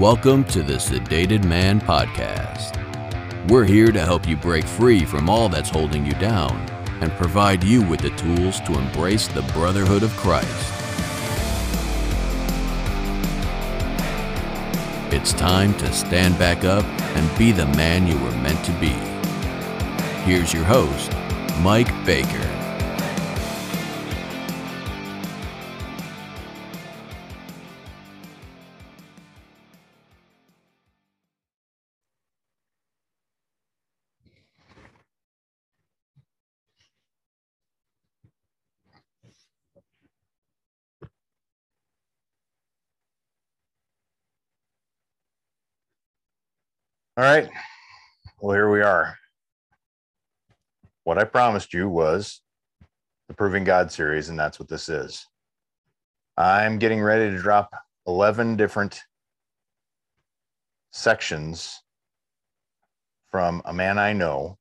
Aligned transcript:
Welcome 0.00 0.44
to 0.44 0.62
the 0.62 0.76
Sedated 0.76 1.44
Man 1.44 1.78
Podcast. 1.78 2.78
We're 3.50 3.66
here 3.66 3.92
to 3.92 4.00
help 4.00 4.26
you 4.26 4.34
break 4.34 4.64
free 4.64 5.04
from 5.04 5.28
all 5.28 5.50
that's 5.50 5.68
holding 5.68 6.06
you 6.06 6.14
down 6.14 6.58
and 7.02 7.12
provide 7.12 7.62
you 7.62 7.82
with 7.82 8.00
the 8.00 8.08
tools 8.16 8.60
to 8.60 8.78
embrace 8.78 9.28
the 9.28 9.42
brotherhood 9.52 10.02
of 10.02 10.08
Christ. 10.12 10.48
It's 15.12 15.34
time 15.34 15.74
to 15.74 15.92
stand 15.92 16.38
back 16.38 16.64
up 16.64 16.86
and 17.14 17.38
be 17.38 17.52
the 17.52 17.66
man 17.66 18.06
you 18.06 18.18
were 18.20 18.30
meant 18.38 18.64
to 18.64 18.72
be. 18.80 18.96
Here's 20.24 20.54
your 20.54 20.64
host, 20.64 21.12
Mike 21.60 21.92
Baker. 22.06 22.49
All 47.20 47.26
right. 47.26 47.50
Well, 48.40 48.54
here 48.56 48.70
we 48.70 48.80
are. 48.80 49.14
What 51.04 51.18
I 51.18 51.24
promised 51.24 51.74
you 51.74 51.86
was 51.86 52.40
the 53.28 53.34
Proving 53.34 53.62
God 53.62 53.92
series, 53.92 54.30
and 54.30 54.38
that's 54.38 54.58
what 54.58 54.70
this 54.70 54.88
is. 54.88 55.26
I'm 56.38 56.78
getting 56.78 57.02
ready 57.02 57.30
to 57.30 57.36
drop 57.36 57.68
11 58.06 58.56
different 58.56 59.02
sections 60.92 61.82
from 63.30 63.60
a 63.66 63.72
man 63.74 63.98
I 63.98 64.14
know 64.14 64.56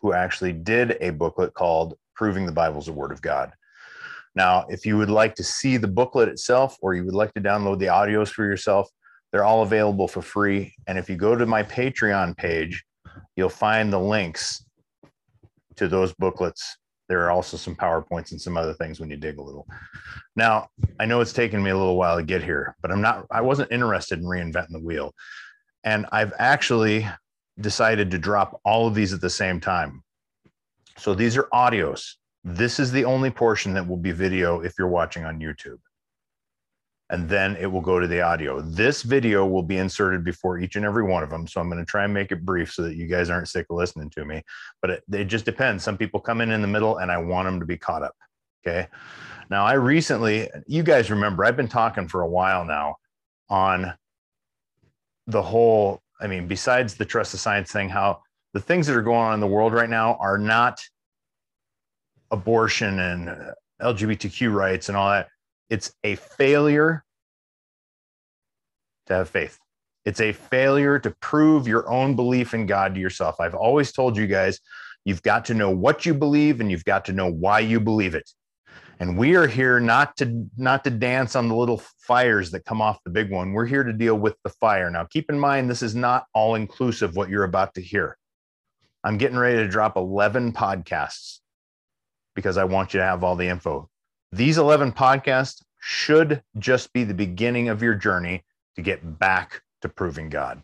who 0.00 0.12
actually 0.12 0.54
did 0.54 0.96
a 1.00 1.10
booklet 1.10 1.54
called 1.54 1.96
Proving 2.16 2.46
the 2.46 2.52
Bible's 2.52 2.88
a 2.88 2.92
Word 2.92 3.12
of 3.12 3.22
God. 3.22 3.52
Now, 4.34 4.66
if 4.68 4.84
you 4.84 4.98
would 4.98 5.08
like 5.08 5.36
to 5.36 5.44
see 5.44 5.76
the 5.76 5.86
booklet 5.86 6.28
itself 6.28 6.76
or 6.82 6.94
you 6.94 7.04
would 7.04 7.14
like 7.14 7.32
to 7.34 7.40
download 7.40 7.78
the 7.78 7.86
audios 7.86 8.30
for 8.30 8.44
yourself, 8.44 8.90
they're 9.32 9.44
all 9.44 9.62
available 9.62 10.08
for 10.08 10.22
free. 10.22 10.74
And 10.86 10.98
if 10.98 11.08
you 11.08 11.16
go 11.16 11.36
to 11.36 11.46
my 11.46 11.62
Patreon 11.62 12.36
page, 12.36 12.84
you'll 13.36 13.48
find 13.48 13.92
the 13.92 13.98
links 13.98 14.64
to 15.76 15.88
those 15.88 16.12
booklets. 16.14 16.76
There 17.08 17.24
are 17.24 17.30
also 17.30 17.56
some 17.56 17.74
PowerPoints 17.74 18.32
and 18.32 18.40
some 18.40 18.56
other 18.56 18.74
things 18.74 19.00
when 19.00 19.10
you 19.10 19.16
dig 19.16 19.38
a 19.38 19.42
little. 19.42 19.66
Now, 20.36 20.68
I 20.98 21.06
know 21.06 21.20
it's 21.20 21.32
taken 21.32 21.62
me 21.62 21.70
a 21.70 21.76
little 21.76 21.96
while 21.96 22.16
to 22.16 22.22
get 22.22 22.42
here, 22.42 22.76
but 22.82 22.90
I'm 22.90 23.00
not, 23.00 23.26
I 23.30 23.40
wasn't 23.40 23.72
interested 23.72 24.18
in 24.18 24.24
reinventing 24.24 24.72
the 24.72 24.80
wheel. 24.80 25.14
And 25.82 26.06
I've 26.12 26.32
actually 26.38 27.08
decided 27.60 28.10
to 28.10 28.18
drop 28.18 28.60
all 28.64 28.86
of 28.86 28.94
these 28.94 29.12
at 29.12 29.20
the 29.20 29.30
same 29.30 29.60
time. 29.60 30.02
So 30.98 31.14
these 31.14 31.36
are 31.36 31.48
audios. 31.52 32.14
This 32.44 32.78
is 32.78 32.92
the 32.92 33.04
only 33.04 33.30
portion 33.30 33.74
that 33.74 33.86
will 33.86 33.96
be 33.96 34.12
video 34.12 34.60
if 34.60 34.74
you're 34.78 34.88
watching 34.88 35.24
on 35.24 35.40
YouTube 35.40 35.78
and 37.10 37.28
then 37.28 37.56
it 37.56 37.66
will 37.66 37.80
go 37.80 37.98
to 37.98 38.06
the 38.06 38.20
audio. 38.20 38.60
This 38.60 39.02
video 39.02 39.44
will 39.44 39.64
be 39.64 39.78
inserted 39.78 40.24
before 40.24 40.60
each 40.60 40.76
and 40.76 40.84
every 40.84 41.02
one 41.02 41.24
of 41.24 41.30
them. 41.30 41.46
So 41.46 41.60
I'm 41.60 41.68
going 41.68 41.80
to 41.80 41.84
try 41.84 42.04
and 42.04 42.14
make 42.14 42.30
it 42.30 42.46
brief 42.46 42.72
so 42.72 42.82
that 42.82 42.94
you 42.94 43.08
guys 43.08 43.28
aren't 43.28 43.48
sick 43.48 43.66
of 43.68 43.76
listening 43.76 44.10
to 44.10 44.24
me. 44.24 44.42
But 44.80 44.90
it, 44.90 45.02
it 45.12 45.24
just 45.24 45.44
depends. 45.44 45.82
Some 45.82 45.98
people 45.98 46.20
come 46.20 46.40
in 46.40 46.52
in 46.52 46.62
the 46.62 46.68
middle 46.68 46.98
and 46.98 47.10
I 47.10 47.18
want 47.18 47.46
them 47.46 47.58
to 47.58 47.66
be 47.66 47.76
caught 47.76 48.04
up. 48.04 48.14
Okay. 48.64 48.86
Now, 49.50 49.64
I 49.64 49.72
recently, 49.72 50.48
you 50.68 50.84
guys 50.84 51.10
remember, 51.10 51.44
I've 51.44 51.56
been 51.56 51.66
talking 51.66 52.06
for 52.06 52.22
a 52.22 52.28
while 52.28 52.64
now 52.64 52.94
on 53.48 53.92
the 55.26 55.42
whole, 55.42 56.00
I 56.20 56.28
mean, 56.28 56.46
besides 56.46 56.94
the 56.94 57.04
trust 57.04 57.34
of 57.34 57.40
science 57.40 57.72
thing, 57.72 57.88
how 57.88 58.22
the 58.54 58.60
things 58.60 58.86
that 58.86 58.94
are 58.94 59.02
going 59.02 59.18
on 59.18 59.34
in 59.34 59.40
the 59.40 59.48
world 59.48 59.72
right 59.72 59.90
now 59.90 60.16
are 60.20 60.38
not 60.38 60.80
abortion 62.30 63.00
and 63.00 63.52
LGBTQ 63.82 64.54
rights 64.54 64.88
and 64.88 64.96
all 64.96 65.10
that 65.10 65.26
it's 65.70 65.92
a 66.04 66.16
failure 66.16 67.04
to 69.06 69.14
have 69.14 69.30
faith. 69.30 69.58
It's 70.04 70.20
a 70.20 70.32
failure 70.32 70.98
to 70.98 71.14
prove 71.20 71.68
your 71.68 71.88
own 71.88 72.16
belief 72.16 72.52
in 72.54 72.66
God 72.66 72.94
to 72.94 73.00
yourself. 73.00 73.40
I've 73.40 73.54
always 73.54 73.92
told 73.92 74.16
you 74.16 74.26
guys, 74.26 74.58
you've 75.04 75.22
got 75.22 75.44
to 75.46 75.54
know 75.54 75.70
what 75.70 76.04
you 76.04 76.14
believe 76.14 76.60
and 76.60 76.70
you've 76.70 76.84
got 76.84 77.04
to 77.06 77.12
know 77.12 77.30
why 77.30 77.60
you 77.60 77.80
believe 77.80 78.14
it. 78.14 78.28
And 78.98 79.16
we 79.16 79.34
are 79.34 79.46
here 79.46 79.80
not 79.80 80.16
to 80.18 80.46
not 80.58 80.84
to 80.84 80.90
dance 80.90 81.34
on 81.34 81.48
the 81.48 81.54
little 81.54 81.82
fires 82.06 82.50
that 82.50 82.66
come 82.66 82.82
off 82.82 83.02
the 83.02 83.10
big 83.10 83.30
one. 83.30 83.52
We're 83.52 83.64
here 83.64 83.82
to 83.82 83.94
deal 83.94 84.14
with 84.14 84.36
the 84.44 84.50
fire. 84.50 84.90
Now, 84.90 85.04
keep 85.04 85.30
in 85.30 85.40
mind 85.40 85.70
this 85.70 85.82
is 85.82 85.94
not 85.94 86.26
all 86.34 86.54
inclusive 86.54 87.16
what 87.16 87.30
you're 87.30 87.44
about 87.44 87.74
to 87.74 87.80
hear. 87.80 88.18
I'm 89.02 89.16
getting 89.16 89.38
ready 89.38 89.56
to 89.56 89.68
drop 89.68 89.96
11 89.96 90.52
podcasts 90.52 91.38
because 92.34 92.58
I 92.58 92.64
want 92.64 92.92
you 92.92 93.00
to 93.00 93.06
have 93.06 93.24
all 93.24 93.36
the 93.36 93.48
info. 93.48 93.88
These 94.32 94.58
11 94.58 94.92
podcasts 94.92 95.62
should 95.80 96.42
just 96.58 96.92
be 96.92 97.02
the 97.02 97.14
beginning 97.14 97.68
of 97.68 97.82
your 97.82 97.94
journey 97.94 98.44
to 98.76 98.82
get 98.82 99.18
back 99.18 99.62
to 99.82 99.88
proving 99.88 100.28
God. 100.28 100.62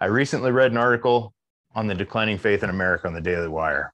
I 0.00 0.06
recently 0.06 0.52
read 0.52 0.70
an 0.70 0.76
article 0.76 1.34
on 1.74 1.88
the 1.88 1.94
declining 1.94 2.38
faith 2.38 2.62
in 2.62 2.70
America 2.70 3.08
on 3.08 3.14
the 3.14 3.20
Daily 3.20 3.48
Wire. 3.48 3.92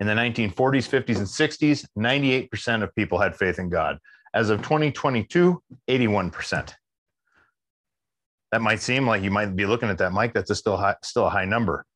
In 0.00 0.06
the 0.06 0.12
1940s, 0.12 0.52
50s, 0.54 1.16
and 1.16 1.26
60s, 1.26 1.86
98% 1.96 2.82
of 2.82 2.94
people 2.94 3.18
had 3.18 3.36
faith 3.36 3.58
in 3.58 3.70
God. 3.70 3.98
As 4.34 4.50
of 4.50 4.60
2022, 4.60 5.62
81%. 5.88 6.74
That 8.52 8.60
might 8.60 8.80
seem 8.80 9.06
like 9.06 9.22
you 9.22 9.30
might 9.30 9.56
be 9.56 9.66
looking 9.66 9.88
at 9.88 9.98
that, 9.98 10.12
Mike. 10.12 10.34
That's 10.34 10.50
a 10.50 10.54
still 10.54 10.76
high, 10.76 10.96
still 11.02 11.26
a 11.26 11.30
high 11.30 11.44
number. 11.44 11.86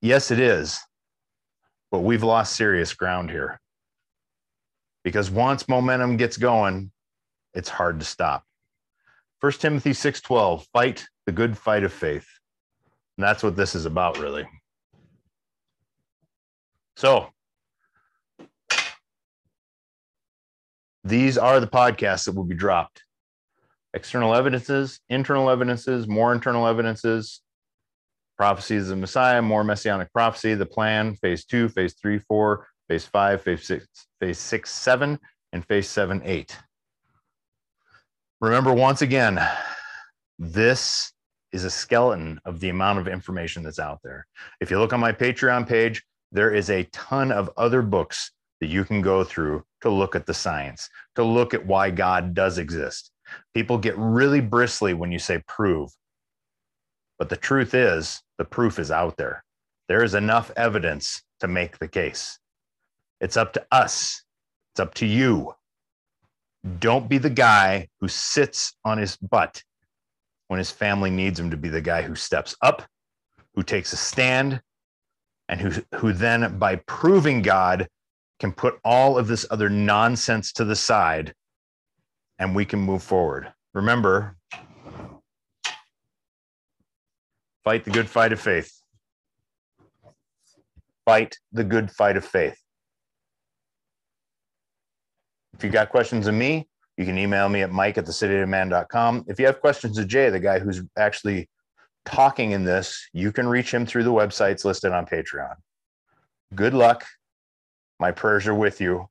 Yes, 0.00 0.30
it 0.30 0.38
is. 0.38 0.78
But 1.90 2.00
we've 2.00 2.22
lost 2.22 2.56
serious 2.56 2.94
ground 2.94 3.30
here 3.30 3.60
because 5.06 5.30
once 5.30 5.68
momentum 5.68 6.16
gets 6.16 6.36
going, 6.36 6.90
it's 7.54 7.68
hard 7.68 8.00
to 8.00 8.04
stop. 8.04 8.42
1 9.38 9.52
Timothy 9.60 9.92
6:12, 9.92 10.66
fight 10.72 11.06
the 11.26 11.32
good 11.32 11.56
fight 11.56 11.84
of 11.84 11.92
faith. 11.92 12.26
And 13.16 13.24
that's 13.24 13.44
what 13.44 13.54
this 13.54 13.76
is 13.76 13.86
about 13.86 14.18
really. 14.18 14.48
So, 16.96 17.30
these 21.04 21.38
are 21.38 21.60
the 21.60 21.68
podcasts 21.68 22.24
that 22.24 22.34
will 22.34 22.42
be 22.42 22.56
dropped. 22.56 23.04
External 23.94 24.34
evidences, 24.34 24.98
internal 25.08 25.50
evidences, 25.50 26.08
more 26.08 26.32
internal 26.32 26.66
evidences, 26.66 27.42
prophecies 28.36 28.82
of 28.82 28.88
the 28.88 28.96
Messiah, 28.96 29.40
more 29.40 29.62
messianic 29.62 30.12
prophecy, 30.12 30.54
the 30.54 30.66
plan, 30.66 31.14
phase 31.14 31.44
two, 31.44 31.68
phase 31.68 31.94
three, 31.94 32.18
four, 32.18 32.66
phase 32.88 33.04
five, 33.04 33.42
phase 33.42 33.64
six, 33.64 33.86
phase 34.20 34.38
six, 34.38 34.70
seven, 34.70 35.18
and 35.52 35.64
phase 35.66 35.88
seven, 35.88 36.22
eight. 36.24 36.56
Remember, 38.40 38.72
once 38.72 39.02
again, 39.02 39.40
this 40.38 41.12
is 41.52 41.64
a 41.64 41.70
skeleton 41.70 42.40
of 42.44 42.60
the 42.60 42.68
amount 42.68 42.98
of 42.98 43.08
information 43.08 43.62
that's 43.62 43.78
out 43.78 44.00
there. 44.04 44.26
If 44.60 44.70
you 44.70 44.78
look 44.78 44.92
on 44.92 45.00
my 45.00 45.12
Patreon 45.12 45.66
page, 45.66 46.04
there 46.32 46.52
is 46.52 46.68
a 46.70 46.84
ton 46.92 47.32
of 47.32 47.50
other 47.56 47.82
books 47.82 48.30
that 48.60 48.68
you 48.68 48.84
can 48.84 49.00
go 49.00 49.24
through 49.24 49.64
to 49.82 49.90
look 49.90 50.14
at 50.14 50.26
the 50.26 50.34
science, 50.34 50.88
to 51.14 51.24
look 51.24 51.54
at 51.54 51.64
why 51.64 51.90
God 51.90 52.34
does 52.34 52.58
exist. 52.58 53.10
People 53.54 53.78
get 53.78 53.96
really 53.96 54.40
bristly 54.40 54.94
when 54.94 55.12
you 55.12 55.18
say 55.18 55.42
prove. 55.46 55.90
But 57.18 57.28
the 57.28 57.36
truth 57.36 57.74
is, 57.74 58.22
the 58.38 58.44
proof 58.44 58.78
is 58.78 58.90
out 58.90 59.16
there. 59.16 59.44
There 59.88 60.02
is 60.02 60.14
enough 60.14 60.50
evidence 60.56 61.22
to 61.40 61.48
make 61.48 61.78
the 61.78 61.88
case. 61.88 62.38
It's 63.20 63.36
up 63.36 63.52
to 63.54 63.66
us. 63.70 64.22
It's 64.72 64.80
up 64.80 64.94
to 64.94 65.06
you. 65.06 65.54
Don't 66.78 67.08
be 67.08 67.18
the 67.18 67.30
guy 67.30 67.88
who 68.00 68.08
sits 68.08 68.74
on 68.84 68.98
his 68.98 69.16
butt 69.16 69.62
when 70.48 70.58
his 70.58 70.70
family 70.70 71.10
needs 71.10 71.38
him 71.38 71.50
to 71.50 71.56
be 71.56 71.68
the 71.68 71.80
guy 71.80 72.02
who 72.02 72.14
steps 72.14 72.56
up, 72.62 72.82
who 73.54 73.62
takes 73.62 73.92
a 73.92 73.96
stand, 73.96 74.60
and 75.48 75.60
who, 75.60 75.82
who 75.96 76.12
then, 76.12 76.58
by 76.58 76.76
proving 76.86 77.42
God, 77.42 77.88
can 78.38 78.52
put 78.52 78.78
all 78.84 79.16
of 79.16 79.28
this 79.28 79.46
other 79.50 79.68
nonsense 79.68 80.52
to 80.52 80.64
the 80.64 80.76
side 80.76 81.34
and 82.38 82.54
we 82.54 82.64
can 82.64 82.78
move 82.78 83.02
forward. 83.02 83.52
Remember, 83.74 84.36
fight 87.64 87.84
the 87.84 87.90
good 87.90 88.08
fight 88.08 88.32
of 88.32 88.40
faith. 88.40 88.72
Fight 91.04 91.38
the 91.52 91.64
good 91.64 91.90
fight 91.90 92.16
of 92.16 92.24
faith. 92.24 92.60
If 95.56 95.64
you 95.64 95.70
got 95.70 95.88
questions 95.88 96.26
of 96.26 96.34
me, 96.34 96.68
you 96.98 97.06
can 97.06 97.16
email 97.16 97.48
me 97.48 97.62
at 97.62 97.72
mike 97.72 97.96
at 97.96 98.04
the 98.04 98.12
thesedatedman.com. 98.12 99.24
If 99.26 99.40
you 99.40 99.46
have 99.46 99.60
questions 99.60 99.96
of 99.96 100.06
Jay, 100.06 100.28
the 100.28 100.40
guy 100.40 100.58
who's 100.58 100.82
actually 100.98 101.48
talking 102.04 102.52
in 102.52 102.64
this, 102.64 103.08
you 103.14 103.32
can 103.32 103.48
reach 103.48 103.72
him 103.72 103.86
through 103.86 104.04
the 104.04 104.12
websites 104.12 104.64
listed 104.64 104.92
on 104.92 105.06
Patreon. 105.06 105.54
Good 106.54 106.74
luck. 106.74 107.04
My 107.98 108.12
prayers 108.12 108.46
are 108.46 108.54
with 108.54 108.80
you. 108.80 109.08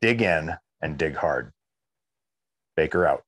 Dig 0.00 0.22
in 0.22 0.54
and 0.80 0.96
dig 0.96 1.16
hard. 1.16 1.52
Baker 2.76 3.06
out. 3.06 3.24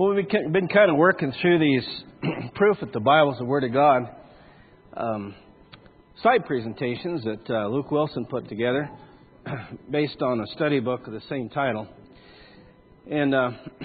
Well, 0.00 0.14
we've 0.14 0.26
been 0.26 0.68
kind 0.68 0.90
of 0.90 0.96
working 0.96 1.30
through 1.42 1.58
these 1.58 1.86
proof 2.54 2.78
that 2.80 2.90
the 2.90 3.00
Bible 3.00 3.32
is 3.32 3.38
the 3.38 3.44
Word 3.44 3.64
of 3.64 3.74
God 3.74 4.08
um, 4.96 5.34
side 6.22 6.46
presentations 6.46 7.22
that 7.24 7.50
uh, 7.50 7.68
Luke 7.68 7.90
Wilson 7.90 8.24
put 8.24 8.48
together 8.48 8.88
based 9.90 10.22
on 10.22 10.40
a 10.40 10.46
study 10.54 10.80
book 10.80 11.06
of 11.06 11.12
the 11.12 11.20
same 11.28 11.50
title. 11.50 11.86
And 13.10 13.34
uh, 13.34 13.50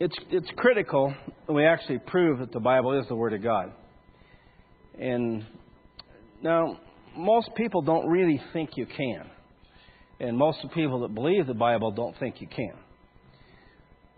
it's, 0.00 0.16
it's 0.30 0.48
critical 0.56 1.12
that 1.46 1.52
we 1.52 1.66
actually 1.66 1.98
prove 2.06 2.38
that 2.38 2.50
the 2.50 2.60
Bible 2.60 2.98
is 2.98 3.06
the 3.08 3.14
Word 3.14 3.34
of 3.34 3.42
God. 3.42 3.70
And 4.98 5.44
now, 6.42 6.78
most 7.14 7.50
people 7.54 7.82
don't 7.82 8.06
really 8.06 8.40
think 8.54 8.78
you 8.78 8.86
can. 8.86 9.26
And 10.20 10.38
most 10.38 10.60
people 10.74 11.00
that 11.00 11.14
believe 11.14 11.46
the 11.46 11.52
Bible 11.52 11.90
don't 11.90 12.18
think 12.18 12.40
you 12.40 12.46
can. 12.46 12.81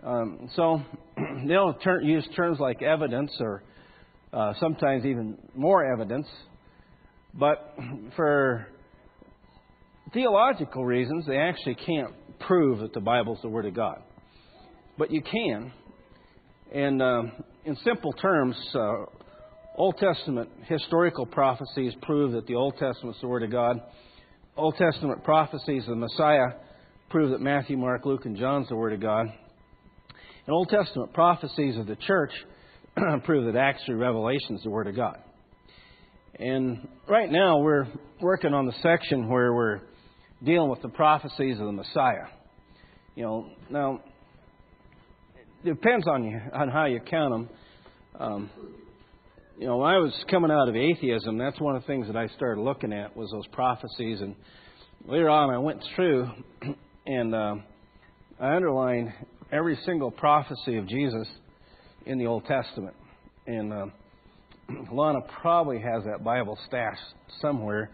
Um, 0.05 0.51
so 0.55 0.83
they'll 1.47 1.75
use 2.03 2.29
terms 2.37 2.59
like 2.61 2.83
evidence 2.83 3.33
or 3.41 3.63
uh, 4.33 4.53
sometimes 4.61 5.05
even 5.07 5.39
more 5.55 5.85
evidence. 5.93 6.27
But 7.33 7.75
for 8.17 8.67
theological 10.13 10.85
reasons, 10.85 11.25
they 11.27 11.39
actually 11.39 11.77
can't 11.77 12.13
prove 12.41 12.81
that 12.81 12.93
the 12.93 13.01
Bible 13.01 13.35
is 13.35 13.43
the 13.43 13.49
Word 13.49 13.67
of 13.67 13.75
God. 13.75 14.03
But 14.99 15.11
you 15.11 15.23
can. 15.23 15.73
And 16.73 17.01
um, 17.01 17.33
in 17.65 17.77
simple 17.85 18.13
terms, 18.13 18.57
uh, 18.75 19.07
Old 19.77 19.97
Testament 19.97 20.51
historical 20.67 21.25
prophecies 21.25 21.95
prove 22.03 22.33
that 22.33 22.47
the 22.47 22.55
Old 22.57 22.75
Testament 22.75 23.17
is 23.17 23.23
the 23.23 23.29
Word 23.29 23.43
of 23.43 23.51
God. 23.51 23.81
Old 24.57 24.77
Testament 24.77 25.25
prophecies 25.25 25.83
of 25.85 25.91
the 25.91 25.97
Messiah 25.97 26.59
prove 27.09 27.31
that 27.31 27.41
Matthew, 27.41 27.77
Mark, 27.77 28.05
Luke, 28.05 28.27
and 28.27 28.37
John 28.37 28.63
is 28.63 28.69
the 28.69 28.77
Word 28.77 28.93
of 28.93 29.01
God. 29.01 29.27
And 30.47 30.55
Old 30.55 30.69
Testament 30.69 31.13
prophecies 31.15 31.77
of 31.79 31.87
the 31.87 31.97
church 31.97 32.33
prove 33.25 33.53
that 33.53 33.75
through 33.87 33.97
Revelation 33.97 34.57
is 34.57 34.63
the 34.63 34.71
Word 34.71 34.87
of 34.87 34.97
God. 34.97 35.19
And 36.39 36.87
right 37.09 37.31
now 37.31 37.59
we're 37.59 37.87
working 38.21 38.53
on 38.53 38.67
the 38.67 38.75
section 38.83 39.29
where 39.31 39.55
we're 39.55 39.81
dealing 40.45 40.69
with 40.69 40.83
the 40.83 40.89
prophecies 40.89 41.59
of 41.59 41.67
the 41.67 41.73
Messiah. 41.73 42.27
You 43.15 43.23
know, 43.23 43.51
now 43.71 44.01
it 45.65 45.69
depends 45.69 46.07
on 46.09 46.25
you 46.25 46.41
on 46.53 46.69
how 46.69 46.87
you 46.87 47.01
count 47.01 47.33
them. 47.33 47.49
Um, 48.19 48.51
you 49.59 49.67
know, 49.67 49.79
when 49.79 49.89
I 49.89 49.99
was 49.99 50.13
coming 50.31 50.51
out 50.51 50.69
of 50.69 50.77
atheism, 50.77 51.39
that's 51.39 51.61
one 51.61 51.77
of 51.77 51.83
the 51.83 51.87
things 51.87 52.09
that 52.09 52.17
I 52.17 52.27
started 52.37 52.61
looking 52.61 52.93
at 52.93 53.17
was 53.17 53.31
those 53.31 53.47
prophecies. 53.53 54.21
And 54.21 54.35
later 55.07 55.31
on, 55.31 55.51
I 55.51 55.59
went 55.59 55.81
through 55.95 56.29
and 57.07 57.35
uh, 57.35 57.55
I 58.41 58.57
underlined 58.57 59.13
every 59.53 59.79
single 59.85 60.11
prophecy 60.11 60.77
of 60.77 60.89
Jesus 60.89 61.29
in 62.07 62.19
the 62.19 62.27
Old 62.27 62.45
Testament. 62.47 62.95
And 63.47 63.73
uh, 63.73 63.87
Lana 64.93 65.21
probably 65.41 65.79
has 65.79 66.05
that 66.05 66.25
Bible 66.25 66.59
stashed 66.67 67.03
somewhere 67.41 67.91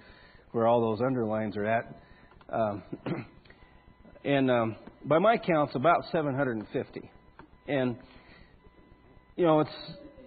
where 0.52 0.66
all 0.66 0.80
those 0.80 1.00
underlines 1.04 1.56
are 1.56 1.66
at. 1.66 1.94
Um, 2.52 2.82
and 4.24 4.50
um, 4.50 4.76
by 5.04 5.18
my 5.18 5.36
count, 5.36 5.70
it's 5.70 5.76
about 5.76 6.04
750. 6.12 7.10
And, 7.68 7.96
you 9.36 9.44
know, 9.44 9.60
it's 9.60 9.70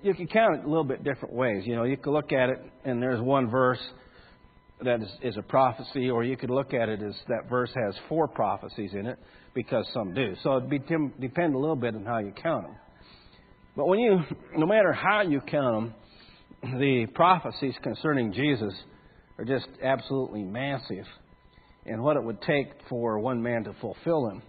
you 0.01 0.13
can 0.13 0.27
count 0.27 0.59
it 0.59 0.65
a 0.65 0.67
little 0.67 0.83
bit 0.83 1.03
different 1.03 1.33
ways. 1.33 1.63
You 1.65 1.75
know, 1.75 1.83
you 1.83 1.95
could 1.95 2.11
look 2.11 2.33
at 2.33 2.49
it 2.49 2.59
and 2.83 3.01
there's 3.01 3.21
one 3.21 3.49
verse 3.49 3.79
that 4.83 5.01
is, 5.01 5.09
is 5.21 5.37
a 5.37 5.41
prophecy, 5.41 6.09
or 6.09 6.25
you 6.25 6.35
could 6.35 6.49
look 6.49 6.73
at 6.73 6.89
it 6.89 7.01
as 7.01 7.15
that 7.29 7.49
verse 7.49 7.71
has 7.73 7.95
four 8.09 8.27
prophecies 8.27 8.91
in 8.93 9.05
it 9.05 9.17
because 9.53 9.85
some 9.93 10.13
do. 10.13 10.35
So 10.43 10.57
it 10.57 10.69
depend 10.69 11.55
a 11.55 11.57
little 11.57 11.75
bit 11.75 11.95
on 11.95 12.05
how 12.05 12.19
you 12.19 12.33
count 12.41 12.65
them. 12.67 12.75
But 13.75 13.87
when 13.87 13.99
you, 13.99 14.19
no 14.55 14.65
matter 14.65 14.93
how 14.93 15.21
you 15.21 15.41
count 15.41 15.93
them, 16.61 16.79
the 16.79 17.07
prophecies 17.13 17.75
concerning 17.81 18.33
Jesus 18.33 18.73
are 19.37 19.45
just 19.45 19.67
absolutely 19.83 20.43
massive 20.43 21.05
and 21.85 22.01
what 22.01 22.15
it 22.15 22.23
would 22.23 22.41
take 22.41 22.67
for 22.89 23.19
one 23.19 23.41
man 23.41 23.63
to 23.65 23.73
fulfill 23.81 24.27
them. 24.27 24.41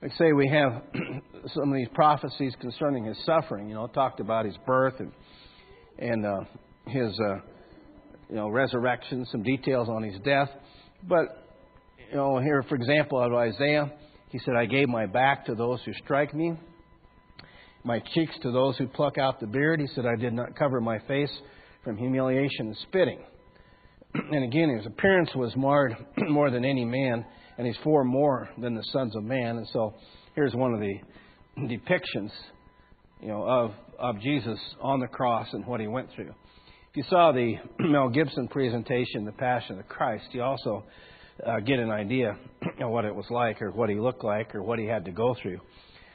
Like 0.00 0.12
say 0.18 0.32
we 0.32 0.48
have 0.48 0.82
some 1.54 1.70
of 1.70 1.74
these 1.74 1.88
prophecies 1.94 2.54
concerning 2.60 3.04
his 3.04 3.16
suffering. 3.24 3.68
You 3.68 3.74
know, 3.74 3.86
talked 3.86 4.20
about 4.20 4.44
his 4.44 4.56
birth 4.66 4.94
and 4.98 5.12
and 5.98 6.26
uh, 6.26 6.40
his 6.86 7.18
uh, 7.20 7.36
you 8.28 8.36
know 8.36 8.48
resurrection, 8.48 9.26
some 9.30 9.42
details 9.42 9.88
on 9.88 10.02
his 10.02 10.18
death. 10.24 10.50
But 11.08 11.46
you 12.10 12.16
know, 12.16 12.38
here 12.38 12.62
for 12.68 12.74
example, 12.74 13.18
out 13.18 13.32
of 13.32 13.38
Isaiah, 13.38 13.92
he 14.34 14.40
said, 14.40 14.56
I 14.56 14.66
gave 14.66 14.88
my 14.88 15.06
back 15.06 15.46
to 15.46 15.54
those 15.54 15.78
who 15.84 15.92
strike 16.04 16.34
me, 16.34 16.54
my 17.84 18.02
cheeks 18.14 18.34
to 18.42 18.50
those 18.50 18.76
who 18.76 18.88
pluck 18.88 19.16
out 19.16 19.38
the 19.38 19.46
beard. 19.46 19.78
He 19.78 19.86
said, 19.94 20.06
I 20.06 20.20
did 20.20 20.32
not 20.32 20.58
cover 20.58 20.80
my 20.80 20.98
face 21.06 21.30
from 21.84 21.96
humiliation 21.96 22.66
and 22.66 22.76
spitting. 22.78 23.20
and 24.14 24.42
again, 24.42 24.76
his 24.76 24.86
appearance 24.86 25.30
was 25.36 25.54
marred 25.54 25.96
more 26.28 26.50
than 26.50 26.64
any 26.64 26.84
man, 26.84 27.24
and 27.58 27.64
he's 27.64 27.76
four 27.84 28.02
more 28.02 28.48
than 28.60 28.74
the 28.74 28.82
sons 28.92 29.14
of 29.14 29.22
man. 29.22 29.56
And 29.58 29.68
so 29.72 29.94
here's 30.34 30.52
one 30.52 30.74
of 30.74 30.80
the 30.80 30.98
depictions, 31.68 32.32
you 33.20 33.28
know, 33.28 33.44
of, 33.44 33.70
of 34.00 34.20
Jesus 34.20 34.58
on 34.82 34.98
the 34.98 35.06
cross 35.06 35.46
and 35.52 35.64
what 35.64 35.78
he 35.78 35.86
went 35.86 36.08
through. 36.12 36.34
If 36.90 36.96
you 36.96 37.04
saw 37.08 37.30
the 37.30 37.54
Mel 37.78 38.08
Gibson 38.08 38.48
presentation, 38.48 39.26
The 39.26 39.30
Passion 39.30 39.78
of 39.78 39.86
Christ, 39.86 40.24
he 40.32 40.40
also 40.40 40.82
uh, 41.44 41.60
get 41.60 41.78
an 41.78 41.90
idea 41.90 42.36
of 42.80 42.90
what 42.90 43.04
it 43.04 43.14
was 43.14 43.26
like 43.30 43.60
or 43.62 43.70
what 43.70 43.88
he 43.88 43.96
looked 43.96 44.24
like 44.24 44.54
or 44.54 44.62
what 44.62 44.78
he 44.78 44.86
had 44.86 45.04
to 45.04 45.10
go 45.10 45.34
through. 45.40 45.60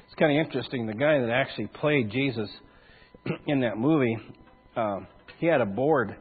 It's 0.05 0.15
kind 0.17 0.37
of 0.37 0.45
interesting. 0.45 0.87
The 0.87 0.93
guy 0.93 1.19
that 1.19 1.29
actually 1.29 1.67
played 1.67 2.09
Jesus 2.11 2.49
in 3.47 3.61
that 3.61 3.77
movie, 3.77 4.17
um, 4.75 5.07
he 5.39 5.45
had 5.45 5.61
a 5.61 5.65
board 5.65 6.15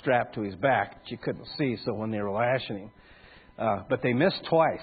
strapped 0.00 0.34
to 0.34 0.42
his 0.42 0.54
back 0.56 1.02
that 1.02 1.10
you 1.10 1.18
couldn't 1.18 1.46
see, 1.56 1.76
so 1.84 1.94
when 1.94 2.10
they 2.10 2.20
were 2.20 2.30
lashing 2.30 2.78
him, 2.78 2.90
uh, 3.58 3.82
but 3.88 4.02
they 4.02 4.12
missed 4.12 4.40
twice. 4.48 4.80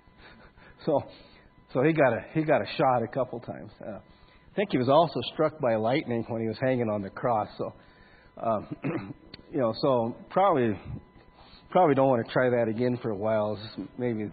so, 0.86 1.02
so 1.72 1.82
he 1.82 1.92
got 1.92 2.12
a 2.12 2.24
he 2.32 2.42
got 2.42 2.62
a 2.62 2.66
shot 2.76 3.02
a 3.02 3.08
couple 3.08 3.40
times. 3.40 3.70
Uh, 3.80 3.98
I 3.98 4.54
think 4.54 4.70
he 4.72 4.78
was 4.78 4.88
also 4.88 5.20
struck 5.32 5.58
by 5.60 5.76
lightning 5.76 6.24
when 6.28 6.42
he 6.42 6.48
was 6.48 6.58
hanging 6.60 6.88
on 6.88 7.02
the 7.02 7.10
cross. 7.10 7.48
So, 7.56 7.72
um, 8.42 8.76
you 9.50 9.58
know, 9.58 9.72
so 9.80 10.16
probably 10.30 10.78
probably 11.72 11.94
don't 11.94 12.08
want 12.08 12.24
to 12.24 12.32
try 12.32 12.50
that 12.50 12.68
again 12.68 12.98
for 13.02 13.10
a 13.10 13.16
while. 13.16 13.58
Maybe 13.98 14.30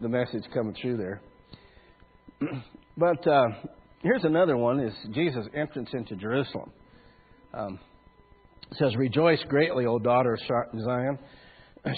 the 0.00 0.08
message 0.08 0.44
coming 0.52 0.76
through 0.80 0.98
there. 0.98 1.22
but 2.96 3.26
uh, 3.26 3.46
here's 4.02 4.24
another 4.24 4.56
one: 4.56 4.78
is 4.78 4.94
Jesus' 5.12 5.46
entrance 5.54 5.88
into 5.94 6.14
Jerusalem. 6.16 6.70
Um, 7.54 7.80
says, 8.78 8.94
"Rejoice 8.94 9.42
greatly, 9.48 9.86
O 9.86 9.98
daughter 9.98 10.34
of 10.34 10.80
Zion; 10.80 11.18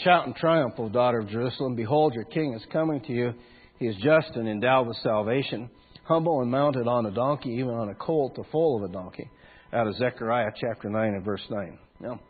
shout 0.05 0.29
in 0.29 0.35
triumph, 0.35 0.75
O 0.79 0.89
daughter 0.89 1.19
of 1.19 1.29
Jerusalem! 1.29 1.75
Behold, 1.75 2.15
your 2.15 2.25
King 2.25 2.55
is 2.55 2.65
coming 2.73 3.01
to 3.03 3.13
you. 3.13 3.35
He 3.81 3.87
is 3.87 3.97
just 3.97 4.31
and 4.37 4.49
endowed 4.49 4.87
with 4.87 4.97
salvation, 5.03 5.71
humble 6.05 6.41
and 6.41 6.51
mounted 6.51 6.87
on 6.87 7.07
a 7.07 7.11
donkey, 7.11 7.51
even 7.51 7.75
on 7.75 7.89
a 7.89 7.95
colt, 7.95 8.37
the 8.37 8.45
foal 8.51 8.83
of 8.83 8.89
a 8.89 8.93
donkey." 8.93 9.29
Out 9.73 9.89
of 9.89 9.97
Zechariah 9.97 10.53
chapter 10.61 10.89
nine 10.89 11.15
and 11.15 11.25
verse 11.25 11.45
nine. 11.51 11.79
Now. 11.99 12.21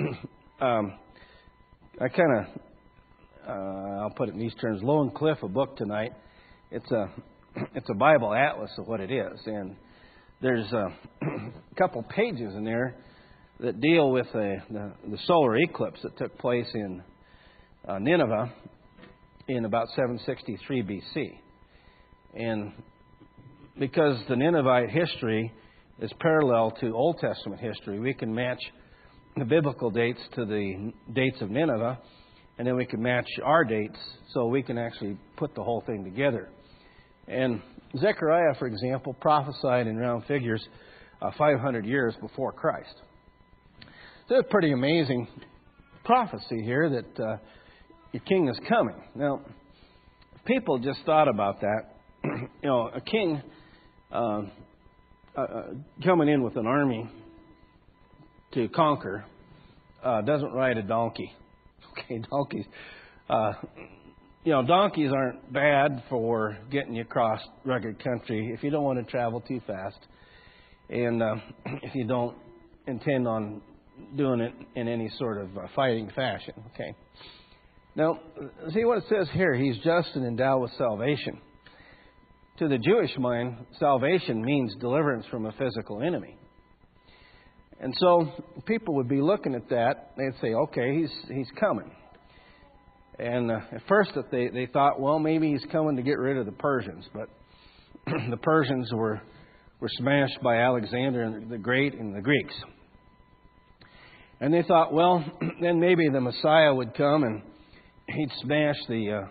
um, 0.60 0.98
I 2.00 2.08
kind 2.08 2.38
of, 2.38 2.44
uh, 3.48 4.02
I'll 4.02 4.10
put 4.10 4.28
it 4.28 4.34
in 4.34 4.40
these 4.40 4.54
terms, 4.60 4.82
Lone 4.82 5.12
Cliff, 5.12 5.38
a 5.44 5.48
book 5.48 5.76
tonight. 5.76 6.10
It's 6.72 6.90
a, 6.90 7.08
it's 7.76 7.88
a 7.88 7.94
Bible 7.94 8.34
atlas 8.34 8.72
of 8.78 8.88
what 8.88 8.98
it 8.98 9.12
is, 9.12 9.38
and 9.46 9.76
there's 10.42 10.66
a, 10.72 10.86
a 11.22 11.52
couple 11.78 12.02
pages 12.02 12.52
in 12.52 12.64
there 12.64 12.96
that 13.60 13.80
deal 13.80 14.10
with 14.10 14.26
the, 14.32 14.56
the, 14.70 14.92
the 15.08 15.18
solar 15.26 15.56
eclipse 15.56 16.00
that 16.02 16.18
took 16.18 16.36
place 16.38 16.66
in 16.74 17.00
uh, 17.86 18.00
Nineveh 18.00 18.52
in 19.46 19.64
about 19.64 19.86
763 19.90 20.82
BC, 20.82 21.30
and 22.34 22.72
because 23.78 24.18
the 24.28 24.34
Ninevite 24.34 24.90
history 24.90 25.52
is 26.00 26.10
parallel 26.18 26.72
to 26.80 26.92
Old 26.92 27.18
Testament 27.20 27.60
history, 27.60 28.00
we 28.00 28.14
can 28.14 28.34
match 28.34 28.58
the 29.36 29.44
biblical 29.44 29.90
dates 29.90 30.20
to 30.34 30.44
the 30.44 30.92
dates 31.12 31.40
of 31.40 31.50
Nineveh, 31.50 31.98
and 32.58 32.66
then 32.66 32.76
we 32.76 32.86
can 32.86 33.02
match 33.02 33.28
our 33.44 33.64
dates 33.64 33.98
so 34.32 34.46
we 34.46 34.62
can 34.62 34.78
actually 34.78 35.16
put 35.36 35.54
the 35.54 35.62
whole 35.62 35.82
thing 35.86 36.04
together. 36.04 36.48
And 37.26 37.60
Zechariah, 37.98 38.54
for 38.58 38.66
example, 38.66 39.14
prophesied 39.14 39.86
in 39.86 39.96
round 39.96 40.24
figures 40.26 40.64
uh, 41.20 41.30
500 41.36 41.84
years 41.84 42.14
before 42.20 42.52
Christ. 42.52 42.94
So 44.28 44.36
it's 44.36 44.46
a 44.46 44.50
pretty 44.50 44.72
amazing 44.72 45.28
prophecy 46.04 46.62
here 46.62 46.88
that 46.90 47.22
uh, 47.22 47.36
your 48.12 48.22
king 48.22 48.48
is 48.48 48.58
coming. 48.68 48.96
Now, 49.14 49.40
people 50.44 50.78
just 50.78 51.00
thought 51.04 51.28
about 51.28 51.60
that. 51.60 51.96
you 52.24 52.48
know, 52.68 52.90
a 52.94 53.00
king 53.00 53.42
uh, 54.12 54.42
uh, 55.36 55.40
uh, 55.40 55.62
coming 56.04 56.28
in 56.28 56.42
with 56.42 56.56
an 56.56 56.66
army 56.66 57.10
to 58.54 58.68
conquer 58.68 59.24
uh, 60.02 60.20
doesn't 60.22 60.52
ride 60.52 60.78
a 60.78 60.82
donkey. 60.82 61.32
Okay, 61.96 62.20
donkeys. 62.28 62.64
Uh, 63.30 63.52
you 64.42 64.50
know, 64.50 64.66
donkeys 64.66 65.12
aren't 65.14 65.52
bad 65.52 66.02
for 66.10 66.58
getting 66.68 66.94
you 66.94 67.02
across 67.02 67.40
rugged 67.64 68.02
country 68.02 68.50
if 68.52 68.64
you 68.64 68.70
don't 68.70 68.82
want 68.82 68.98
to 68.98 69.08
travel 69.08 69.40
too 69.40 69.60
fast, 69.64 69.98
and 70.90 71.22
uh, 71.22 71.36
if 71.84 71.94
you 71.94 72.04
don't 72.04 72.36
intend 72.88 73.28
on 73.28 73.62
doing 74.16 74.40
it 74.40 74.52
in 74.74 74.88
any 74.88 75.08
sort 75.18 75.40
of 75.40 75.56
uh, 75.56 75.60
fighting 75.76 76.10
fashion. 76.16 76.54
Okay. 76.74 76.96
Now, 77.94 78.18
see 78.72 78.84
what 78.84 78.98
it 78.98 79.04
says 79.08 79.28
here. 79.32 79.54
He's 79.54 79.76
just 79.84 80.08
and 80.14 80.26
endowed 80.26 80.62
with 80.62 80.72
salvation. 80.76 81.40
To 82.58 82.66
the 82.66 82.78
Jewish 82.78 83.16
mind, 83.18 83.66
salvation 83.78 84.44
means 84.44 84.74
deliverance 84.80 85.26
from 85.30 85.46
a 85.46 85.52
physical 85.52 86.02
enemy. 86.02 86.36
And 87.80 87.94
so 87.98 88.30
people 88.66 88.94
would 88.94 89.08
be 89.08 89.20
looking 89.20 89.54
at 89.54 89.68
that. 89.70 90.12
They'd 90.16 90.40
say, 90.40 90.54
okay, 90.54 91.00
he's, 91.00 91.10
he's 91.28 91.48
coming. 91.58 91.90
And 93.18 93.50
uh, 93.50 93.60
at 93.72 93.82
first 93.88 94.12
they, 94.30 94.48
they 94.48 94.66
thought, 94.66 95.00
well, 95.00 95.18
maybe 95.18 95.52
he's 95.52 95.64
coming 95.70 95.96
to 95.96 96.02
get 96.02 96.18
rid 96.18 96.36
of 96.36 96.46
the 96.46 96.52
Persians. 96.52 97.04
But 97.12 97.28
the 98.30 98.36
Persians 98.36 98.90
were, 98.92 99.20
were 99.80 99.88
smashed 99.98 100.40
by 100.42 100.58
Alexander 100.58 101.40
the 101.48 101.58
Great 101.58 101.94
and 101.94 102.14
the 102.14 102.20
Greeks. 102.20 102.54
And 104.40 104.52
they 104.52 104.62
thought, 104.62 104.92
well, 104.92 105.24
then 105.60 105.80
maybe 105.80 106.08
the 106.08 106.20
Messiah 106.20 106.74
would 106.74 106.94
come 106.94 107.22
and 107.24 107.42
he'd 108.08 108.30
smash 108.42 108.76
the, 108.88 109.22
uh, 109.22 109.28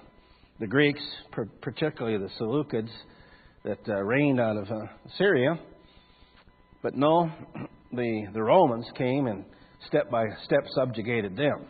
the 0.59 0.67
Greeks, 0.67 1.01
particularly 1.61 2.17
the 2.17 2.29
Seleucids 2.39 2.91
that 3.63 3.79
uh, 3.87 4.01
reigned 4.01 4.39
out 4.39 4.57
of 4.57 4.69
uh, 4.69 4.85
Syria. 5.17 5.59
But 6.81 6.95
no, 6.95 7.31
the, 7.95 8.27
the 8.33 8.43
Romans 8.43 8.85
came 8.97 9.27
and 9.27 9.45
step 9.87 10.09
by 10.09 10.25
step 10.43 10.65
subjugated 10.75 11.35
them. 11.35 11.67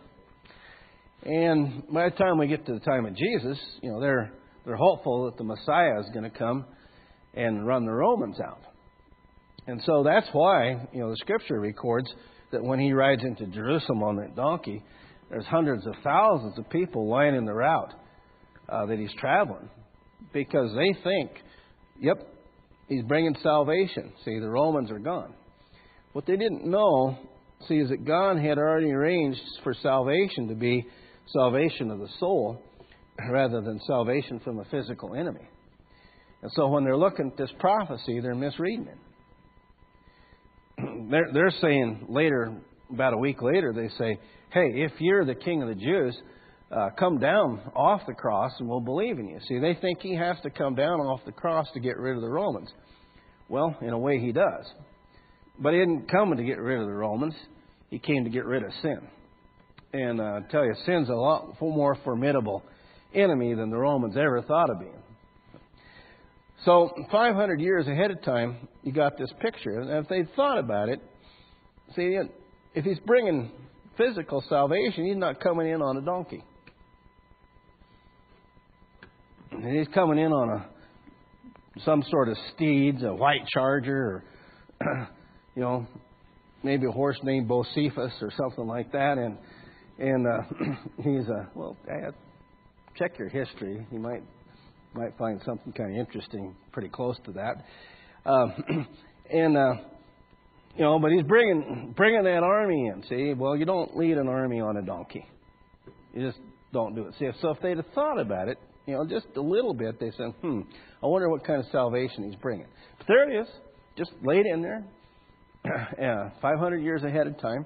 And 1.24 1.84
by 1.88 2.10
the 2.10 2.16
time 2.16 2.38
we 2.38 2.48
get 2.48 2.66
to 2.66 2.74
the 2.74 2.80
time 2.80 3.06
of 3.06 3.16
Jesus, 3.16 3.58
you 3.82 3.92
know, 3.92 4.00
they're, 4.00 4.34
they're 4.66 4.76
hopeful 4.76 5.26
that 5.26 5.38
the 5.38 5.44
Messiah 5.44 6.00
is 6.00 6.08
going 6.14 6.30
to 6.30 6.38
come 6.38 6.66
and 7.34 7.66
run 7.66 7.86
the 7.86 7.92
Romans 7.92 8.38
out. 8.46 8.62
And 9.68 9.82
so 9.86 10.04
that's 10.04 10.28
why, 10.34 10.88
you 10.92 11.00
know, 11.00 11.10
the 11.10 11.18
scripture 11.18 11.60
records 11.60 12.08
that 12.52 12.62
when 12.62 12.80
he 12.80 12.92
rides 12.92 13.24
into 13.24 13.48
Jerusalem 13.48 14.04
on 14.04 14.18
that 14.18 14.36
donkey, 14.36 14.84
there's 15.30 15.46
hundreds 15.46 15.88
of 15.88 15.94
thousands 16.04 16.60
of 16.60 16.70
people 16.70 17.10
lining 17.10 17.46
the 17.46 17.54
route 17.54 17.94
uh, 18.68 18.86
that 18.86 19.00
he's 19.00 19.14
traveling 19.18 19.70
because 20.34 20.72
they 20.76 21.02
think, 21.04 21.32
yep, 22.00 22.28
he's 22.88 23.04
bringing 23.04 23.36
salvation. 23.42 24.12
See, 24.26 24.40
the 24.40 24.50
Romans 24.50 24.92
are 24.92 25.00
gone. 25.00 25.34
What 26.14 26.26
they 26.28 26.38
didn't 26.38 26.66
know, 26.66 27.18
see, 27.68 27.76
is 27.76 27.90
that 27.90 28.06
God 28.06 28.38
had 28.38 28.58
already 28.58 28.92
arranged 28.92 29.42
for 29.64 29.74
salvation 29.82 30.48
to 30.48 30.56
be 30.56 30.86
salvation 31.32 31.90
of 31.92 32.00
the 32.00 32.10
soul 32.20 32.62
rather 33.30 33.62
than 33.62 33.80
salvation 33.86 34.40
from 34.40 34.60
a 34.60 34.66
physical 34.66 35.16
enemy. 35.16 35.48
And 36.42 36.52
so 36.56 36.68
when 36.68 36.84
they're 36.84 36.98
looking 36.98 37.32
at 37.32 37.38
this 37.38 37.52
prophecy, 37.60 38.20
they're 38.20 38.36
misreading 38.36 38.88
it. 38.88 38.98
They're, 41.12 41.30
they're 41.32 41.54
saying 41.62 42.08
later, 42.10 42.52
about 42.92 43.14
a 43.14 43.18
week 43.18 43.42
later, 43.42 43.72
they 43.74 43.90
say, 44.00 44.20
hey, 44.52 44.72
if 44.74 44.92
you're 45.00 45.24
the 45.24 45.36
king 45.36 45.62
of 45.62 45.70
the 45.70 45.76
Jews, 45.76 46.18
uh, 46.72 46.90
come 46.98 47.20
down 47.20 47.62
off 47.76 48.02
the 48.08 48.14
cross 48.14 48.52
and 48.60 48.68
we'll 48.68 48.82
believe 48.82 49.20
in 49.20 49.28
you. 49.28 49.40
See, 49.48 49.60
they 49.60 49.76
think 49.80 50.00
he 50.02 50.16
has 50.16 50.36
to 50.42 50.50
come 50.50 50.74
down 50.74 51.00
off 51.00 51.22
the 51.26 51.32
cross 51.32 51.68
to 51.76 51.80
get 51.80 51.98
rid 51.98 52.16
of 52.16 52.22
the 52.22 52.30
Romans. 52.30 52.70
Well, 53.48 53.78
in 53.82 53.90
a 53.90 54.00
way, 54.00 54.20
he 54.20 54.32
does. 54.32 54.66
But 55.60 55.74
he 55.74 55.80
didn't 55.80 56.10
come 56.10 56.36
to 56.36 56.44
get 56.44 56.60
rid 56.60 56.80
of 56.80 56.88
the 56.88 56.94
Romans, 56.94 57.36
he 57.90 58.00
came 58.00 58.24
to 58.24 58.30
get 58.30 58.46
rid 58.46 58.64
of 58.64 58.72
sin. 58.82 59.00
And 59.94 60.20
uh, 60.20 60.24
I 60.24 60.40
tell 60.52 60.66
you, 60.66 60.74
sin's 60.86 61.10
a 61.10 61.14
lot 61.14 61.56
more 61.62 61.96
formidable 62.04 62.64
enemy 63.14 63.54
than 63.54 63.70
the 63.70 63.78
Romans 63.78 64.16
ever 64.18 64.42
thought 64.42 64.70
of 64.72 64.80
being. 64.80 65.04
So, 66.66 66.92
500 67.12 67.60
years 67.60 67.88
ahead 67.88 68.10
of 68.10 68.24
time, 68.24 68.68
you 68.84 68.92
got 68.92 69.18
this 69.18 69.32
picture. 69.42 69.82
And 69.82 69.90
if 69.92 70.08
they'd 70.08 70.34
thought 70.36 70.58
about 70.58 70.90
it, 70.90 71.02
see, 71.96 72.18
if 72.74 72.86
he's 72.86 73.00
bringing 73.06 73.52
physical 73.98 74.44
salvation, 74.48 75.06
he's 75.06 75.18
not 75.18 75.40
coming 75.42 75.70
in 75.70 75.82
on 75.82 75.98
a 75.98 76.02
donkey. 76.02 76.44
He's 79.52 79.88
coming 79.94 80.18
in 80.18 80.32
on 80.32 80.50
a 80.50 80.66
some 81.86 82.04
sort 82.10 82.30
of 82.30 82.38
steeds, 82.54 83.04
a 83.04 83.14
white 83.14 83.46
charger, 83.54 84.24
or 84.80 85.10
you 85.56 85.62
know, 85.62 85.88
maybe 86.64 86.86
a 86.88 86.92
horse 86.92 87.18
named 87.24 87.50
Bocephus 87.50 88.22
or 88.22 88.32
something 88.38 88.68
like 88.68 88.92
that, 88.92 89.18
and 89.18 89.38
and 90.00 90.28
uh, 90.28 90.74
he's 90.98 91.28
a 91.28 91.50
well, 91.56 91.78
check 92.98 93.18
your 93.18 93.30
history. 93.30 93.86
You 93.92 94.00
might 94.00 94.24
might 94.94 95.18
find 95.18 95.42
something 95.46 95.74
kind 95.74 95.92
of 95.92 95.98
interesting, 95.98 96.56
pretty 96.72 96.90
close 96.90 97.18
to 97.26 97.32
that. 97.34 97.66
Um, 98.30 98.88
and 99.30 99.58
uh, 99.58 99.74
you 100.76 100.84
know, 100.84 101.00
but 101.00 101.12
he's 101.12 101.24
bringing 101.24 101.94
bringing 101.96 102.24
that 102.24 102.44
army 102.44 102.88
in. 102.88 103.04
See, 103.10 103.34
well, 103.34 103.56
you 103.56 103.66
don't 103.66 103.96
lead 103.98 104.18
an 104.18 104.28
army 104.28 104.60
on 104.60 104.78
a 104.78 104.82
donkey. 104.82 105.26
You 106.14 106.28
just 106.28 106.40
don't 106.72 106.96
do 106.96 107.08
it. 107.08 107.14
See, 107.20 107.28
so 107.42 107.50
if 107.50 107.62
they'd 107.62 107.78
have 107.78 107.86
thought 107.94 108.20
about 108.20 108.48
it, 108.48 108.58
you 108.86 108.94
know, 108.94 109.06
just 109.06 109.28
a 109.36 109.42
little 109.42 109.74
bit, 109.74 110.00
they 110.00 110.12
said, 110.18 110.34
hmm, 110.42 110.62
I 111.02 111.08
wonder 111.08 111.30
what 111.30 111.46
kind 111.46 111.60
of 111.60 111.66
salvation 111.72 112.24
he's 112.24 112.40
bringing. 112.40 112.68
But 112.98 113.08
there 113.08 113.30
it 113.30 113.42
is, 113.42 113.48
just 113.98 114.12
laid 114.24 114.46
in 114.46 114.62
there, 114.62 114.84
uh, 115.66 116.30
500 116.42 116.78
years 116.78 117.04
ahead 117.04 117.28
of 117.28 117.40
time, 117.40 117.66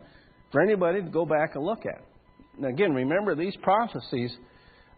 for 0.52 0.62
anybody 0.62 1.02
to 1.02 1.10
go 1.10 1.26
back 1.26 1.56
and 1.56 1.64
look 1.64 1.86
at. 1.86 2.02
Now, 2.60 2.70
again, 2.70 2.94
remember 2.94 3.36
these 3.36 3.56
prophecies, 3.62 4.36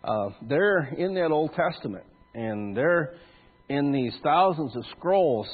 uh, 0.04 0.30
they're 0.48 0.94
in 0.98 1.14
that 1.16 1.32
Old 1.32 1.54
Testament, 1.54 2.06
and 2.34 2.76
they're 2.76 3.14
in 3.70 3.92
these 3.92 4.14
thousands 4.24 4.76
of 4.76 4.84
scrolls 4.98 5.48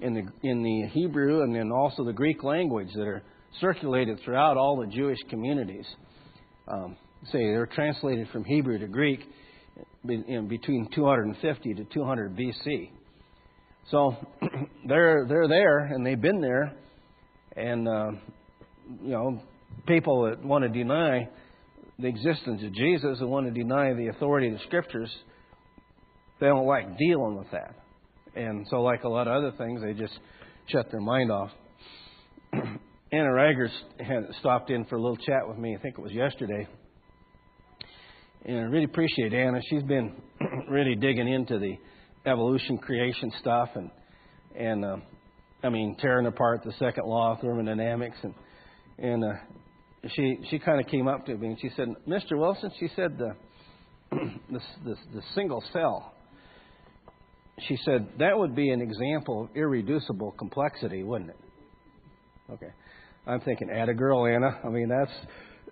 in 0.00 0.14
the, 0.14 0.48
in 0.48 0.62
the 0.62 0.88
Hebrew 0.88 1.42
and 1.42 1.54
then 1.54 1.72
also 1.72 2.04
the 2.04 2.12
Greek 2.12 2.44
language 2.44 2.88
that 2.94 3.06
are 3.06 3.22
circulated 3.60 4.20
throughout 4.24 4.56
all 4.56 4.76
the 4.80 4.86
Jewish 4.86 5.18
communities. 5.28 5.86
Um, 6.68 6.96
say 7.32 7.38
they're 7.38 7.66
translated 7.66 8.28
from 8.28 8.44
Hebrew 8.44 8.78
to 8.78 8.86
Greek 8.86 9.20
in 10.08 10.48
between 10.48 10.88
250 10.94 11.74
to 11.74 11.84
200 11.84 12.36
BC. 12.36 12.90
So 13.90 14.16
they're 14.88 15.26
they're 15.28 15.48
there 15.48 15.78
and 15.78 16.04
they've 16.04 16.20
been 16.20 16.40
there, 16.40 16.74
and 17.56 17.88
uh, 17.88 18.10
you 19.02 19.10
know 19.10 19.42
people 19.86 20.24
that 20.24 20.44
want 20.44 20.64
to 20.64 20.68
deny 20.68 21.28
the 21.98 22.06
existence 22.06 22.62
of 22.64 22.72
Jesus 22.74 23.18
and 23.20 23.28
want 23.28 23.46
to 23.46 23.52
deny 23.52 23.92
the 23.92 24.08
authority 24.08 24.48
of 24.48 24.54
the 24.54 24.60
Scriptures, 24.66 25.14
they 26.40 26.46
don't 26.46 26.66
like 26.66 26.96
dealing 26.96 27.36
with 27.36 27.50
that. 27.50 27.74
And 28.36 28.66
so, 28.70 28.82
like 28.82 29.04
a 29.04 29.08
lot 29.08 29.26
of 29.26 29.34
other 29.34 29.52
things, 29.56 29.82
they 29.82 29.94
just 29.94 30.16
shut 30.66 30.90
their 30.90 31.00
mind 31.00 31.32
off. 31.32 31.50
Anna 33.10 33.68
had 33.98 34.28
stopped 34.38 34.70
in 34.70 34.84
for 34.84 34.96
a 34.96 35.00
little 35.00 35.16
chat 35.16 35.48
with 35.48 35.58
me. 35.58 35.74
I 35.76 35.80
think 35.80 35.98
it 35.98 36.02
was 36.02 36.12
yesterday. 36.12 36.68
And 38.44 38.58
I 38.58 38.62
really 38.62 38.84
appreciate 38.84 39.32
Anna. 39.32 39.60
She's 39.68 39.82
been 39.82 40.14
really 40.68 40.94
digging 40.94 41.26
into 41.26 41.58
the 41.58 41.76
evolution 42.30 42.78
creation 42.78 43.32
stuff 43.40 43.70
and 43.74 43.90
and 44.56 44.84
uh, 44.84 44.96
I 45.62 45.68
mean 45.68 45.96
tearing 46.00 46.26
apart 46.26 46.62
the 46.64 46.72
second 46.78 47.06
law 47.06 47.32
of 47.32 47.40
thermodynamics 47.40 48.16
and 48.22 48.34
and 48.98 49.24
uh, 49.24 49.32
she 50.14 50.38
she 50.50 50.58
kind 50.58 50.80
of 50.80 50.86
came 50.86 51.08
up 51.08 51.26
to 51.26 51.36
me 51.36 51.48
and 51.48 51.60
she 51.60 51.70
said, 51.76 51.88
"Mr. 52.06 52.38
Wilson," 52.38 52.70
she 52.78 52.88
said, 52.94 53.18
"the 53.18 53.34
the, 54.10 54.60
the, 54.84 54.94
the 55.14 55.22
single 55.34 55.62
cell." 55.72 56.14
She 57.66 57.76
said 57.84 58.06
that 58.18 58.38
would 58.38 58.54
be 58.54 58.70
an 58.70 58.80
example 58.80 59.44
of 59.44 59.56
irreducible 59.56 60.32
complexity, 60.32 61.02
wouldn't 61.02 61.30
it? 61.30 61.36
Okay, 62.52 62.72
I'm 63.26 63.40
thinking, 63.40 63.70
"Add 63.70 63.88
a 63.88 63.94
girl, 63.94 64.26
Anna." 64.26 64.58
I 64.64 64.68
mean, 64.68 64.88
that's 64.88 65.12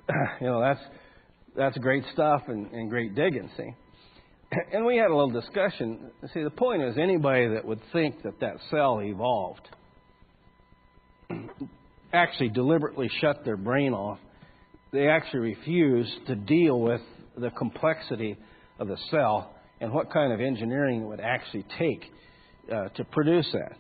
you 0.40 0.46
know 0.48 0.60
that's 0.60 0.80
that's 1.56 1.78
great 1.78 2.04
stuff 2.12 2.42
and, 2.48 2.70
and 2.72 2.90
great 2.90 3.14
digging. 3.14 3.48
See, 3.56 3.70
and 4.72 4.84
we 4.84 4.96
had 4.96 5.10
a 5.10 5.14
little 5.16 5.30
discussion. 5.30 6.10
See, 6.32 6.42
the 6.42 6.50
point 6.50 6.82
is, 6.82 6.96
anybody 6.98 7.48
that 7.48 7.64
would 7.64 7.80
think 7.92 8.22
that 8.22 8.40
that 8.40 8.56
cell 8.70 9.00
evolved 9.00 9.68
actually 12.12 12.50
deliberately 12.50 13.10
shut 13.20 13.44
their 13.44 13.56
brain 13.56 13.92
off. 13.92 14.18
They 14.92 15.08
actually 15.08 15.40
refuse 15.40 16.10
to 16.26 16.34
deal 16.36 16.80
with 16.80 17.00
the 17.36 17.50
complexity 17.50 18.36
of 18.78 18.88
the 18.88 18.96
cell 19.10 19.54
and 19.80 19.92
what 19.92 20.12
kind 20.12 20.32
of 20.32 20.40
engineering 20.40 21.02
it 21.02 21.06
would 21.06 21.20
actually 21.20 21.64
take 21.78 22.02
uh, 22.72 22.88
to 22.96 23.04
produce 23.04 23.48
that. 23.52 23.72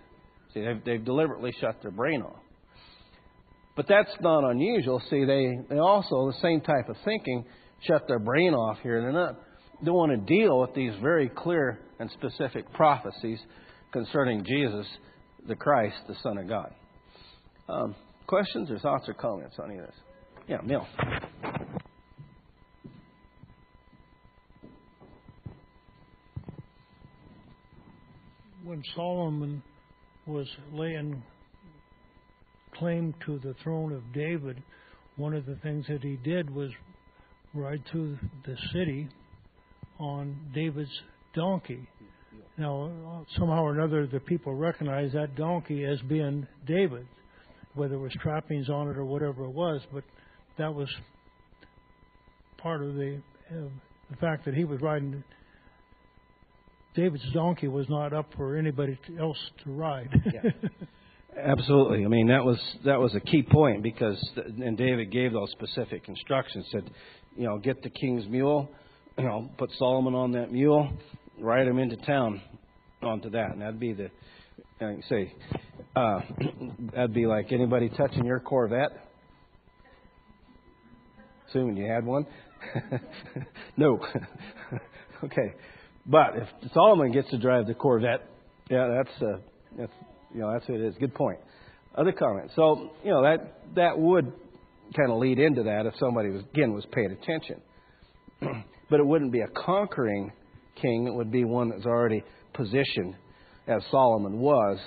See, 0.52 0.60
they've, 0.60 0.84
they've 0.84 1.04
deliberately 1.04 1.54
shut 1.60 1.80
their 1.82 1.90
brain 1.90 2.22
off. 2.22 2.40
But 3.76 3.86
that's 3.88 4.10
not 4.20 4.50
unusual. 4.50 5.02
See, 5.10 5.24
they, 5.24 5.58
they 5.68 5.78
also, 5.78 6.26
the 6.30 6.38
same 6.40 6.60
type 6.60 6.88
of 6.88 6.96
thinking, 7.04 7.44
shut 7.86 8.08
their 8.08 8.18
brain 8.18 8.54
off 8.54 8.78
here. 8.82 9.00
They're 9.00 9.12
not 9.12 9.38
don't 9.84 9.94
want 9.94 10.12
to 10.12 10.34
deal 10.34 10.60
with 10.60 10.74
these 10.74 10.92
very 11.02 11.28
clear 11.28 11.78
and 11.98 12.10
specific 12.12 12.70
prophecies 12.72 13.38
concerning 13.92 14.44
Jesus, 14.44 14.86
the 15.46 15.54
Christ, 15.54 15.96
the 16.08 16.16
Son 16.22 16.38
of 16.38 16.48
God. 16.48 16.74
Um, 17.68 17.94
questions 18.26 18.70
or 18.70 18.78
thoughts 18.78 19.08
or 19.08 19.14
comments 19.14 19.56
on 19.58 19.70
any 19.70 19.80
of 19.80 19.86
this? 19.86 19.94
Yeah, 20.48 20.58
Neil. 20.64 20.86
When 28.64 28.82
Solomon 28.94 29.62
was 30.26 30.48
laying 30.72 31.22
claim 32.74 33.14
to 33.24 33.38
the 33.38 33.54
throne 33.62 33.92
of 33.92 34.12
David, 34.12 34.62
one 35.16 35.34
of 35.34 35.46
the 35.46 35.56
things 35.56 35.86
that 35.88 36.02
he 36.02 36.16
did 36.16 36.54
was 36.54 36.70
ride 37.54 37.82
through 37.90 38.18
the 38.44 38.56
city 38.72 39.08
on 39.98 40.36
David's 40.54 40.90
donkey. 41.34 41.88
Now, 42.58 43.24
somehow 43.36 43.62
or 43.62 43.74
another, 43.74 44.06
the 44.06 44.20
people 44.20 44.54
recognized 44.54 45.14
that 45.14 45.36
donkey 45.36 45.84
as 45.84 46.00
being 46.08 46.46
David, 46.66 47.06
whether 47.74 47.94
it 47.94 47.98
was 47.98 48.12
trappings 48.22 48.70
on 48.70 48.88
it 48.88 48.96
or 48.96 49.04
whatever 49.04 49.44
it 49.44 49.50
was, 49.50 49.82
but 49.92 50.04
that 50.58 50.74
was 50.74 50.88
part 52.58 52.82
of 52.82 52.94
the 52.94 53.20
uh, 53.50 53.68
the 54.10 54.16
fact 54.16 54.44
that 54.46 54.54
he 54.54 54.64
was 54.64 54.80
riding. 54.80 55.22
David's 56.94 57.30
donkey 57.34 57.68
was 57.68 57.86
not 57.90 58.14
up 58.14 58.30
for 58.36 58.56
anybody 58.56 58.98
else 59.20 59.38
to 59.64 59.70
ride. 59.70 60.08
Yeah. 60.32 60.50
Absolutely. 61.38 62.04
I 62.04 62.08
mean, 62.08 62.28
that 62.28 62.42
was 62.42 62.58
that 62.86 62.98
was 62.98 63.14
a 63.14 63.20
key 63.20 63.42
point 63.42 63.82
because 63.82 64.18
and 64.36 64.78
David 64.78 65.12
gave 65.12 65.32
those 65.32 65.50
specific 65.50 66.08
instructions. 66.08 66.64
Said, 66.72 66.90
you 67.36 67.44
know, 67.44 67.58
get 67.58 67.82
the 67.82 67.90
king's 67.90 68.26
mule, 68.26 68.70
you 69.18 69.24
know, 69.24 69.50
put 69.58 69.70
Solomon 69.78 70.14
on 70.14 70.32
that 70.32 70.52
mule, 70.52 70.90
ride 71.38 71.66
him 71.66 71.78
into 71.78 71.96
town 71.96 72.40
onto 73.02 73.30
that, 73.30 73.52
and 73.52 73.62
that'd 73.62 73.80
be 73.80 73.92
the 73.92 74.10
I 74.80 74.96
say 75.08 75.32
uh, 75.94 76.20
that'd 76.92 77.14
be 77.14 77.26
like 77.26 77.50
anybody 77.50 77.88
touching 77.88 78.24
your 78.24 78.40
Corvette. 78.40 78.90
Assuming 81.48 81.76
you 81.76 81.90
had 81.90 82.04
one. 82.04 82.26
no. 83.76 83.98
okay, 85.24 85.54
but 86.04 86.36
if 86.36 86.72
Solomon 86.74 87.12
gets 87.12 87.30
to 87.30 87.38
drive 87.38 87.66
the 87.66 87.74
Corvette, 87.74 88.28
yeah, 88.68 88.88
that's 88.88 89.22
uh, 89.22 89.38
that's 89.78 89.92
you 90.34 90.40
know, 90.40 90.52
that's 90.52 90.68
what 90.68 90.80
it 90.80 90.86
is. 90.86 90.94
Good 90.98 91.14
point. 91.14 91.38
Other 91.94 92.12
comments. 92.12 92.52
So, 92.56 92.90
you 93.02 93.10
know, 93.10 93.22
that 93.22 93.54
that 93.76 93.98
would 93.98 94.30
kind 94.94 95.10
of 95.10 95.18
lead 95.18 95.38
into 95.38 95.62
that 95.62 95.86
if 95.86 95.94
somebody 95.98 96.30
was 96.30 96.42
again 96.52 96.74
was 96.74 96.84
paying 96.92 97.12
attention. 97.12 97.62
but 98.90 99.00
it 99.00 99.06
wouldn't 99.06 99.32
be 99.32 99.40
a 99.40 99.48
conquering 99.48 100.32
king. 100.80 101.06
It 101.06 101.14
would 101.14 101.30
be 101.30 101.44
one 101.44 101.70
that's 101.70 101.86
already 101.86 102.22
positioned 102.54 103.14
as 103.66 103.82
Solomon 103.90 104.38
was 104.38 104.78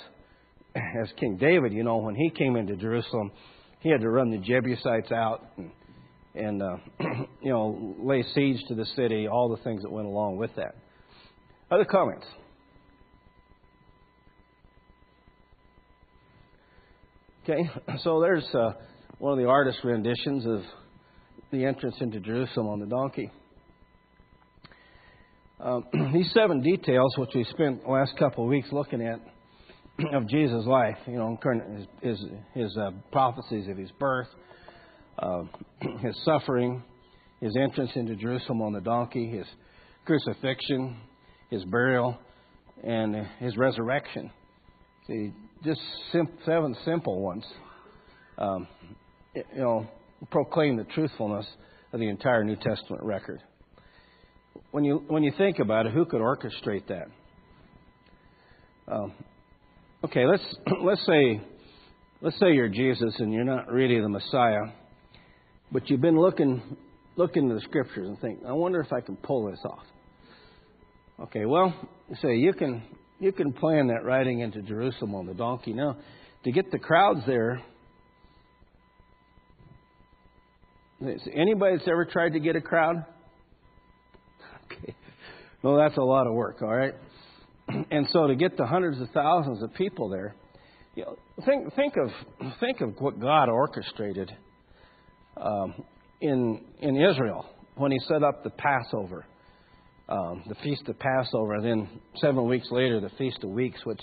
as 0.76 1.10
King 1.20 1.38
David. 1.38 1.74
You 1.74 1.84
know, 1.84 1.98
when 1.98 2.16
he 2.16 2.30
came 2.30 2.56
into 2.56 2.76
Jerusalem, 2.76 3.32
he 3.80 3.90
had 3.90 4.02
to 4.02 4.10
run 4.10 4.30
the 4.30 4.38
Jebusites 4.38 5.12
out 5.12 5.46
and, 5.58 5.72
and 6.36 6.62
uh, 6.62 6.78
you 7.42 7.52
know 7.52 7.96
lay 8.00 8.24
siege 8.34 8.62
to 8.68 8.76
the 8.76 8.86
city. 8.96 9.28
All 9.28 9.56
the 9.56 9.62
things 9.64 9.82
that 9.84 9.92
went 9.92 10.08
along 10.08 10.38
with 10.38 10.52
that. 10.56 10.76
Other 11.72 11.86
comments. 11.86 12.26
Okay, 17.44 17.70
so 18.04 18.22
there's 18.22 18.46
uh, 18.54 18.72
one 19.18 19.34
of 19.34 19.40
the 19.40 19.50
artist 19.50 19.80
renditions 19.84 20.46
of 20.46 20.62
the 21.52 21.66
entrance 21.66 21.96
into 22.00 22.20
Jerusalem 22.20 22.68
on 22.68 22.80
the 22.80 22.86
donkey. 22.86 23.32
Um, 25.62 25.84
these 26.14 26.32
seven 26.34 26.62
details, 26.62 27.18
which 27.18 27.32
we 27.36 27.44
spent 27.46 27.84
the 27.84 27.92
last 27.92 28.14
couple 28.18 28.46
of 28.46 28.50
weeks 28.50 28.70
looking 28.72 29.02
at, 29.02 29.20
of 30.14 30.28
Jesus' 30.30 30.66
life, 30.66 30.98
you 31.06 31.18
know, 31.18 31.38
his 31.74 31.88
his, 32.02 32.26
his 32.54 32.78
uh, 32.78 32.92
prophecies 33.12 33.68
of 33.68 33.78
his 33.78 33.92
birth, 34.00 34.28
uh, 35.18 35.44
his 36.02 36.16
suffering, 36.24 36.82
his 37.42 37.56
entrance 37.62 37.92
into 37.96 38.16
Jerusalem 38.16 38.62
on 38.62 38.74
the 38.74 38.80
donkey, 38.80 39.30
his 39.30 39.46
crucifixion, 40.06 40.98
his 41.50 41.66
burial, 41.66 42.18
and 42.84 43.28
his 43.40 43.58
resurrection. 43.58 44.32
See, 45.08 45.34
just 45.64 45.82
sim- 46.14 46.30
seven 46.46 46.76
simple 46.86 47.22
ones, 47.22 47.44
um, 48.38 48.68
you 49.36 49.44
know, 49.56 49.88
proclaim 50.32 50.78
the 50.78 50.86
truthfulness 50.86 51.46
of 51.92 52.00
the 52.00 52.08
entire 52.08 52.46
New 52.46 52.56
Testament 52.56 53.04
record. 53.04 53.42
When 54.72 54.84
you 54.84 55.04
when 55.08 55.24
you 55.24 55.32
think 55.38 55.60
about 55.60 55.86
it, 55.86 55.94
who 55.94 56.06
could 56.06 56.22
orchestrate 56.22 56.88
that? 56.88 57.08
Um, 58.88 59.14
okay, 60.04 60.26
let's 60.26 60.44
let's 60.84 61.06
say 61.06 61.42
let's 62.22 62.40
say 62.40 62.54
you're 62.54 62.70
Jesus 62.70 63.16
and 63.20 63.34
you're 63.34 63.44
not 63.44 63.72
really 63.72 64.00
the 64.00 64.10
Messiah, 64.10 64.74
but 65.72 65.90
you've 65.90 66.02
been 66.02 66.20
looking 66.20 66.78
looking 67.16 67.44
into 67.44 67.56
the 67.56 67.62
scriptures 67.62 68.08
and 68.08 68.20
think, 68.20 68.40
I 68.48 68.54
wonder 68.54 68.80
if 68.80 68.94
I 68.94 69.02
can 69.02 69.18
pull 69.18 69.52
this 69.52 69.60
off. 69.66 69.84
Okay, 71.20 71.46
well, 71.46 71.74
say 72.22 72.36
you 72.36 72.54
can 72.54 72.82
you 73.20 73.32
can 73.32 73.52
plan 73.52 73.88
that 73.88 74.06
riding 74.06 74.40
into 74.40 74.62
Jerusalem 74.62 75.14
on 75.16 75.26
the 75.26 75.34
donkey. 75.34 75.74
Now, 75.74 75.98
to 76.46 76.52
get 76.52 76.72
the 76.72 76.80
crowds 76.80 77.20
there, 77.28 77.62
anybody 81.02 81.78
that's 81.78 81.88
ever 81.90 82.06
tried 82.06 82.34
to 82.34 82.40
get 82.40 82.56
a 82.56 82.62
crowd? 82.62 83.06
Well, 85.62 85.78
that's 85.78 85.98
a 85.98 86.02
lot 86.02 86.28
of 86.28 86.34
work, 86.34 86.62
all 86.62 86.76
right? 86.76 86.94
And 87.92 88.08
so 88.12 88.26
to 88.26 88.36
get 88.36 88.58
the 88.58 88.66
hundreds 88.66 89.00
of 89.00 89.10
thousands 89.12 89.62
of 89.62 89.72
people 89.76 90.10
there, 90.10 90.34
you 90.96 91.06
know, 91.06 91.16
think 91.46 91.72
think 91.76 91.94
of 91.98 92.10
think 92.60 92.82
of 92.82 92.96
what 92.98 93.20
God 93.20 93.48
orchestrated 93.48 94.32
um, 95.38 95.76
in 96.20 96.62
in 96.80 96.96
Israel 96.96 97.46
when 97.76 97.92
He 97.92 98.00
set 98.08 98.24
up 98.24 98.44
the 98.44 98.50
Passover 98.50 99.24
um, 100.10 100.44
the 100.48 100.56
Feast 100.56 100.88
of 100.88 100.98
Passover, 100.98 101.54
and 101.54 101.64
then 101.64 101.90
seven 102.18 102.48
weeks 102.48 102.68
later, 102.72 103.00
the 103.00 103.12
Feast 103.18 103.44
of 103.44 103.52
Weeks, 103.52 103.80
which 103.86 104.02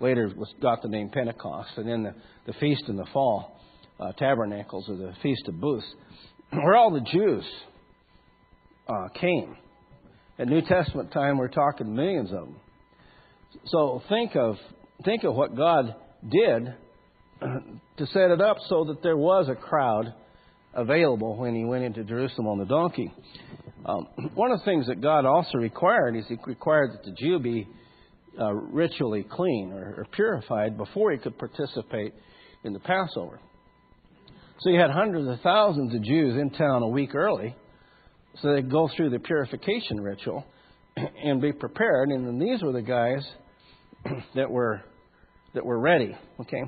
later 0.00 0.30
was, 0.36 0.52
got 0.60 0.82
the 0.82 0.88
name 0.88 1.08
Pentecost, 1.08 1.70
and 1.78 1.88
then 1.88 2.02
the, 2.02 2.14
the 2.46 2.52
Feast 2.60 2.84
in 2.88 2.96
the 2.96 3.06
fall, 3.12 3.58
uh, 3.98 4.12
Tabernacles, 4.12 4.88
or 4.88 4.96
the 4.96 5.14
Feast 5.22 5.48
of 5.48 5.58
Booths, 5.58 5.86
where 6.50 6.76
all 6.76 6.92
the 6.92 7.00
Jews 7.00 7.44
uh, 8.86 9.08
came. 9.18 9.56
At 10.38 10.48
New 10.48 10.60
Testament 10.62 11.12
time, 11.12 11.38
we're 11.38 11.48
talking 11.48 11.94
millions 11.94 12.30
of 12.30 12.40
them. 12.40 12.56
So 13.66 14.02
think 14.08 14.36
of 14.36 14.56
think 15.04 15.24
of 15.24 15.34
what 15.34 15.56
God 15.56 15.94
did 16.28 16.74
to 17.40 18.06
set 18.06 18.30
it 18.30 18.40
up 18.40 18.58
so 18.68 18.84
that 18.84 19.02
there 19.02 19.16
was 19.16 19.48
a 19.48 19.54
crowd 19.54 20.12
available 20.74 21.36
when 21.36 21.54
he 21.54 21.64
went 21.64 21.84
into 21.84 22.04
Jerusalem 22.04 22.48
on 22.48 22.58
the 22.58 22.66
donkey. 22.66 23.12
Um, 23.86 24.08
one 24.34 24.50
of 24.50 24.58
the 24.58 24.64
things 24.64 24.86
that 24.88 25.00
God 25.00 25.24
also 25.24 25.58
required 25.58 26.16
is 26.16 26.24
He 26.28 26.36
required 26.44 26.92
that 26.92 27.04
the 27.04 27.12
Jew 27.12 27.38
be 27.38 27.68
uh, 28.38 28.52
ritually 28.52 29.24
clean 29.30 29.72
or, 29.72 29.94
or 29.98 30.06
purified 30.12 30.76
before 30.76 31.12
he 31.12 31.18
could 31.18 31.38
participate 31.38 32.12
in 32.64 32.72
the 32.72 32.80
Passover. 32.80 33.40
So 34.60 34.70
you 34.70 34.80
had 34.80 34.90
hundreds 34.90 35.28
of 35.28 35.40
thousands 35.40 35.94
of 35.94 36.02
Jews 36.02 36.36
in 36.38 36.50
town 36.50 36.82
a 36.82 36.88
week 36.88 37.14
early, 37.14 37.54
so 38.40 38.54
they'd 38.54 38.70
go 38.70 38.88
through 38.96 39.10
the 39.10 39.18
purification 39.18 40.00
ritual 40.00 40.44
and 40.96 41.40
be 41.40 41.52
prepared. 41.52 42.10
And 42.10 42.26
then 42.26 42.38
these 42.38 42.62
were 42.62 42.72
the 42.72 42.82
guys 42.82 43.26
that 44.34 44.50
were 44.50 44.82
that 45.54 45.64
were 45.64 45.78
ready. 45.78 46.16
Okay. 46.40 46.62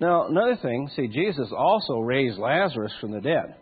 Now 0.00 0.26
another 0.26 0.56
thing, 0.60 0.90
see, 0.96 1.06
Jesus 1.06 1.48
also 1.56 1.98
raised 1.98 2.38
Lazarus 2.38 2.92
from 3.00 3.12
the 3.12 3.20
dead. 3.20 3.56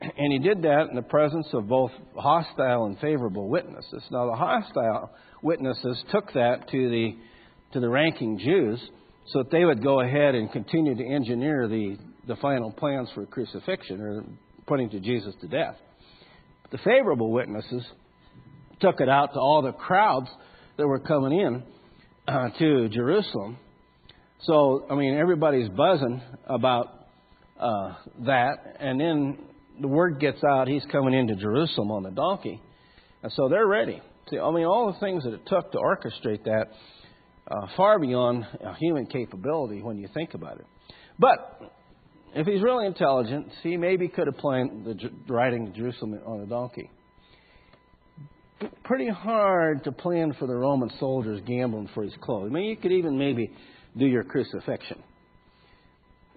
And 0.18 0.30
he 0.30 0.38
did 0.38 0.62
that 0.62 0.88
in 0.90 0.94
the 0.94 1.02
presence 1.02 1.46
of 1.54 1.68
both 1.68 1.90
hostile 2.16 2.84
and 2.84 2.98
favorable 2.98 3.48
witnesses. 3.48 4.02
Now, 4.10 4.26
the 4.26 4.36
hostile 4.36 5.10
witnesses 5.42 6.02
took 6.12 6.32
that 6.34 6.68
to 6.70 6.90
the, 6.90 7.16
to 7.72 7.80
the 7.80 7.88
ranking 7.88 8.38
Jews 8.38 8.78
so 9.28 9.38
that 9.38 9.50
they 9.50 9.64
would 9.64 9.82
go 9.82 10.00
ahead 10.00 10.34
and 10.34 10.52
continue 10.52 10.94
to 10.94 11.02
engineer 11.04 11.66
the, 11.66 11.96
the 12.28 12.36
final 12.36 12.70
plans 12.72 13.08
for 13.14 13.24
crucifixion 13.26 14.00
or 14.00 14.24
putting 14.66 14.90
to 14.90 15.00
Jesus 15.00 15.34
to 15.40 15.48
death. 15.48 15.76
The 16.70 16.78
favorable 16.78 17.30
witnesses 17.30 17.84
took 18.80 19.00
it 19.00 19.08
out 19.08 19.32
to 19.34 19.38
all 19.38 19.62
the 19.62 19.72
crowds 19.72 20.28
that 20.76 20.86
were 20.86 21.00
coming 21.00 21.38
in 21.38 21.62
uh, 22.28 22.50
to 22.58 22.88
Jerusalem. 22.88 23.58
So, 24.42 24.86
I 24.90 24.94
mean, 24.94 25.16
everybody's 25.16 25.68
buzzing 25.70 26.20
about 26.46 27.06
uh, 27.58 27.94
that. 28.26 28.76
And 28.80 29.00
then 29.00 29.38
the 29.80 29.88
word 29.88 30.20
gets 30.20 30.42
out 30.44 30.68
he's 30.68 30.84
coming 30.92 31.14
into 31.14 31.36
Jerusalem 31.36 31.90
on 31.90 32.02
the 32.02 32.10
donkey. 32.10 32.60
And 33.22 33.32
so 33.32 33.48
they're 33.48 33.66
ready. 33.66 34.02
See, 34.30 34.38
I 34.38 34.50
mean, 34.50 34.66
all 34.66 34.92
the 34.92 34.98
things 34.98 35.24
that 35.24 35.32
it 35.32 35.46
took 35.46 35.72
to 35.72 35.78
orchestrate 35.78 36.44
that, 36.44 36.66
uh, 37.48 37.66
far 37.76 37.98
beyond 37.98 38.44
human 38.78 39.06
capability 39.06 39.80
when 39.80 39.98
you 39.98 40.08
think 40.12 40.34
about 40.34 40.58
it. 40.58 40.66
But 41.18 41.75
if 42.36 42.46
he's 42.46 42.62
really 42.62 42.86
intelligent, 42.86 43.48
he 43.62 43.78
maybe 43.78 44.08
could 44.08 44.26
have 44.26 44.36
planned 44.36 44.84
the 44.84 45.10
riding 45.26 45.72
to 45.72 45.72
Jerusalem 45.72 46.20
on 46.26 46.40
a 46.40 46.46
donkey. 46.46 46.90
Pretty 48.84 49.08
hard 49.08 49.84
to 49.84 49.92
plan 49.92 50.34
for 50.38 50.46
the 50.46 50.54
Roman 50.54 50.90
soldiers 51.00 51.40
gambling 51.46 51.88
for 51.94 52.02
his 52.02 52.12
clothes. 52.20 52.50
I 52.50 52.52
mean, 52.52 52.64
you 52.64 52.76
could 52.76 52.92
even 52.92 53.16
maybe 53.16 53.50
do 53.96 54.04
your 54.04 54.22
crucifixion. 54.22 55.02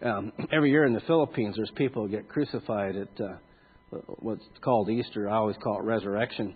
Um, 0.02 0.32
every 0.54 0.72
year 0.72 0.86
in 0.86 0.94
the 0.94 1.02
Philippines, 1.02 1.56
there's 1.58 1.72
people 1.76 2.04
who 2.04 2.10
get 2.10 2.30
crucified 2.30 2.96
at 2.96 3.22
uh, 3.22 3.98
what's 4.20 4.46
called 4.62 4.90
Easter. 4.90 5.30
I 5.30 5.36
always 5.36 5.58
call 5.62 5.80
it 5.80 5.84
Resurrection, 5.84 6.56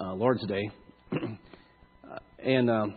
uh, 0.00 0.14
Lord's 0.14 0.46
Day. 0.46 0.70
and 2.44 2.70
um, 2.70 2.94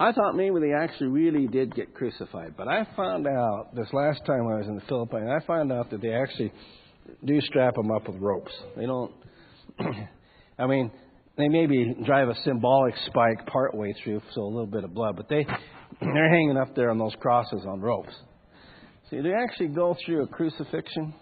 I 0.00 0.12
thought 0.12 0.36
maybe 0.36 0.60
they 0.60 0.72
actually 0.72 1.08
really 1.08 1.48
did 1.48 1.74
get 1.74 1.92
crucified, 1.92 2.54
but 2.56 2.68
I 2.68 2.86
found 2.96 3.26
out 3.26 3.74
this 3.74 3.88
last 3.92 4.20
time 4.24 4.46
I 4.46 4.58
was 4.58 4.66
in 4.68 4.76
the 4.76 4.82
Philippines, 4.82 5.28
I 5.28 5.44
found 5.44 5.72
out 5.72 5.90
that 5.90 6.00
they 6.00 6.12
actually 6.12 6.52
do 7.24 7.40
strap 7.40 7.74
them 7.74 7.90
up 7.90 8.06
with 8.06 8.16
ropes. 8.20 8.52
They 8.76 8.86
don't. 8.86 9.12
I 10.58 10.66
mean, 10.66 10.92
they 11.36 11.48
maybe 11.48 11.96
drive 12.04 12.28
a 12.28 12.34
symbolic 12.44 12.94
spike 13.06 13.46
part 13.46 13.74
way 13.74 13.92
through, 14.04 14.22
so 14.34 14.42
a 14.42 14.44
little 14.44 14.66
bit 14.66 14.84
of 14.84 14.94
blood, 14.94 15.16
but 15.16 15.28
they 15.28 15.44
they're 16.00 16.30
hanging 16.30 16.56
up 16.56 16.76
there 16.76 16.90
on 16.90 16.98
those 16.98 17.14
crosses 17.20 17.64
on 17.66 17.80
ropes. 17.80 18.14
See, 19.10 19.20
they 19.20 19.32
actually 19.32 19.68
go 19.68 19.96
through 20.06 20.22
a 20.22 20.26
crucifixion 20.28 21.12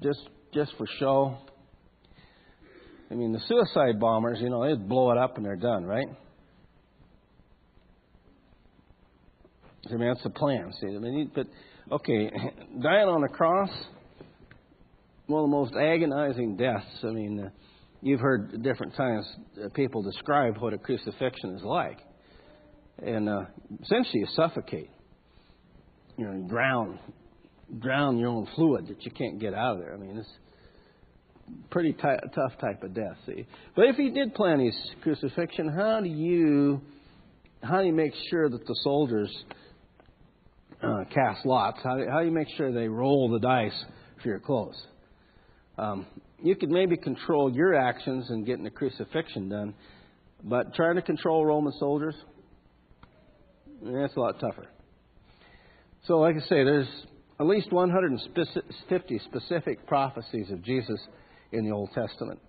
just 0.00 0.20
just 0.52 0.70
for 0.78 0.86
show. 1.00 1.38
I 3.10 3.14
mean, 3.14 3.32
the 3.32 3.40
suicide 3.48 3.98
bombers, 3.98 4.38
you 4.40 4.48
know, 4.48 4.64
they 4.64 4.80
blow 4.80 5.10
it 5.10 5.18
up 5.18 5.36
and 5.36 5.44
they're 5.44 5.56
done, 5.56 5.84
right? 5.84 6.06
I 9.90 9.96
mean, 9.96 10.08
that's 10.08 10.22
the 10.22 10.30
plan. 10.30 10.72
See, 10.80 10.86
I 10.86 10.98
mean, 10.98 11.30
but 11.34 11.46
okay, 11.92 12.30
dying 12.82 13.08
on 13.08 13.24
a 13.24 13.28
cross, 13.28 13.70
one 15.26 15.44
of 15.44 15.50
the 15.50 15.56
most 15.56 15.74
agonizing 15.74 16.56
deaths. 16.56 16.86
I 17.02 17.10
mean, 17.10 17.40
uh, 17.40 17.50
you've 18.00 18.20
heard 18.20 18.62
different 18.62 18.94
times 18.96 19.26
uh, 19.62 19.68
people 19.74 20.02
describe 20.02 20.58
what 20.58 20.72
a 20.72 20.78
crucifixion 20.78 21.56
is 21.56 21.62
like, 21.62 21.98
and 23.02 23.28
uh, 23.28 23.44
essentially 23.82 24.20
you 24.20 24.26
suffocate. 24.34 24.90
You 26.16 26.26
know, 26.26 26.48
drown, 26.48 27.00
drown 27.80 28.18
your 28.18 28.28
own 28.28 28.46
fluid 28.54 28.86
that 28.86 29.04
you 29.04 29.10
can't 29.10 29.40
get 29.40 29.52
out 29.52 29.74
of 29.74 29.78
there. 29.80 29.94
I 29.94 29.96
mean, 29.96 30.16
it's 30.16 30.28
pretty 31.70 31.92
t- 31.92 31.98
tough 32.34 32.52
type 32.60 32.82
of 32.84 32.94
death. 32.94 33.16
See, 33.26 33.46
but 33.74 33.86
if 33.86 33.96
he 33.96 34.10
did 34.10 34.34
plan 34.34 34.60
his 34.60 34.76
crucifixion, 35.02 35.68
how 35.68 36.00
do 36.00 36.08
you 36.08 36.80
how 37.62 37.80
do 37.80 37.86
you 37.86 37.92
make 37.92 38.12
sure 38.30 38.48
that 38.48 38.66
the 38.66 38.76
soldiers 38.82 39.34
uh, 40.84 41.04
cast 41.12 41.44
lots? 41.46 41.78
How 41.82 41.98
how 42.10 42.20
do 42.20 42.26
you 42.26 42.32
make 42.32 42.48
sure 42.56 42.72
they 42.72 42.88
roll 42.88 43.30
the 43.30 43.38
dice 43.38 43.84
for 44.22 44.28
your 44.28 44.40
clothes? 44.40 44.80
Um, 45.78 46.06
you 46.42 46.54
could 46.54 46.70
maybe 46.70 46.96
control 46.96 47.52
your 47.52 47.74
actions 47.74 48.30
and 48.30 48.46
getting 48.46 48.64
the 48.64 48.70
crucifixion 48.70 49.48
done, 49.48 49.74
but 50.42 50.74
trying 50.74 50.96
to 50.96 51.02
control 51.02 51.44
Roman 51.44 51.72
soldiers, 51.78 52.14
that's 53.82 54.14
a 54.16 54.20
lot 54.20 54.38
tougher. 54.38 54.66
So, 56.06 56.18
like 56.18 56.36
I 56.36 56.40
say, 56.40 56.64
there's 56.64 56.88
at 57.40 57.46
least 57.46 57.72
150 57.72 59.18
specific 59.24 59.86
prophecies 59.86 60.50
of 60.50 60.62
Jesus 60.62 61.00
in 61.50 61.64
the 61.64 61.72
Old 61.72 61.90
Testament. 61.94 62.40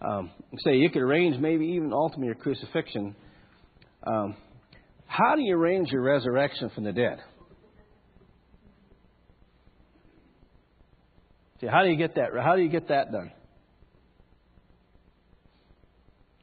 Um, 0.00 0.30
say 0.64 0.76
you 0.76 0.90
could 0.90 1.02
arrange 1.02 1.38
maybe 1.38 1.66
even 1.66 1.92
ultimately 1.92 2.26
your 2.26 2.34
crucifixion. 2.34 3.14
Um, 4.04 4.36
how 5.06 5.36
do 5.36 5.42
you 5.42 5.56
arrange 5.56 5.90
your 5.90 6.02
resurrection 6.02 6.70
from 6.74 6.84
the 6.84 6.92
dead? 6.92 7.18
See, 11.62 11.68
how 11.68 11.84
do 11.84 11.90
you 11.90 11.96
get 11.96 12.16
that? 12.16 12.30
How 12.42 12.56
do 12.56 12.62
you 12.62 12.68
get 12.68 12.88
that 12.88 13.12
done? 13.12 13.30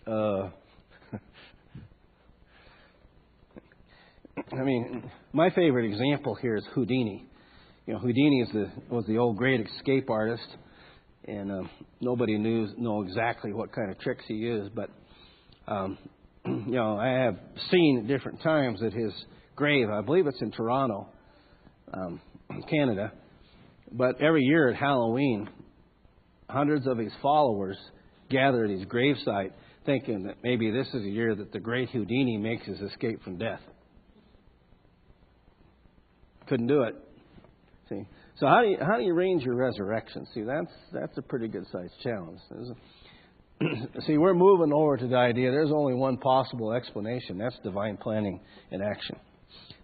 Uh, 0.08 0.50
I 4.54 4.64
mean, 4.64 5.12
my 5.34 5.50
favorite 5.50 5.92
example 5.92 6.36
here 6.36 6.56
is 6.56 6.64
Houdini. 6.74 7.26
You 7.86 7.96
know, 7.96 8.00
Houdini 8.00 8.44
is 8.44 8.50
the, 8.54 8.72
was 8.90 9.06
the 9.08 9.18
old 9.18 9.36
great 9.36 9.60
escape 9.60 10.10
artist, 10.10 10.48
and 11.28 11.52
um, 11.52 11.70
nobody 12.00 12.38
knew 12.38 12.70
know 12.78 13.02
exactly 13.02 13.52
what 13.52 13.74
kind 13.74 13.92
of 13.92 14.00
tricks 14.00 14.24
he 14.26 14.36
used. 14.36 14.74
But 14.74 14.90
um, 15.68 15.98
you 16.46 16.78
know, 16.78 16.98
I 16.98 17.10
have 17.10 17.38
seen 17.70 18.00
at 18.00 18.08
different 18.08 18.42
times 18.42 18.82
at 18.82 18.94
his 18.94 19.12
grave. 19.58 19.90
I 19.90 20.00
believe 20.00 20.28
it's 20.28 20.42
in 20.42 20.52
Toronto, 20.52 21.10
um, 21.94 22.22
Canada 22.70 23.12
but 23.92 24.22
every 24.22 24.44
year 24.44 24.70
at 24.70 24.76
Halloween, 24.76 25.50
hundreds 26.50 26.88
of 26.88 26.98
his 26.98 27.12
followers 27.22 27.78
gather 28.30 28.66
at 28.66 28.70
his 28.70 28.86
gravesite 28.86 29.52
thinking 29.86 30.24
that 30.24 30.36
maybe 30.44 30.72
this 30.72 30.88
is 30.94 31.04
a 31.04 31.10
year 31.10 31.36
that 31.36 31.52
the 31.52 31.60
great 31.60 31.90
Houdini 31.90 32.38
makes 32.38 32.66
his 32.66 32.80
escape 32.82 33.24
from 33.24 33.38
death. 33.38 33.62
Couldn't 36.48 36.68
do 36.68 36.84
it. 36.84 36.96
See, 37.90 38.04
so 38.40 38.48
how 38.48 38.62
do 38.62 38.70
you 38.70 38.78
how 38.80 38.98
do 38.98 39.04
you 39.04 39.14
arrange 39.14 39.44
your 39.44 39.56
resurrection? 39.56 40.28
See, 40.34 40.42
that's 40.42 40.72
that's 40.94 41.18
a 41.18 41.22
pretty 41.22 41.48
good 41.48 41.66
sized 41.72 41.94
challenge. 42.04 42.40
See, 44.08 44.18
we're 44.18 44.34
moving 44.34 44.72
over 44.74 44.98
to 44.98 45.08
the 45.08 45.16
idea 45.16 45.52
there's 45.52 45.72
only 45.72 45.94
one 45.94 46.18
possible 46.18 46.74
explanation. 46.74 47.38
That's 47.38 47.58
divine 47.64 47.98
planning 47.98 48.40
in 48.72 48.82
action. 48.82 49.18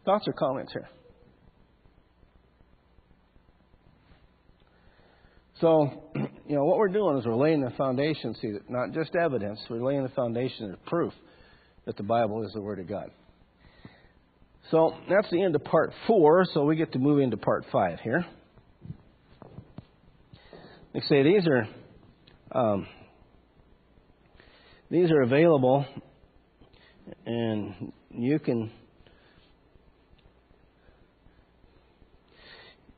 Thoughts 0.06 0.26
or 0.28 0.34
comments 0.34 0.72
here? 0.72 0.88
So, 5.62 6.04
you 6.16 6.56
know, 6.56 6.66
what 6.66 6.78
we're 6.78 6.90
doing 6.90 7.18
is 7.18 7.26
we're 7.26 7.36
laying 7.36 7.62
the 7.62 7.72
foundation, 7.72 8.36
see, 8.42 8.54
not 8.68 8.92
just 8.94 9.16
evidence, 9.16 9.60
we're 9.70 9.84
laying 9.84 10.04
the 10.04 10.10
foundation 10.10 10.74
of 10.74 10.86
proof 10.86 11.14
that 11.86 11.96
the 11.98 12.04
Bible 12.04 12.46
is 12.46 12.52
the 12.54 12.62
Word 12.62 12.80
of 12.80 12.88
God. 12.88 13.12
So 14.72 14.96
that's 15.10 15.30
the 15.32 15.42
end 15.44 15.56
of 15.56 15.64
part 15.64 15.94
four, 16.08 16.46
so 16.54 16.64
we 16.66 16.76
get 16.76 16.92
to 16.94 17.00
move 17.00 17.20
into 17.20 17.38
part 17.38 17.66
five 17.72 18.00
here. 18.00 18.26
They 20.94 21.02
say 21.02 21.24
these 21.24 21.46
are 21.48 21.68
um, 22.52 22.88
these 24.90 25.12
are 25.12 25.22
available, 25.22 25.86
and 27.26 27.92
you 28.10 28.40
can 28.40 28.72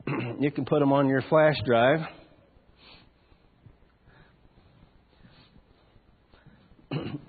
you 0.40 0.50
can 0.50 0.64
put 0.64 0.78
them 0.80 0.92
on 0.92 1.08
your 1.08 1.22
flash 1.28 1.56
drive. 1.66 2.00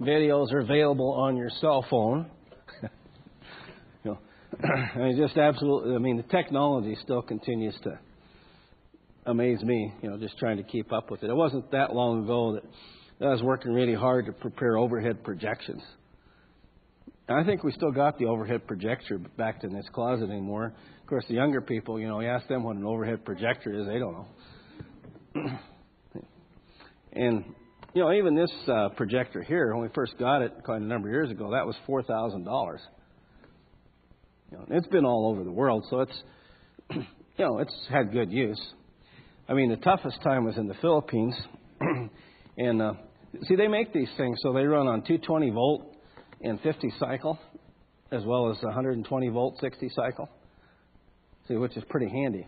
Videos 0.02 0.52
are 0.54 0.60
available 0.60 1.12
on 1.12 1.38
your 1.38 1.50
cell 1.62 1.86
phone. 1.90 2.30
you 2.84 4.12
know, 4.12 4.20
I 4.96 4.98
mean, 4.98 5.18
just 5.18 5.38
absolutely. 5.38 5.96
I 5.96 6.00
mean, 6.00 6.18
the 6.18 6.24
technology 6.24 6.98
still 7.04 7.22
continues 7.22 7.78
to 7.84 8.00
amaze 9.26 9.62
me. 9.62 9.94
You 10.02 10.10
know, 10.10 10.18
just 10.18 10.38
trying 10.38 10.58
to 10.58 10.64
keep 10.64 10.92
up 10.92 11.12
with 11.12 11.24
it. 11.24 11.30
It 11.30 11.36
wasn't 11.36 11.72
that 11.72 11.94
long 11.94 12.24
ago 12.24 12.54
that 12.54 13.26
I 13.26 13.32
was 13.32 13.44
working 13.44 13.74
really 13.74 13.96
hard 13.96 14.26
to 14.28 14.32
prepare 14.32 14.78
overhead 14.78 15.24
projections. 15.24 15.84
And 17.28 17.38
I 17.38 17.44
think 17.44 17.64
we 17.64 17.72
still 17.74 17.92
got 17.92 18.18
the 18.18 18.26
overhead 18.26 18.66
projector 18.66 19.20
back 19.20 19.64
in 19.64 19.72
this 19.74 19.86
closet 19.94 20.30
anymore. 20.30 20.74
Of 21.02 21.08
course, 21.08 21.26
the 21.28 21.36
younger 21.36 21.62
people, 21.62 22.00
you 22.00 22.08
know, 22.08 22.20
you 22.22 22.28
ask 22.28 22.48
them 22.48 22.64
what 22.64 22.76
an 22.76 22.86
overhead 22.86 23.24
projector 23.24 23.72
is, 23.72 23.86
they 23.86 24.00
don't 24.00 24.26
know. 25.36 25.60
and 27.14 27.44
you 27.94 28.04
know, 28.04 28.14
even 28.14 28.36
this 28.36 28.52
uh, 28.68 28.90
projector 28.90 29.42
here, 29.42 29.74
when 29.74 29.82
we 29.82 29.90
first 29.94 30.18
got 30.20 30.42
it 30.42 30.54
quite 30.64 30.82
a 30.82 30.86
number 30.86 31.08
of 31.08 31.14
years 31.14 31.32
ago, 31.32 31.52
that 31.52 31.66
was 31.66 31.76
four 31.86 32.04
thousand 32.04 32.44
dollars. 32.44 32.82
You 34.52 34.58
know, 34.58 34.66
it's 34.70 34.88
been 34.88 35.06
all 35.06 35.30
over 35.32 35.44
the 35.44 35.52
world, 35.52 35.86
so 35.90 36.02
it's 36.02 36.24
you 36.92 37.06
know 37.40 37.60
it's 37.60 37.76
had 37.90 38.12
good 38.12 38.32
use. 38.32 38.62
I 39.48 39.54
mean, 39.54 39.70
the 39.70 39.78
toughest 39.78 40.22
time 40.22 40.46
was 40.46 40.58
in 40.58 40.68
the 40.68 40.76
Philippines, 40.76 41.36
and 42.58 42.82
uh, 42.82 42.94
see, 43.48 43.56
they 43.56 43.68
make 43.68 43.92
these 43.94 44.10
things 44.18 44.38
so 44.44 44.54
they 44.54 44.64
run 44.64 44.88
on 44.88 45.02
220 45.02 45.50
volt 45.50 45.96
and 46.42 46.60
50 46.62 46.94
cycle, 47.00 47.40
as 48.12 48.24
well 48.26 48.52
as 48.52 48.62
120 48.62 49.30
volt 49.30 49.58
60 49.60 49.90
cycle. 49.96 50.30
See, 51.48 51.56
which 51.56 51.76
is 51.76 51.84
pretty 51.90 52.10
handy. 52.10 52.46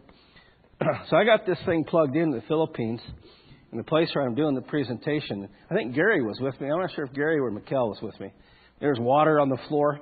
so 1.10 1.18
I 1.18 1.26
got 1.26 1.48
this 1.48 1.58
thing 1.66 1.84
plugged 1.84 2.16
in 2.16 2.30
the 2.30 2.44
Philippines 2.48 3.02
in 3.72 3.78
the 3.78 3.84
place 3.84 4.10
where 4.14 4.26
I'm 4.26 4.36
doing 4.36 4.56
the 4.56 4.62
presentation. 4.62 5.48
I 5.70 5.74
think 5.74 5.96
Gary 5.96 6.22
was 6.22 6.38
with 6.42 6.60
me. 6.60 6.70
I'm 6.70 6.80
not 6.80 6.92
sure 6.94 7.06
if 7.06 7.14
Gary 7.14 7.40
or 7.40 7.52
Mikkel 7.52 7.90
was 7.90 8.00
with 8.02 8.20
me. 8.20 8.34
There's 8.80 9.00
water 9.00 9.40
on 9.40 9.50
the 9.50 9.60
floor. 9.70 10.00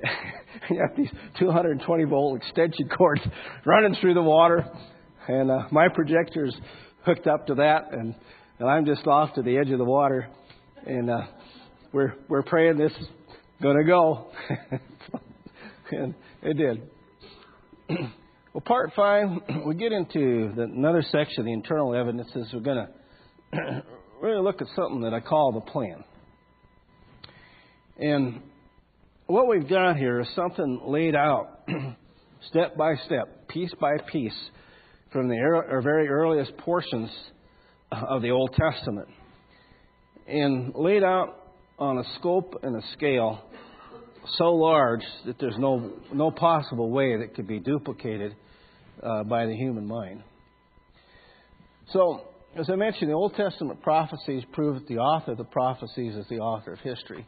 you 0.70 0.80
have 0.80 0.96
these 0.96 1.10
220 1.40 2.04
volt 2.04 2.40
extension 2.40 2.88
cords 2.88 3.22
running 3.64 3.96
through 4.00 4.14
the 4.14 4.22
water, 4.22 4.64
and 5.26 5.50
uh, 5.50 5.62
my 5.72 5.88
projector's 5.88 6.54
hooked 7.04 7.26
up 7.26 7.46
to 7.48 7.54
that, 7.56 7.92
and, 7.92 8.14
and 8.60 8.68
I'm 8.68 8.84
just 8.86 9.06
off 9.06 9.34
to 9.34 9.42
the 9.42 9.56
edge 9.58 9.70
of 9.70 9.78
the 9.78 9.84
water, 9.84 10.28
and 10.86 11.10
uh, 11.10 11.22
we're 11.92 12.14
we're 12.28 12.42
praying 12.42 12.78
this 12.78 12.92
is 12.92 13.08
gonna 13.60 13.84
go, 13.84 14.30
and 15.90 16.14
it 16.42 16.56
did. 16.56 16.82
well, 18.52 18.60
part 18.64 18.92
five, 18.94 19.26
we 19.66 19.74
get 19.74 19.90
into 19.90 20.52
the, 20.54 20.62
another 20.62 21.02
section, 21.10 21.46
the 21.46 21.52
internal 21.52 21.94
evidences. 21.94 22.50
We're 22.52 22.60
gonna 22.60 22.90
really 24.22 24.42
look 24.42 24.60
at 24.60 24.68
something 24.76 25.02
that 25.02 25.14
I 25.14 25.20
call 25.20 25.52
the 25.52 25.70
plan. 25.70 26.04
And 27.98 28.42
what 29.26 29.48
we've 29.48 29.68
got 29.68 29.96
here 29.96 30.20
is 30.20 30.28
something 30.34 30.80
laid 30.86 31.14
out 31.14 31.60
step 32.48 32.76
by 32.76 32.94
step. 33.06 33.48
piece 33.48 33.72
by 33.80 33.96
piece 34.10 34.38
from 35.12 35.28
the 35.28 35.36
er- 35.36 35.80
very 35.82 36.08
earliest 36.08 36.56
portions 36.58 37.10
of 37.90 38.22
the 38.22 38.30
Old 38.30 38.54
Testament 38.54 39.08
and 40.26 40.74
laid 40.74 41.02
out 41.02 41.36
on 41.78 41.98
a 41.98 42.04
scope 42.18 42.60
and 42.62 42.76
a 42.76 42.86
scale 42.92 43.42
so 44.36 44.52
large 44.52 45.02
that 45.24 45.36
there's 45.38 45.56
no, 45.58 45.92
no 46.12 46.30
possible 46.30 46.90
way 46.90 47.16
that 47.18 47.34
could 47.34 47.46
be 47.46 47.58
duplicated 47.58 48.34
uh, 49.02 49.24
by 49.24 49.46
the 49.46 49.54
human 49.54 49.86
mind. 49.86 50.22
So, 51.92 52.22
as 52.56 52.68
I 52.70 52.76
mentioned, 52.76 53.10
the 53.10 53.14
Old 53.14 53.34
Testament 53.34 53.82
prophecies 53.82 54.42
prove 54.52 54.74
that 54.74 54.88
the 54.88 54.98
author 54.98 55.32
of 55.32 55.38
the 55.38 55.44
prophecies 55.44 56.14
is 56.14 56.26
the 56.28 56.38
author 56.38 56.72
of 56.72 56.80
history. 56.80 57.26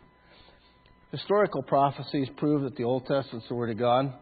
Historical 1.13 1.63
prophecies 1.63 2.29
prove 2.37 2.63
that 2.63 2.77
the 2.77 2.85
Old 2.85 3.07
Testament 3.07 3.43
is 3.45 3.49
the 3.49 3.55
Word 3.55 3.71
of 3.71 3.79
God. 3.79 4.13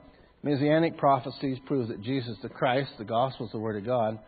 Messianic 0.43 0.97
prophecies 0.97 1.59
prove 1.67 1.89
that 1.89 2.03
Jesus 2.03 2.37
the 2.43 2.49
Christ, 2.49 2.91
the 2.99 3.05
Gospel, 3.05 3.47
is 3.47 3.53
the 3.53 3.59
Word 3.59 3.77
of 3.77 3.85
God. 3.85 4.19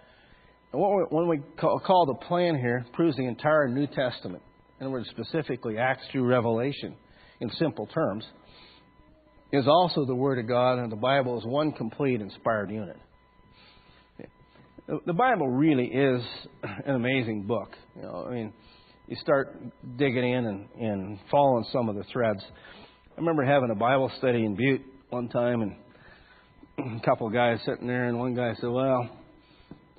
And 0.72 0.80
what 0.80 0.90
we, 0.90 1.16
when 1.16 1.28
we 1.28 1.40
call, 1.58 2.06
the 2.06 2.26
plan 2.26 2.56
here, 2.56 2.84
proves 2.92 3.16
the 3.16 3.26
entire 3.26 3.68
New 3.68 3.86
Testament. 3.86 4.42
In 4.78 4.86
other 4.86 4.92
words, 4.92 5.08
specifically 5.10 5.78
Acts 5.78 6.04
through 6.12 6.26
Revelation, 6.26 6.94
in 7.40 7.50
simple 7.50 7.86
terms, 7.86 8.24
is 9.52 9.66
also 9.66 10.04
the 10.04 10.14
Word 10.14 10.38
of 10.38 10.46
God, 10.46 10.78
and 10.78 10.92
the 10.92 10.96
Bible 10.96 11.38
is 11.38 11.44
one 11.44 11.72
complete 11.72 12.20
inspired 12.20 12.70
unit. 12.70 12.96
The 15.06 15.12
Bible 15.12 15.48
really 15.48 15.84
is 15.84 16.20
an 16.84 16.96
amazing 16.96 17.44
book. 17.46 17.76
You 17.94 18.02
know, 18.02 18.26
I 18.26 18.32
mean, 18.32 18.52
you 19.06 19.14
start 19.22 19.56
digging 19.96 20.28
in 20.28 20.46
and, 20.46 20.68
and 20.80 21.18
following 21.30 21.64
some 21.72 21.88
of 21.88 21.94
the 21.94 22.02
threads. 22.12 22.42
I 23.16 23.20
remember 23.20 23.44
having 23.44 23.70
a 23.70 23.76
Bible 23.76 24.10
study 24.18 24.44
in 24.44 24.56
Butte 24.56 24.82
one 25.10 25.28
time, 25.28 25.62
and 25.62 27.00
a 27.00 27.04
couple 27.04 27.28
of 27.28 27.32
guys 27.32 27.60
sitting 27.64 27.86
there, 27.86 28.06
and 28.06 28.18
one 28.18 28.34
guy 28.34 28.54
said, 28.60 28.68
"Well," 28.68 29.08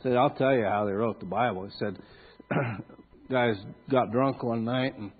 said, 0.03 0.17
"I'll 0.17 0.31
tell 0.31 0.53
you 0.53 0.65
how 0.65 0.83
they 0.83 0.91
wrote 0.91 1.21
the 1.21 1.25
Bible." 1.25 1.63
He 1.67 1.71
said, 1.79 1.97
"Guys 3.31 3.55
got 3.89 4.11
drunk 4.11 4.43
one 4.43 4.65
night, 4.65 4.97
and 4.97 5.13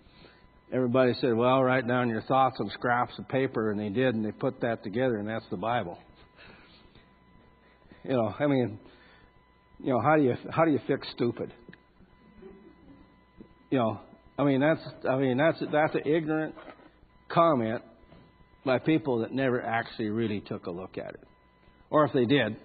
everybody 0.74 1.14
said, 1.22 1.34
"Well, 1.34 1.64
write 1.64 1.88
down 1.88 2.10
your 2.10 2.24
thoughts 2.24 2.58
on 2.60 2.70
scraps 2.72 3.18
of 3.18 3.30
paper," 3.30 3.72
and 3.72 3.80
they 3.80 3.88
did, 3.88 4.16
and 4.16 4.26
they 4.26 4.34
put 4.34 4.60
that 4.60 4.84
together, 4.84 5.16
and 5.16 5.30
that's 5.30 5.48
the 5.50 5.56
Bible." 5.56 5.98
You 8.04 8.14
know, 8.14 8.34
I 8.38 8.48
mean 8.48 8.78
you 9.84 9.94
know, 9.94 10.00
how 10.00 10.16
do 10.16 10.24
you 10.24 10.36
how 10.50 10.66
do 10.66 10.72
you 10.72 10.80
fix 10.88 11.08
stupid? 11.16 11.54
You 13.70 13.80
know, 13.80 14.00
I 14.38 14.44
mean 14.44 14.62
that's 14.62 14.82
I 15.10 15.18
mean 15.18 15.38
that's 15.38 15.60
that's 15.72 15.96
an 15.96 16.02
ignorant 16.06 16.56
comment 17.30 17.82
by 18.66 18.80
people 18.80 19.20
that 19.20 19.34
never 19.34 19.62
actually 19.62 20.10
really 20.10 20.42
took 20.42 20.68
a 20.68 20.72
look 20.72 20.98
at 20.98 21.16
it, 21.16 21.24
or 21.90 22.06
if 22.06 22.14
they 22.14 22.26
did, 22.26 22.58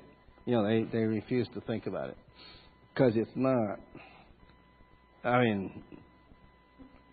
you 0.44 0.54
know, 0.54 0.66
they 0.66 0.82
they 0.92 1.04
refused 1.04 1.54
to 1.54 1.60
think 1.62 1.86
about 1.86 2.10
it 2.10 2.18
because 2.92 3.12
it's 3.16 3.30
not. 3.34 3.78
I 5.24 5.40
mean, 5.40 5.82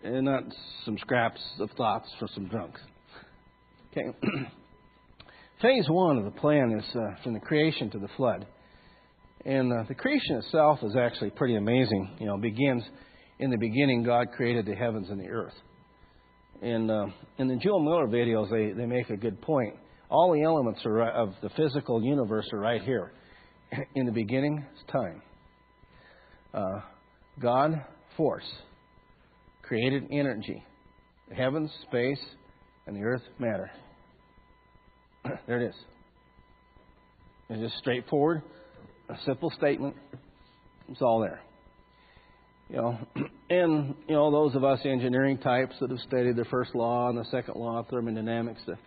and 0.04 0.24
not 0.24 0.44
some 0.84 0.98
scraps 0.98 1.40
of 1.58 1.70
thoughts 1.76 2.08
for 2.18 2.28
some 2.34 2.46
drunks. 2.46 2.80
Okay. 3.90 4.16
Phase 5.62 5.86
one 5.88 6.18
of 6.18 6.24
the 6.24 6.30
plan 6.30 6.72
is 6.78 6.84
uh, 6.94 7.22
from 7.22 7.32
the 7.32 7.40
creation 7.40 7.90
to 7.90 7.98
the 7.98 8.08
flood. 8.16 8.46
And 9.44 9.72
uh, 9.72 9.84
the 9.88 9.94
creation 9.94 10.36
itself 10.36 10.78
is 10.82 10.96
actually 10.96 11.30
pretty 11.30 11.56
amazing. 11.56 12.16
You 12.18 12.26
know, 12.26 12.38
begins 12.38 12.82
in 13.38 13.50
the 13.50 13.58
beginning, 13.58 14.04
God 14.04 14.28
created 14.34 14.64
the 14.66 14.74
heavens 14.74 15.08
and 15.10 15.20
the 15.20 15.28
earth. 15.28 15.54
And 16.62 16.90
uh, 16.90 17.06
in 17.38 17.48
the 17.48 17.56
Joel 17.56 17.82
Miller 17.82 18.06
videos, 18.06 18.50
they, 18.50 18.72
they 18.72 18.86
make 18.86 19.10
a 19.10 19.16
good 19.16 19.40
point. 19.42 19.74
All 20.08 20.32
the 20.32 20.42
elements 20.42 20.80
are, 20.86 21.10
of 21.10 21.34
the 21.42 21.50
physical 21.50 22.02
universe 22.02 22.46
are 22.52 22.60
right 22.60 22.80
here. 22.82 23.12
In 23.94 24.06
the 24.06 24.12
beginning, 24.12 24.64
it's 24.72 24.92
time. 24.92 25.20
Uh, 26.52 26.80
God, 27.40 27.84
force, 28.16 28.48
created 29.62 30.04
energy. 30.12 30.64
The 31.28 31.34
heavens, 31.34 31.70
space, 31.88 32.20
and 32.86 32.94
the 32.96 33.02
earth, 33.02 33.22
matter. 33.38 33.70
there 35.48 35.60
it 35.60 35.68
is. 35.70 35.74
It's 37.50 37.60
just 37.60 37.78
straightforward 37.78 38.42
a 39.08 39.16
simple 39.24 39.50
statement. 39.50 39.96
It's 40.88 41.02
all 41.02 41.20
there. 41.20 41.40
You 42.70 42.76
know, 42.76 42.98
and 43.50 43.94
you 44.08 44.14
know 44.14 44.30
those 44.30 44.54
of 44.54 44.64
us 44.64 44.80
engineering 44.84 45.38
types 45.38 45.74
that 45.80 45.90
have 45.90 46.00
studied 46.00 46.36
the 46.36 46.44
first 46.46 46.74
law 46.74 47.08
and 47.08 47.18
the 47.18 47.24
second 47.30 47.56
law 47.56 47.78
of 47.78 47.88
thermodynamics. 47.88 48.60
The 48.66 48.78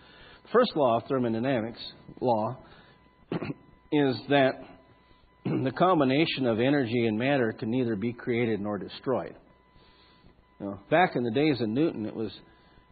first 0.51 0.71
law 0.75 0.97
of 0.97 1.03
thermodynamics 1.07 1.79
law 2.19 2.57
is 3.91 4.15
that 4.29 4.53
the 5.45 5.71
combination 5.77 6.47
of 6.47 6.59
energy 6.59 7.05
and 7.05 7.17
matter 7.17 7.53
can 7.57 7.69
neither 7.69 7.95
be 7.95 8.13
created 8.13 8.59
nor 8.59 8.77
destroyed. 8.77 9.35
You 10.59 10.65
know, 10.65 10.79
back 10.89 11.15
in 11.15 11.23
the 11.23 11.31
days 11.31 11.61
of 11.61 11.69
Newton, 11.69 12.05
it 12.07 12.15
was 12.15 12.31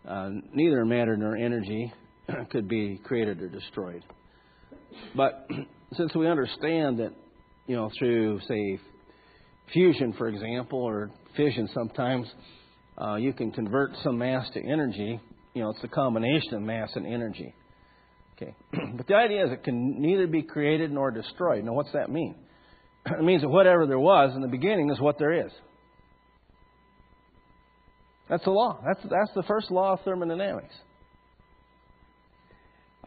uh, 0.08 0.30
neither 0.54 0.86
matter 0.86 1.18
nor 1.18 1.36
energy 1.36 1.92
could 2.52 2.68
be 2.68 3.00
created 3.04 3.42
or 3.42 3.50
destroyed. 3.50 4.04
But 5.16 5.48
since 5.94 6.14
we 6.16 6.28
understand 6.28 7.00
that, 7.00 7.12
you 7.68 7.76
know, 7.76 7.90
through, 7.98 8.40
say, 8.48 8.80
fusion, 9.74 10.14
for 10.14 10.28
example, 10.28 10.80
or 10.80 11.12
fission 11.36 11.70
sometimes, 11.74 12.28
uh, 13.02 13.16
you 13.16 13.34
can 13.34 13.52
convert 13.52 13.92
some 14.04 14.18
mass 14.18 14.50
to 14.54 14.62
energy. 14.62 15.20
You 15.54 15.62
know, 15.64 15.70
it's 15.70 15.84
a 15.84 15.88
combination 15.88 16.54
of 16.56 16.62
mass 16.62 16.90
and 16.96 17.06
energy. 17.06 17.54
Okay. 18.36 18.54
but 18.98 19.08
the 19.08 19.16
idea 19.16 19.46
is 19.46 19.52
it 19.52 19.64
can 19.64 20.02
neither 20.02 20.28
be 20.28 20.42
created 20.42 20.92
nor 20.92 21.12
destroyed. 21.12 21.64
Now, 21.64 21.74
what's 21.74 21.92
that 21.94 22.10
mean? 22.10 22.36
it 23.06 23.24
means 23.24 23.42
that 23.42 23.50
whatever 23.50 23.86
there 23.86 24.00
was 24.00 24.36
in 24.36 24.42
the 24.42 24.48
beginning 24.48 24.90
is 24.90 25.00
what 25.00 25.18
there 25.18 25.46
is. 25.46 25.52
That's 28.30 28.44
the 28.44 28.52
law. 28.52 28.80
That's, 28.86 29.00
that's 29.04 29.32
the 29.36 29.44
first 29.44 29.70
law 29.70 29.94
of 29.94 30.00
thermodynamics. 30.04 30.74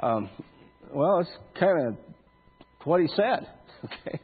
Um, 0.01 0.31
well, 0.95 1.19
it's 1.19 1.31
kind 1.59 1.89
of 1.89 1.97
what 2.85 3.01
he 3.01 3.09
said. 3.17 3.47
Okay, 3.85 4.19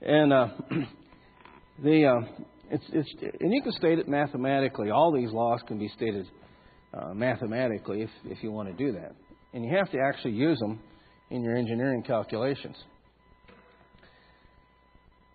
and 0.00 0.32
uh, 0.32 0.46
the 1.82 2.06
uh, 2.06 2.44
it's 2.70 2.84
it's 2.92 3.12
and 3.40 3.52
you 3.52 3.62
can 3.62 3.72
state 3.72 3.98
it 3.98 4.06
mathematically. 4.06 4.90
All 4.90 5.12
these 5.12 5.32
laws 5.32 5.58
can 5.66 5.76
be 5.80 5.88
stated 5.96 6.28
uh, 6.92 7.14
mathematically 7.14 8.02
if 8.02 8.10
if 8.26 8.44
you 8.44 8.52
want 8.52 8.68
to 8.68 8.74
do 8.74 8.92
that, 8.92 9.16
and 9.52 9.64
you 9.64 9.76
have 9.76 9.90
to 9.90 9.98
actually 9.98 10.34
use 10.34 10.56
them 10.60 10.78
in 11.30 11.42
your 11.42 11.56
engineering 11.56 12.04
calculations. 12.04 12.76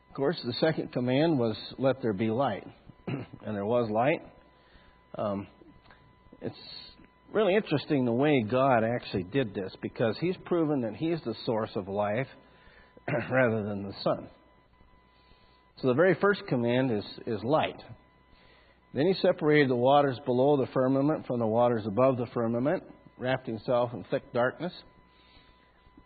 Of 0.09 0.15
course, 0.15 0.37
the 0.45 0.53
second 0.61 0.93
command 0.93 1.37
was 1.37 1.57
"Let 1.77 2.01
there 2.01 2.13
be 2.13 2.29
light," 2.29 2.65
and 3.07 3.55
there 3.55 3.65
was 3.65 3.89
light. 3.89 4.21
Um, 5.17 5.47
it's 6.41 6.55
really 7.33 7.55
interesting 7.55 8.05
the 8.05 8.11
way 8.11 8.43
God 8.49 8.83
actually 8.83 9.23
did 9.23 9.53
this 9.53 9.71
because 9.81 10.15
He's 10.19 10.35
proven 10.45 10.81
that 10.81 10.95
He's 10.95 11.19
the 11.25 11.35
source 11.45 11.71
of 11.75 11.87
life 11.87 12.27
rather 13.31 13.63
than 13.63 13.83
the 13.83 13.93
sun. 14.03 14.27
So 15.81 15.87
the 15.87 15.93
very 15.93 16.15
first 16.19 16.41
command 16.47 16.91
is, 16.91 17.03
is 17.25 17.43
light. 17.43 17.79
Then 18.93 19.05
He 19.05 19.13
separated 19.21 19.69
the 19.69 19.75
waters 19.75 20.17
below 20.25 20.57
the 20.57 20.71
firmament 20.73 21.27
from 21.27 21.39
the 21.39 21.47
waters 21.47 21.83
above 21.85 22.17
the 22.17 22.25
firmament, 22.33 22.83
wrapped 23.17 23.47
Himself 23.47 23.91
in 23.93 24.03
thick 24.09 24.33
darkness. 24.33 24.73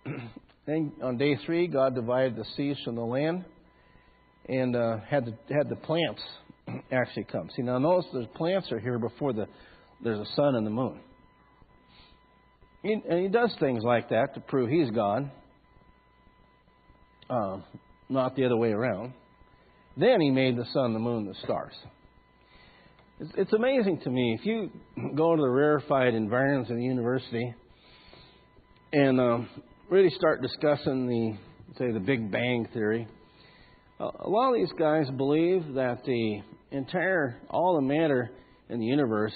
then 0.66 0.92
on 1.02 1.18
day 1.18 1.38
three, 1.46 1.68
God 1.68 1.96
divided 1.96 2.36
the 2.36 2.46
seas 2.58 2.78
from 2.84 2.96
the 2.96 3.02
land 3.02 3.46
and 4.50 4.76
uh, 4.76 4.98
had, 5.10 5.26
the, 5.26 5.54
had 5.54 5.70
the 5.70 5.78
plants 5.78 6.22
actually 6.92 7.24
come. 7.24 7.50
See, 7.56 7.62
now 7.62 7.80
notice 7.80 8.06
the 8.12 8.28
plants 8.36 8.72
are 8.72 8.80
here 8.80 9.00
before 9.00 9.32
the, 9.32 9.48
there's 10.04 10.20
a 10.20 10.36
sun 10.36 10.56
and 10.56 10.68
the 10.68 10.72
moon. 10.72 11.00
And 12.84 13.20
he 13.22 13.30
does 13.30 13.56
things 13.60 13.84
like 13.84 14.10
that 14.10 14.34
to 14.34 14.42
prove 14.42 14.70
he's 14.70 14.92
God, 14.92 15.32
uh, 17.30 17.60
not 18.10 18.36
the 18.36 18.46
other 18.46 18.58
way 18.58 18.72
around. 18.72 19.14
Then 19.96 20.20
he 20.20 20.32
made 20.32 20.58
the 20.58 20.66
sun, 20.74 20.94
the 20.94 21.00
moon, 21.00 21.26
the 21.26 21.36
stars. 21.44 21.74
It's, 23.20 23.32
it's 23.38 23.54
amazing 23.54 24.02
to 24.04 24.10
me. 24.10 24.38
If 24.38 24.46
you 24.46 24.70
go 25.16 25.36
to 25.36 25.42
the 25.42 25.50
rarefied 25.50 26.14
environments 26.14 26.72
of 26.72 26.78
the 26.78 26.84
university 26.84 27.54
and 28.92 29.20
um, 29.20 29.50
really 29.90 30.10
start 30.10 30.42
discussing 30.42 31.08
the, 31.08 31.38
say, 31.78 31.92
the 31.92 32.00
Big 32.00 32.32
Bang 32.32 32.68
theory, 32.74 33.08
a 34.00 34.30
lot 34.30 34.50
of 34.50 34.56
these 34.56 34.74
guys 34.78 35.10
believe 35.16 35.76
that 35.76 36.04
the 36.06 36.42
entire, 36.72 37.38
all 37.50 37.76
the 37.76 37.82
matter 37.82 38.32
in 38.70 38.80
the 38.80 38.86
universe 38.86 39.34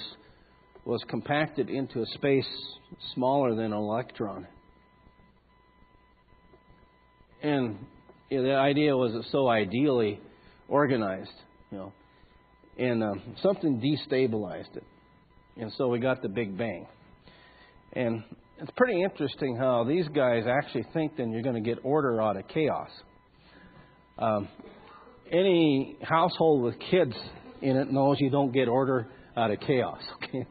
was 0.84 1.02
compacted 1.08 1.68
into 1.68 2.00
a 2.00 2.06
space 2.14 2.48
smaller 3.14 3.54
than 3.54 3.66
an 3.66 3.72
electron. 3.72 4.46
And 7.42 7.78
you 8.30 8.38
know, 8.38 8.44
the 8.44 8.54
idea 8.54 8.96
was 8.96 9.26
so 9.30 9.48
ideally 9.48 10.20
organized, 10.68 11.30
you 11.70 11.78
know, 11.78 11.92
and 12.78 13.02
um, 13.02 13.22
something 13.42 13.80
destabilized 13.80 14.76
it, 14.76 14.84
and 15.56 15.72
so 15.76 15.88
we 15.88 15.98
got 15.98 16.22
the 16.22 16.28
Big 16.28 16.56
Bang. 16.56 16.86
And 17.92 18.22
it's 18.60 18.70
pretty 18.76 19.02
interesting 19.02 19.56
how 19.56 19.84
these 19.84 20.06
guys 20.08 20.44
actually 20.48 20.84
think 20.92 21.16
then 21.16 21.30
you're 21.30 21.42
going 21.42 21.62
to 21.62 21.68
get 21.68 21.78
order 21.84 22.20
out 22.20 22.36
of 22.36 22.46
chaos. 22.48 22.90
Um, 24.18 24.48
any 25.30 25.96
household 26.02 26.62
with 26.62 26.74
kids 26.90 27.14
in 27.62 27.76
it 27.76 27.92
knows 27.92 28.16
you 28.20 28.30
don't 28.30 28.52
get 28.52 28.68
order 28.68 29.08
out 29.36 29.50
of 29.50 29.60
chaos. 29.60 30.00
Okay, 30.24 30.46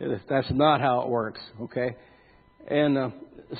that's 0.00 0.50
not 0.50 0.80
how 0.80 1.02
it 1.02 1.08
works. 1.08 1.40
Okay, 1.62 1.96
and 2.68 2.98
uh, 2.98 3.10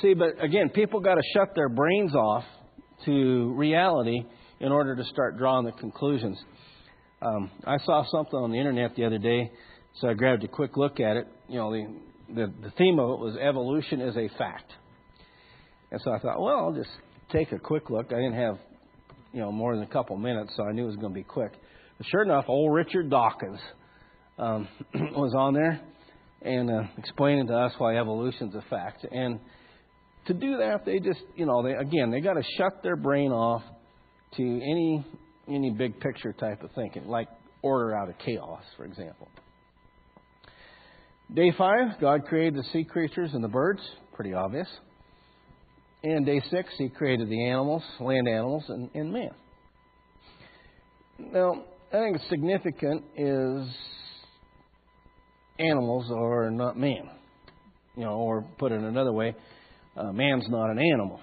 see, 0.01 0.13
but 0.13 0.43
again, 0.43 0.69
people 0.69 0.99
got 0.99 1.15
to 1.15 1.21
shut 1.33 1.49
their 1.55 1.69
brains 1.69 2.13
off 2.15 2.43
to 3.05 3.53
reality 3.55 4.23
in 4.59 4.71
order 4.71 4.95
to 4.95 5.03
start 5.05 5.37
drawing 5.37 5.65
the 5.65 5.71
conclusions. 5.73 6.37
Um, 7.21 7.51
I 7.65 7.77
saw 7.79 8.03
something 8.11 8.35
on 8.35 8.51
the 8.51 8.57
internet 8.57 8.95
the 8.95 9.05
other 9.05 9.17
day, 9.17 9.51
so 9.99 10.09
I 10.09 10.13
grabbed 10.13 10.43
a 10.43 10.47
quick 10.47 10.77
look 10.77 10.99
at 10.99 11.17
it. 11.17 11.27
You 11.47 11.57
know, 11.57 11.71
the, 11.71 11.87
the, 12.33 12.53
the 12.63 12.71
theme 12.77 12.99
of 12.99 13.09
it 13.11 13.19
was 13.19 13.35
evolution 13.37 14.01
is 14.01 14.15
a 14.15 14.29
fact. 14.37 14.71
And 15.91 15.99
so 16.03 16.11
I 16.11 16.19
thought, 16.19 16.39
well, 16.39 16.57
I'll 16.57 16.73
just 16.73 16.89
take 17.31 17.51
a 17.51 17.59
quick 17.59 17.89
look. 17.89 18.07
I 18.11 18.17
didn't 18.17 18.35
have, 18.35 18.57
you 19.33 19.39
know, 19.41 19.51
more 19.51 19.75
than 19.75 19.83
a 19.83 19.87
couple 19.87 20.17
minutes, 20.17 20.53
so 20.55 20.63
I 20.63 20.71
knew 20.71 20.83
it 20.83 20.87
was 20.87 20.95
going 20.97 21.13
to 21.13 21.19
be 21.19 21.23
quick. 21.23 21.51
But 21.97 22.07
sure 22.07 22.23
enough, 22.23 22.45
old 22.47 22.73
Richard 22.73 23.09
Dawkins 23.09 23.59
um, 24.37 24.67
was 24.93 25.33
on 25.35 25.53
there 25.53 25.81
and 26.41 26.69
uh, 26.69 26.83
explaining 26.97 27.47
to 27.47 27.53
us 27.53 27.73
why 27.77 27.97
evolution's 27.97 28.55
a 28.55 28.63
fact. 28.69 29.05
And 29.11 29.39
to 30.27 30.33
do 30.33 30.57
that, 30.57 30.85
they 30.85 30.99
just, 30.99 31.21
you 31.35 31.45
know, 31.45 31.63
they 31.63 31.73
again, 31.73 32.11
they 32.11 32.21
got 32.21 32.33
to 32.33 32.43
shut 32.57 32.83
their 32.83 32.95
brain 32.95 33.31
off 33.31 33.63
to 34.37 34.43
any 34.43 35.05
any 35.47 35.71
big 35.71 35.99
picture 35.99 36.33
type 36.33 36.61
of 36.63 36.69
thinking, 36.75 37.07
like 37.07 37.27
order 37.61 37.95
out 37.95 38.09
of 38.09 38.15
chaos, 38.19 38.63
for 38.77 38.85
example. 38.85 39.27
Day 41.33 41.51
five, 41.57 41.99
God 41.99 42.25
created 42.25 42.55
the 42.55 42.63
sea 42.71 42.83
creatures 42.83 43.31
and 43.33 43.43
the 43.43 43.49
birds, 43.49 43.81
pretty 44.13 44.33
obvious. 44.33 44.67
And 46.03 46.25
day 46.25 46.41
six, 46.49 46.69
He 46.77 46.89
created 46.89 47.29
the 47.29 47.47
animals, 47.49 47.83
land 47.99 48.27
animals, 48.27 48.63
and, 48.69 48.89
and 48.93 49.11
man. 49.11 49.31
Now, 51.19 51.63
I 51.91 51.97
think 51.97 52.17
significant 52.29 53.03
is 53.17 53.67
animals 55.59 56.09
are 56.11 56.49
not 56.49 56.77
man. 56.77 57.09
You 57.95 58.05
know, 58.05 58.13
or 58.13 58.45
put 58.57 58.71
it 58.71 58.79
another 58.79 59.11
way, 59.11 59.35
uh, 59.97 60.11
man's 60.11 60.45
not 60.47 60.69
an 60.69 60.79
animal. 60.79 61.19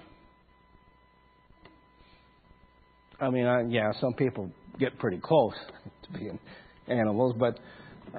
I 3.19 3.29
mean, 3.31 3.45
I, 3.45 3.63
yeah, 3.67 3.91
some 3.99 4.13
people 4.13 4.51
get 4.79 4.99
pretty 4.99 5.19
close 5.19 5.55
to 6.03 6.19
being 6.19 6.39
animals, 6.87 7.35
but 7.39 7.59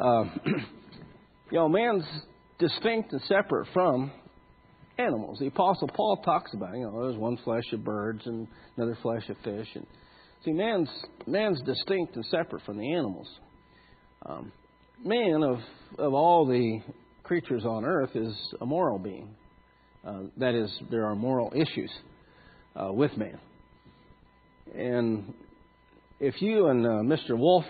um, 0.00 0.40
you 1.50 1.58
know, 1.58 1.68
man's 1.68 2.04
distinct 2.58 3.12
and 3.12 3.22
separate 3.22 3.68
from 3.72 4.10
animals. 4.98 5.38
The 5.38 5.46
Apostle 5.46 5.88
Paul 5.94 6.16
talks 6.24 6.52
about, 6.52 6.74
you 6.74 6.82
know, 6.82 7.02
there's 7.02 7.16
one 7.16 7.38
flesh 7.44 7.64
of 7.72 7.84
birds 7.84 8.22
and 8.26 8.48
another 8.76 8.98
flesh 9.02 9.22
of 9.28 9.36
fish, 9.44 9.68
and 9.74 9.86
see, 10.44 10.52
man's 10.52 10.88
man's 11.26 11.60
distinct 11.62 12.16
and 12.16 12.24
separate 12.26 12.62
from 12.64 12.78
the 12.78 12.92
animals. 12.92 13.28
Um, 14.26 14.52
man, 15.04 15.42
of 15.42 15.58
of 15.98 16.14
all 16.14 16.46
the 16.46 16.80
creatures 17.22 17.64
on 17.64 17.84
earth, 17.84 18.10
is 18.14 18.34
a 18.60 18.66
moral 18.66 18.98
being. 18.98 19.34
Uh, 20.06 20.20
that 20.36 20.54
is, 20.54 20.72
there 20.90 21.04
are 21.06 21.14
moral 21.14 21.52
issues 21.54 21.90
uh, 22.76 22.92
with 22.92 23.16
man. 23.16 23.38
And 24.74 25.34
if 26.20 26.40
you 26.40 26.68
and 26.68 26.86
uh, 26.86 26.90
Mr. 27.16 27.36
Wolf 27.36 27.64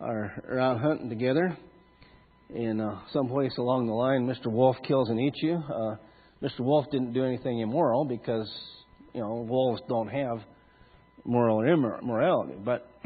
are, 0.00 0.42
are 0.48 0.58
out 0.58 0.80
hunting 0.80 1.08
together, 1.08 1.56
in 2.50 2.80
uh, 2.80 3.00
someplace 3.12 3.52
along 3.58 3.86
the 3.86 3.92
line 3.92 4.26
Mr. 4.26 4.50
Wolf 4.50 4.76
kills 4.86 5.10
and 5.10 5.20
eats 5.20 5.38
you, 5.42 5.54
uh, 5.54 5.96
Mr. 6.42 6.60
Wolf 6.60 6.86
didn't 6.90 7.12
do 7.12 7.24
anything 7.24 7.60
immoral 7.60 8.04
because 8.04 8.50
you 9.12 9.20
know 9.20 9.46
wolves 9.48 9.82
don't 9.88 10.08
have 10.08 10.38
moral 11.24 11.60
or 11.60 11.66
immorality. 11.66 12.54
But 12.64 12.88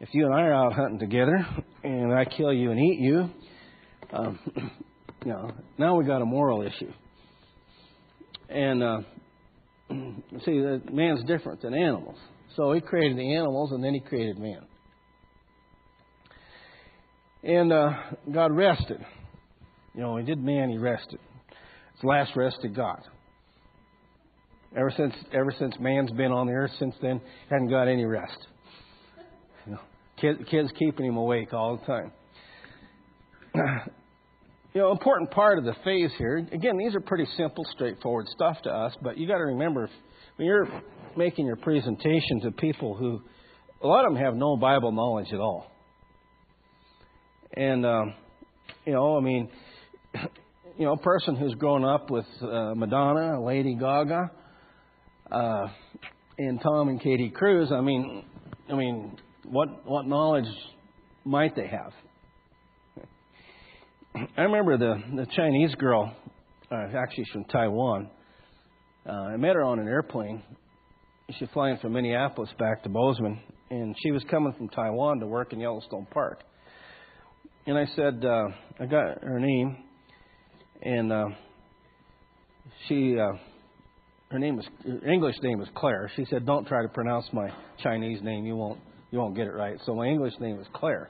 if 0.00 0.08
you 0.12 0.26
and 0.26 0.34
I 0.34 0.42
are 0.42 0.52
out 0.52 0.72
hunting 0.72 0.98
together 0.98 1.46
and 1.82 2.12
I 2.12 2.24
kill 2.24 2.52
you 2.52 2.70
and 2.70 2.80
eat 2.80 2.98
you, 3.00 3.30
um, 4.12 4.38
you 5.24 5.32
know 5.32 5.50
now 5.78 5.96
we 5.96 6.04
got 6.04 6.22
a 6.22 6.26
moral 6.26 6.62
issue. 6.62 6.92
And 8.48 8.82
uh, 8.82 9.00
see, 10.44 10.62
man's 10.90 11.24
different 11.24 11.62
than 11.62 11.74
animals. 11.74 12.16
So 12.56 12.72
he 12.72 12.80
created 12.80 13.18
the 13.18 13.34
animals 13.34 13.72
and 13.72 13.82
then 13.82 13.94
he 13.94 14.00
created 14.00 14.38
man. 14.38 14.62
And 17.42 17.72
uh, 17.72 17.90
God 18.32 18.52
rested. 18.56 19.04
You 19.94 20.00
know, 20.00 20.16
he 20.16 20.24
did 20.24 20.42
man, 20.42 20.70
he 20.70 20.78
rested. 20.78 21.20
It's 21.94 22.04
last 22.04 22.32
rest 22.36 22.58
to 22.62 22.68
God. 22.68 23.00
Ever 24.76 24.92
since 24.96 25.14
ever 25.32 25.52
since 25.58 25.74
man's 25.80 26.10
been 26.10 26.30
on 26.30 26.46
the 26.46 26.52
earth 26.52 26.72
since 26.78 26.94
then, 27.00 27.20
hadn't 27.50 27.68
got 27.68 27.88
any 27.88 28.04
rest. 28.04 28.38
Kids 30.20 30.70
keeping 30.78 31.06
him 31.06 31.16
awake 31.16 31.52
all 31.52 31.76
the 31.76 31.86
time. 31.86 32.12
you 34.74 34.80
know, 34.80 34.90
important 34.90 35.30
part 35.30 35.58
of 35.58 35.64
the 35.64 35.74
phase 35.84 36.10
here. 36.18 36.38
Again, 36.38 36.76
these 36.76 36.94
are 36.94 37.00
pretty 37.00 37.26
simple, 37.36 37.64
straightforward 37.74 38.26
stuff 38.28 38.56
to 38.62 38.70
us, 38.70 38.94
but 39.02 39.16
you 39.16 39.26
got 39.26 39.38
to 39.38 39.44
remember 39.44 39.88
when 40.36 40.46
you're 40.46 40.68
making 41.16 41.46
your 41.46 41.56
presentation 41.56 42.40
to 42.42 42.52
people 42.52 42.94
who, 42.94 43.20
a 43.82 43.86
lot 43.86 44.04
of 44.04 44.12
them 44.12 44.22
have 44.22 44.34
no 44.34 44.56
Bible 44.56 44.92
knowledge 44.92 45.32
at 45.32 45.40
all. 45.40 45.70
And, 47.54 47.84
um, 47.84 48.14
you 48.84 48.92
know, 48.92 49.16
I 49.16 49.20
mean, 49.20 49.48
you 50.78 50.84
know, 50.84 50.92
a 50.92 50.98
person 50.98 51.34
who's 51.34 51.54
grown 51.54 51.84
up 51.84 52.10
with 52.10 52.26
uh, 52.42 52.74
Madonna, 52.74 53.42
Lady 53.42 53.74
Gaga, 53.74 54.30
uh, 55.30 55.66
and 56.38 56.60
Tom 56.62 56.88
and 56.88 57.00
Katie 57.00 57.30
Cruise, 57.30 57.72
I 57.72 57.80
mean, 57.80 58.24
I 58.70 58.74
mean, 58.74 59.18
what 59.50 59.86
what 59.86 60.06
knowledge 60.06 60.48
might 61.24 61.54
they 61.56 61.66
have? 61.66 61.92
I 64.36 64.42
remember 64.42 64.76
the 64.78 65.02
the 65.16 65.26
Chinese 65.36 65.74
girl, 65.76 66.14
uh, 66.70 66.74
actually 66.96 67.24
she's 67.24 67.32
from 67.32 67.44
Taiwan. 67.44 68.10
Uh, 69.08 69.12
I 69.12 69.36
met 69.36 69.54
her 69.54 69.64
on 69.64 69.78
an 69.78 69.88
airplane. 69.88 70.42
She's 71.38 71.48
flying 71.52 71.78
from 71.78 71.92
Minneapolis 71.92 72.50
back 72.58 72.82
to 72.82 72.88
Bozeman, 72.88 73.40
and 73.70 73.94
she 74.02 74.10
was 74.10 74.22
coming 74.30 74.52
from 74.56 74.68
Taiwan 74.68 75.20
to 75.20 75.26
work 75.26 75.52
in 75.52 75.60
Yellowstone 75.60 76.06
Park. 76.10 76.42
And 77.66 77.76
I 77.76 77.86
said, 77.94 78.24
uh, 78.24 78.44
I 78.80 78.86
got 78.86 79.22
her 79.22 79.38
name, 79.38 79.76
and 80.80 81.12
uh, 81.12 81.26
she, 82.88 83.18
uh, 83.18 83.36
her 84.30 84.38
name 84.38 84.56
was 84.56 84.66
her 84.84 85.10
English 85.10 85.36
name 85.42 85.58
was 85.58 85.68
Claire. 85.74 86.10
She 86.16 86.24
said, 86.30 86.46
"Don't 86.46 86.66
try 86.66 86.82
to 86.82 86.88
pronounce 86.88 87.26
my 87.32 87.50
Chinese 87.82 88.22
name; 88.22 88.46
you 88.46 88.56
won't, 88.56 88.80
you 89.10 89.18
won't 89.18 89.36
get 89.36 89.46
it 89.46 89.54
right." 89.54 89.78
So 89.86 89.94
my 89.94 90.06
English 90.06 90.34
name 90.40 90.58
is 90.60 90.66
Claire. 90.72 91.08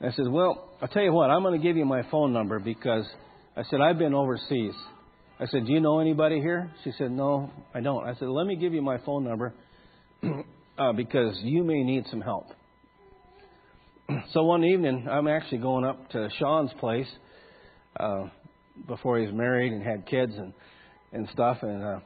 I 0.00 0.12
said, 0.12 0.28
Well, 0.28 0.70
I'll 0.80 0.88
tell 0.88 1.02
you 1.02 1.12
what, 1.12 1.30
I'm 1.30 1.42
going 1.42 1.60
to 1.60 1.66
give 1.66 1.76
you 1.76 1.84
my 1.84 2.02
phone 2.10 2.32
number 2.32 2.60
because 2.60 3.04
I 3.56 3.64
said, 3.64 3.80
I've 3.80 3.98
been 3.98 4.14
overseas. 4.14 4.74
I 5.40 5.46
said, 5.46 5.66
Do 5.66 5.72
you 5.72 5.80
know 5.80 5.98
anybody 5.98 6.40
here? 6.40 6.70
She 6.84 6.92
said, 6.96 7.10
No, 7.10 7.50
I 7.74 7.80
don't. 7.80 8.04
I 8.04 8.14
said, 8.14 8.28
Let 8.28 8.46
me 8.46 8.54
give 8.54 8.72
you 8.72 8.82
my 8.82 8.98
phone 8.98 9.24
number 9.24 9.54
uh, 10.78 10.92
because 10.92 11.36
you 11.42 11.64
may 11.64 11.82
need 11.82 12.04
some 12.10 12.20
help. 12.20 12.46
so 14.32 14.44
one 14.44 14.64
evening, 14.64 15.08
I'm 15.10 15.26
actually 15.26 15.58
going 15.58 15.84
up 15.84 16.10
to 16.10 16.28
Sean's 16.38 16.70
place 16.78 17.08
uh, 17.98 18.28
before 18.86 19.18
he 19.18 19.26
was 19.26 19.34
married 19.34 19.72
and 19.72 19.82
had 19.82 20.06
kids 20.06 20.32
and, 20.36 20.52
and 21.12 21.28
stuff. 21.32 21.58
And 21.62 21.82
uh, 21.82 21.98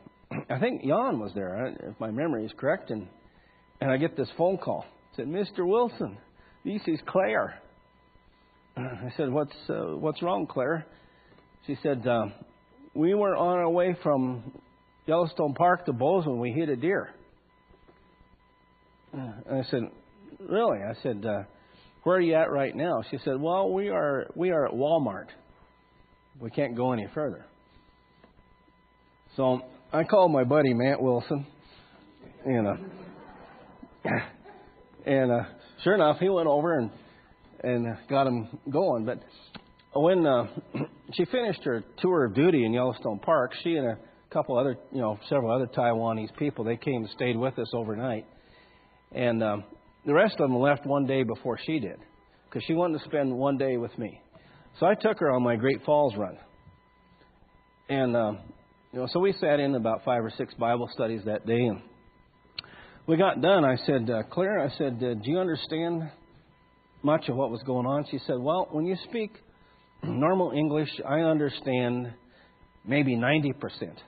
I 0.51 0.59
think 0.59 0.81
Jan 0.81 1.21
was 1.21 1.33
there, 1.35 1.67
if 1.67 2.01
my 2.01 2.11
memory 2.11 2.47
is 2.47 2.53
correct. 2.57 2.91
And, 2.91 3.07
and 3.83 3.91
I 3.91 3.97
get 3.97 4.17
this 4.17 4.29
phone 4.39 4.59
call. 4.59 4.85
Said, 5.17 5.27
Mr. 5.27 5.67
Wilson, 5.67 6.17
this 6.65 6.81
is 6.87 7.01
Claire. 7.05 7.61
I 8.77 9.13
said, 9.17 9.29
"What's 9.29 9.57
uh, 9.69 9.97
what's 9.97 10.23
wrong, 10.23 10.47
Claire?" 10.47 10.87
She 11.67 11.77
said, 11.83 12.07
uh, 12.07 12.27
"We 12.95 13.15
were 13.15 13.37
on 13.37 13.59
our 13.59 13.69
way 13.69 13.97
from 14.01 14.53
Yellowstone 15.07 15.55
Park 15.55 15.87
to 15.87 15.93
Bozeman. 15.93 16.39
We 16.39 16.53
hit 16.53 16.69
a 16.69 16.77
deer." 16.77 17.11
And 19.13 19.35
I 19.51 19.63
said, 19.69 19.91
"Really?" 20.49 20.79
I 20.79 20.95
said, 21.03 21.27
uh, 21.27 21.43
"Where 22.05 22.17
are 22.19 22.21
you 22.21 22.37
at 22.37 22.53
right 22.53 22.77
now?" 22.77 23.03
She 23.11 23.19
said, 23.25 23.41
"Well, 23.41 23.73
we 23.73 23.89
are 23.89 24.29
we 24.37 24.53
are 24.53 24.65
at 24.65 24.73
Walmart. 24.73 25.27
We 26.41 26.51
can't 26.51 26.77
go 26.77 26.93
any 26.93 27.09
further." 27.13 27.45
So 29.37 29.61
I 29.93 30.05
called 30.05 30.31
my 30.31 30.45
buddy 30.45 30.73
Matt 30.73 31.03
Wilson, 31.03 31.47
and 32.47 32.69
uh, 32.69 32.75
and 35.07 35.33
uh, 35.33 35.45
sure 35.83 35.95
enough, 35.95 36.19
he 36.19 36.29
went 36.29 36.49
over 36.49 36.79
and 36.79 36.91
and 37.63 37.97
got 38.09 38.27
him 38.27 38.49
going. 38.71 39.05
But 39.05 39.21
when 39.95 40.27
uh, 40.27 40.47
she 41.15 41.25
finished 41.27 41.63
her 41.65 41.85
tour 41.99 42.27
of 42.27 42.35
duty 42.35 42.65
in 42.65 42.73
Yellowstone 42.73 43.21
Park, 43.21 43.53
she 43.63 43.77
and 43.77 43.87
a 43.87 43.99
couple 44.33 44.59
other, 44.59 44.77
you 44.93 45.01
know, 45.01 45.19
several 45.29 45.55
other 45.55 45.67
Taiwanese 45.67 46.37
people, 46.37 46.65
they 46.65 46.77
came 46.77 47.03
and 47.03 47.11
stayed 47.11 47.37
with 47.37 47.59
us 47.59 47.69
overnight. 47.75 48.27
And 49.13 49.43
um, 49.43 49.65
the 50.07 50.15
rest 50.15 50.35
of 50.35 50.51
them 50.51 50.59
left 50.59 50.87
one 50.87 51.07
day 51.07 51.23
before 51.23 51.59
she 51.65 51.79
did 51.79 51.99
because 52.49 52.65
she 52.67 52.75
wanted 52.75 52.99
to 52.99 53.05
spend 53.05 53.33
one 53.33 53.59
day 53.59 53.77
with 53.77 53.97
me. 53.99 54.21
So 54.81 54.87
I 54.87 54.95
took 54.95 55.19
her 55.19 55.31
on 55.31 55.43
my 55.43 55.57
Great 55.57 55.85
Falls 55.85 56.15
run. 56.17 56.39
And 57.89 58.17
um, 58.17 58.39
you 58.93 59.01
know, 59.01 59.09
so 59.13 59.21
we 59.21 59.33
sat 59.33 59.61
in 59.61 59.75
about 59.75 60.05
five 60.05 60.25
or 60.25 60.33
six 60.37 60.55
Bible 60.55 60.89
studies 60.93 61.23
that 61.27 61.47
day, 61.47 61.61
and 61.61 61.83
we 63.07 63.17
got 63.17 63.41
done. 63.41 63.65
I 63.65 63.77
said, 63.87 64.09
uh, 64.09 64.23
Claire, 64.31 64.61
I 64.61 64.71
said, 64.77 65.03
uh, 65.03 65.15
do 65.15 65.31
you 65.31 65.39
understand 65.39 66.11
much 67.03 67.29
of 67.29 67.37
what 67.37 67.51
was 67.51 67.63
going 67.65 67.87
on? 67.87 68.07
She 68.11 68.19
said, 68.27 68.37
Well, 68.39 68.69
when 68.71 68.87
you 68.87 68.97
speak 69.09 69.33
normal 70.03 70.53
English, 70.53 70.91
I 71.09 71.21
understand 71.21 72.13
maybe 72.85 73.17
ninety 73.17 73.53
percent. 73.53 73.99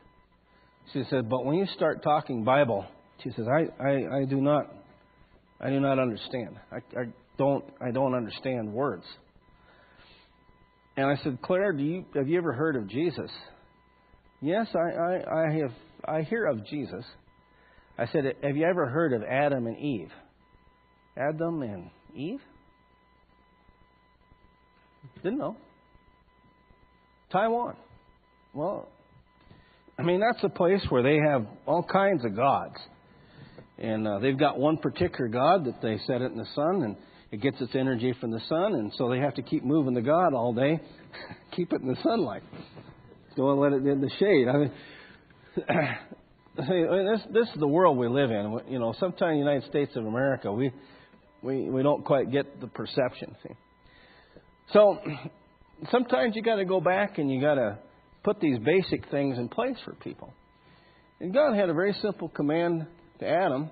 She 0.92 1.03
said, 1.11 1.28
but 1.28 1.45
when 1.45 1.57
you 1.57 1.66
start 1.74 2.03
talking 2.03 2.45
Bible, 2.45 2.84
she 3.22 3.30
says, 3.30 3.47
I, 3.49 3.82
I, 3.82 4.18
I 4.20 4.24
do 4.28 4.40
not 4.40 4.66
I 5.61 5.70
do 5.70 5.80
not 5.80 5.99
understand. 5.99 6.57
I, 6.70 6.76
I 6.99 7.05
don't 7.38 7.64
I 7.80 7.90
don't 7.90 8.14
understand 8.14 8.72
words. 8.72 9.05
And 10.97 11.07
I 11.07 11.16
said, 11.24 11.38
Claire, 11.42 11.72
do 11.72 11.82
you 11.82 12.05
have 12.14 12.28
you 12.28 12.38
ever 12.38 12.53
heard 12.53 12.76
of 12.76 12.88
Jesus? 12.88 13.30
Yes, 14.40 14.66
I, 14.74 14.99
I, 14.99 15.47
I 15.47 15.53
have 15.55 15.72
I 16.07 16.22
hear 16.22 16.47
of 16.47 16.66
Jesus. 16.66 17.05
I 17.99 18.07
said, 18.07 18.24
Have 18.42 18.57
you 18.57 18.66
ever 18.66 18.86
heard 18.86 19.12
of 19.12 19.22
Adam 19.22 19.66
and 19.66 19.78
Eve? 19.78 20.11
Adam 21.16 21.62
and 21.62 21.90
Eve? 22.14 22.40
Didn't 25.22 25.38
know. 25.38 25.57
Taiwan. 27.30 27.76
Well, 28.53 28.88
I 29.99 30.03
mean, 30.03 30.20
that's 30.20 30.42
a 30.45 30.49
place 30.49 30.80
where 30.88 31.03
they 31.03 31.18
have 31.28 31.47
all 31.66 31.82
kinds 31.82 32.24
of 32.24 32.34
gods. 32.34 32.76
And 33.78 34.07
uh, 34.07 34.18
they've 34.20 34.38
got 34.38 34.59
one 34.59 34.76
particular 34.78 35.28
god 35.28 35.64
that 35.64 35.82
they 35.82 35.99
set 36.07 36.22
it 36.22 36.30
in 36.30 36.38
the 36.38 36.47
sun, 36.55 36.82
and 36.82 36.97
it 37.32 37.40
gets 37.40 37.61
its 37.61 37.74
energy 37.74 38.14
from 38.20 38.30
the 38.30 38.40
sun, 38.49 38.74
and 38.74 38.92
so 38.97 39.09
they 39.09 39.18
have 39.18 39.34
to 39.34 39.42
keep 39.42 39.64
moving 39.64 39.95
the 39.95 40.03
god 40.03 40.34
all 40.34 40.53
day, 40.53 40.80
keep 41.57 41.72
it 41.72 41.80
in 41.80 41.88
the 41.88 41.97
sunlight. 42.03 42.42
Don't 43.36 43.59
let 43.59 43.72
it 43.72 43.84
in 43.84 44.01
the 44.01 44.11
shade. 44.20 44.47
I 44.49 44.57
mean, 44.57 44.72
this 46.57 47.21
this 47.33 47.49
is 47.49 47.59
the 47.59 47.67
world 47.67 47.99
we 47.99 48.07
live 48.07 48.31
in. 48.31 48.61
You 48.69 48.79
know, 48.79 48.95
sometimes 49.01 49.33
in 49.33 49.41
the 49.41 49.51
United 49.51 49.69
States 49.69 49.97
of 49.97 50.07
America, 50.07 50.53
we 50.53 50.71
we 51.43 51.69
we 51.69 51.83
don't 51.83 52.05
quite 52.05 52.31
get 52.31 52.61
the 52.61 52.69
perception. 52.69 53.35
See? 53.43 53.55
So 54.73 54.99
sometimes 55.91 56.37
you 56.37 56.43
got 56.43 56.57
to 56.57 56.65
go 56.65 56.81
back 56.81 57.19
and 57.19 57.29
you 57.29 57.41
got 57.41 57.57
to 57.57 57.79
put 58.23 58.39
these 58.39 58.59
basic 58.61 59.11
things 59.11 59.37
in 59.37 59.49
place 59.49 59.77
for 59.85 59.95
people. 59.95 60.33
And 61.19 61.35
God 61.35 61.57
had 61.57 61.71
a 61.71 61.75
very 61.75 61.93
simple 62.01 62.29
command 62.29 62.87
to 63.19 63.29
Adam. 63.29 63.69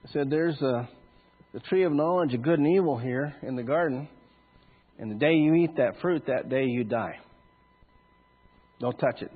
He 0.00 0.08
said, 0.14 0.30
"There's 0.30 0.60
a 0.62 0.88
the 1.52 1.60
tree 1.60 1.84
of 1.84 1.92
knowledge 1.92 2.32
of 2.32 2.40
good 2.40 2.58
and 2.58 2.68
evil 2.68 2.96
here 2.96 3.34
in 3.42 3.56
the 3.56 3.62
garden, 3.62 4.08
and 4.98 5.10
the 5.10 5.16
day 5.16 5.34
you 5.34 5.52
eat 5.52 5.76
that 5.76 6.00
fruit, 6.00 6.24
that 6.28 6.48
day 6.48 6.64
you 6.64 6.82
die. 6.82 7.18
Don't 8.80 8.98
touch 8.98 9.20
it." 9.20 9.32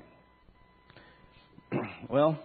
well, 2.09 2.39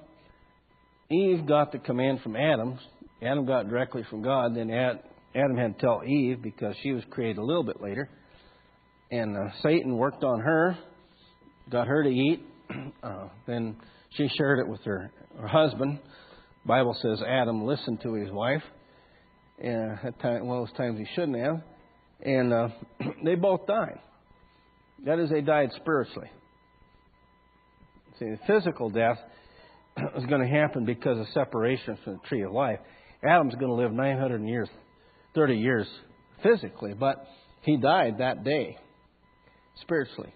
Eve 1.10 1.46
got 1.46 1.72
the 1.72 1.78
command 1.78 2.20
from 2.22 2.36
Adam. 2.36 2.78
Adam 3.22 3.46
got 3.46 3.68
directly 3.68 4.02
from 4.10 4.22
God. 4.22 4.56
Then 4.56 4.70
Adam 4.70 5.56
had 5.56 5.78
to 5.78 5.80
tell 5.80 6.02
Eve 6.04 6.42
because 6.42 6.74
she 6.82 6.92
was 6.92 7.04
created 7.10 7.38
a 7.38 7.44
little 7.44 7.62
bit 7.62 7.80
later. 7.80 8.08
And 9.10 9.36
uh, 9.36 9.52
Satan 9.62 9.96
worked 9.96 10.24
on 10.24 10.40
her, 10.40 10.76
got 11.70 11.86
her 11.86 12.02
to 12.02 12.10
eat. 12.10 12.42
Uh, 13.02 13.28
then 13.46 13.76
she 14.16 14.28
shared 14.36 14.58
it 14.58 14.66
with 14.66 14.80
her, 14.82 15.12
her 15.40 15.46
husband. 15.46 16.00
Bible 16.64 16.96
says 17.00 17.22
Adam 17.24 17.64
listened 17.64 18.00
to 18.02 18.14
his 18.14 18.32
wife. 18.32 18.62
And 19.60 19.98
at 20.02 20.18
time, 20.20 20.46
one 20.46 20.58
of 20.58 20.66
those 20.66 20.76
times 20.76 20.98
he 20.98 21.06
shouldn't 21.14 21.38
have. 21.38 21.62
And 22.20 22.52
uh, 22.52 22.68
they 23.24 23.36
both 23.36 23.68
died. 23.68 24.00
That 25.04 25.20
is, 25.20 25.30
they 25.30 25.42
died 25.42 25.70
spiritually. 25.76 26.28
See, 28.18 28.34
physical 28.48 28.90
death 28.90 29.18
was 29.96 30.26
going 30.28 30.40
to 30.40 30.48
happen 30.48 30.84
because 30.84 31.18
of 31.18 31.26
separation 31.32 31.98
from 32.04 32.14
the 32.14 32.28
tree 32.28 32.42
of 32.42 32.52
life. 32.52 32.78
Adam's 33.24 33.54
going 33.54 33.68
to 33.68 33.74
live 33.74 33.92
900 33.92 34.42
years, 34.46 34.68
30 35.34 35.54
years 35.54 35.86
physically, 36.42 36.92
but 36.92 37.26
he 37.62 37.76
died 37.76 38.18
that 38.18 38.44
day 38.44 38.76
spiritually. 39.80 40.32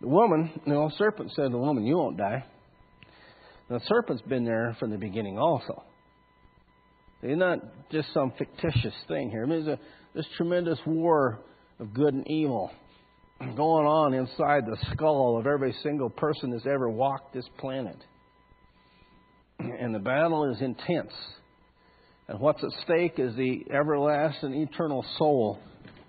The 0.00 0.08
woman, 0.08 0.50
the 0.66 0.90
serpent 0.96 1.32
said 1.34 1.44
to 1.44 1.48
the 1.50 1.58
woman, 1.58 1.84
You 1.84 1.96
won't 1.96 2.16
die. 2.16 2.44
The 3.68 3.80
serpent's 3.86 4.22
been 4.22 4.44
there 4.44 4.76
from 4.80 4.90
the 4.90 4.96
beginning 4.96 5.38
also. 5.38 5.82
It's 7.22 7.38
not 7.38 7.58
just 7.92 8.12
some 8.14 8.32
fictitious 8.38 8.94
thing 9.06 9.30
here. 9.30 9.44
I 9.44 9.46
mean, 9.46 9.64
there's 9.64 9.78
a, 9.78 9.80
this 10.14 10.26
tremendous 10.36 10.78
war 10.86 11.40
of 11.78 11.92
good 11.92 12.14
and 12.14 12.26
evil 12.28 12.70
going 13.40 13.86
on 13.86 14.14
inside 14.14 14.64
the 14.66 14.76
skull 14.92 15.38
of 15.38 15.46
every 15.46 15.74
single 15.82 16.08
person 16.08 16.50
that's 16.50 16.66
ever 16.66 16.88
walked 16.88 17.34
this 17.34 17.44
planet. 17.58 17.96
And 19.60 19.94
the 19.94 19.98
battle 19.98 20.50
is 20.50 20.60
intense. 20.60 21.12
And 22.28 22.40
what's 22.40 22.62
at 22.62 22.70
stake 22.84 23.18
is 23.18 23.34
the 23.36 23.66
everlasting, 23.70 24.54
eternal 24.54 25.04
soul 25.18 25.58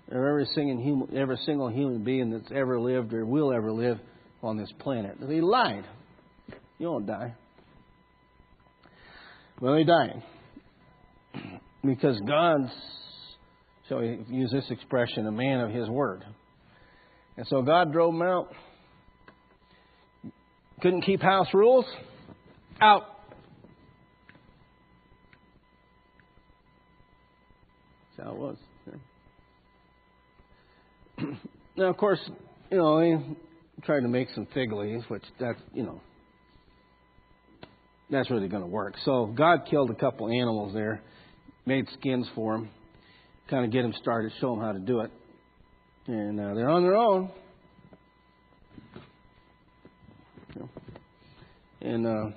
of 0.08 0.16
every 0.16 0.46
single 0.54 0.82
human, 0.82 1.16
every 1.16 1.38
single 1.44 1.68
human 1.68 2.04
being 2.04 2.30
that's 2.30 2.50
ever 2.54 2.80
lived 2.80 3.12
or 3.12 3.26
will 3.26 3.52
ever 3.52 3.72
live 3.72 3.98
on 4.42 4.56
this 4.56 4.72
planet. 4.78 5.16
He 5.28 5.40
lied. 5.40 5.84
You 6.78 6.88
won't 6.88 7.06
die. 7.06 7.34
Well, 9.60 9.76
he 9.76 9.84
died. 9.84 10.22
Because 11.84 12.20
God's, 12.26 12.70
shall 13.88 13.98
we 13.98 14.20
use 14.28 14.50
this 14.50 14.70
expression, 14.70 15.26
a 15.26 15.32
man 15.32 15.60
of 15.60 15.70
his 15.70 15.88
word. 15.88 16.24
And 17.36 17.46
so 17.48 17.62
God 17.62 17.92
drove 17.92 18.14
him 18.14 18.22
out. 18.22 18.52
Couldn't 20.80 21.02
keep 21.02 21.22
house 21.22 21.48
rules. 21.54 21.84
Out. 22.80 23.04
That's 28.10 28.11
how 28.22 28.32
it 28.32 28.38
was. 28.38 28.56
now, 31.76 31.86
of 31.86 31.96
course, 31.96 32.20
you 32.70 32.76
know, 32.76 33.00
he 33.00 33.16
tried 33.84 34.00
to 34.00 34.08
make 34.08 34.28
some 34.34 34.46
fig 34.54 34.72
leaves, 34.72 35.04
which 35.08 35.24
that's, 35.40 35.58
you 35.74 35.82
know, 35.82 36.00
that's 38.10 38.30
really 38.30 38.48
going 38.48 38.62
to 38.62 38.68
work. 38.68 38.94
So 39.04 39.26
God 39.26 39.62
killed 39.68 39.90
a 39.90 39.94
couple 39.94 40.28
animals 40.28 40.74
there, 40.74 41.02
made 41.66 41.86
skins 41.98 42.28
for 42.34 42.58
them, 42.58 42.70
kind 43.48 43.64
of 43.64 43.72
get 43.72 43.82
them 43.82 43.94
started, 44.00 44.32
show 44.40 44.54
them 44.54 44.62
how 44.62 44.72
to 44.72 44.78
do 44.78 45.00
it. 45.00 45.10
And 46.06 46.38
uh, 46.38 46.54
they're 46.54 46.68
on 46.68 46.82
their 46.82 46.96
own. 46.96 47.30
And 51.80 52.06
uh, 52.06 52.36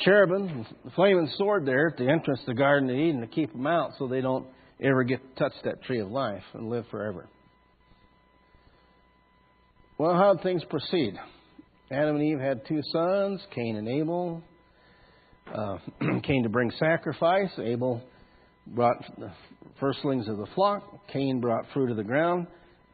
cherubim, 0.00 0.66
the 0.84 0.90
flaming 0.90 1.30
sword 1.36 1.64
there 1.64 1.88
at 1.88 1.96
the 1.96 2.08
entrance 2.08 2.40
to 2.40 2.46
the 2.46 2.54
Garden 2.54 2.90
of 2.90 2.96
Eden 2.96 3.20
to 3.20 3.26
keep 3.26 3.52
them 3.52 3.66
out 3.66 3.92
so 3.98 4.06
they 4.06 4.20
don't 4.20 4.46
ever 4.82 5.04
get 5.04 5.20
to 5.22 5.42
touch 5.42 5.54
that 5.64 5.82
tree 5.84 6.00
of 6.00 6.10
life 6.10 6.42
and 6.54 6.68
live 6.68 6.84
forever. 6.90 7.28
Well, 9.98 10.14
how 10.14 10.34
did 10.34 10.42
things 10.42 10.62
proceed? 10.68 11.14
Adam 11.90 12.16
and 12.16 12.24
Eve 12.24 12.40
had 12.40 12.66
two 12.66 12.80
sons, 12.92 13.40
Cain 13.54 13.76
and 13.76 13.88
Abel. 13.88 14.42
Uh, 15.52 15.76
Cain 16.22 16.42
to 16.42 16.48
bring 16.48 16.70
sacrifice. 16.78 17.50
Abel 17.58 18.02
brought 18.66 18.96
the 19.18 19.32
firstlings 19.80 20.28
of 20.28 20.38
the 20.38 20.46
flock. 20.54 20.82
Cain 21.12 21.40
brought 21.40 21.66
fruit 21.72 21.90
of 21.90 21.96
the 21.96 22.04
ground. 22.04 22.46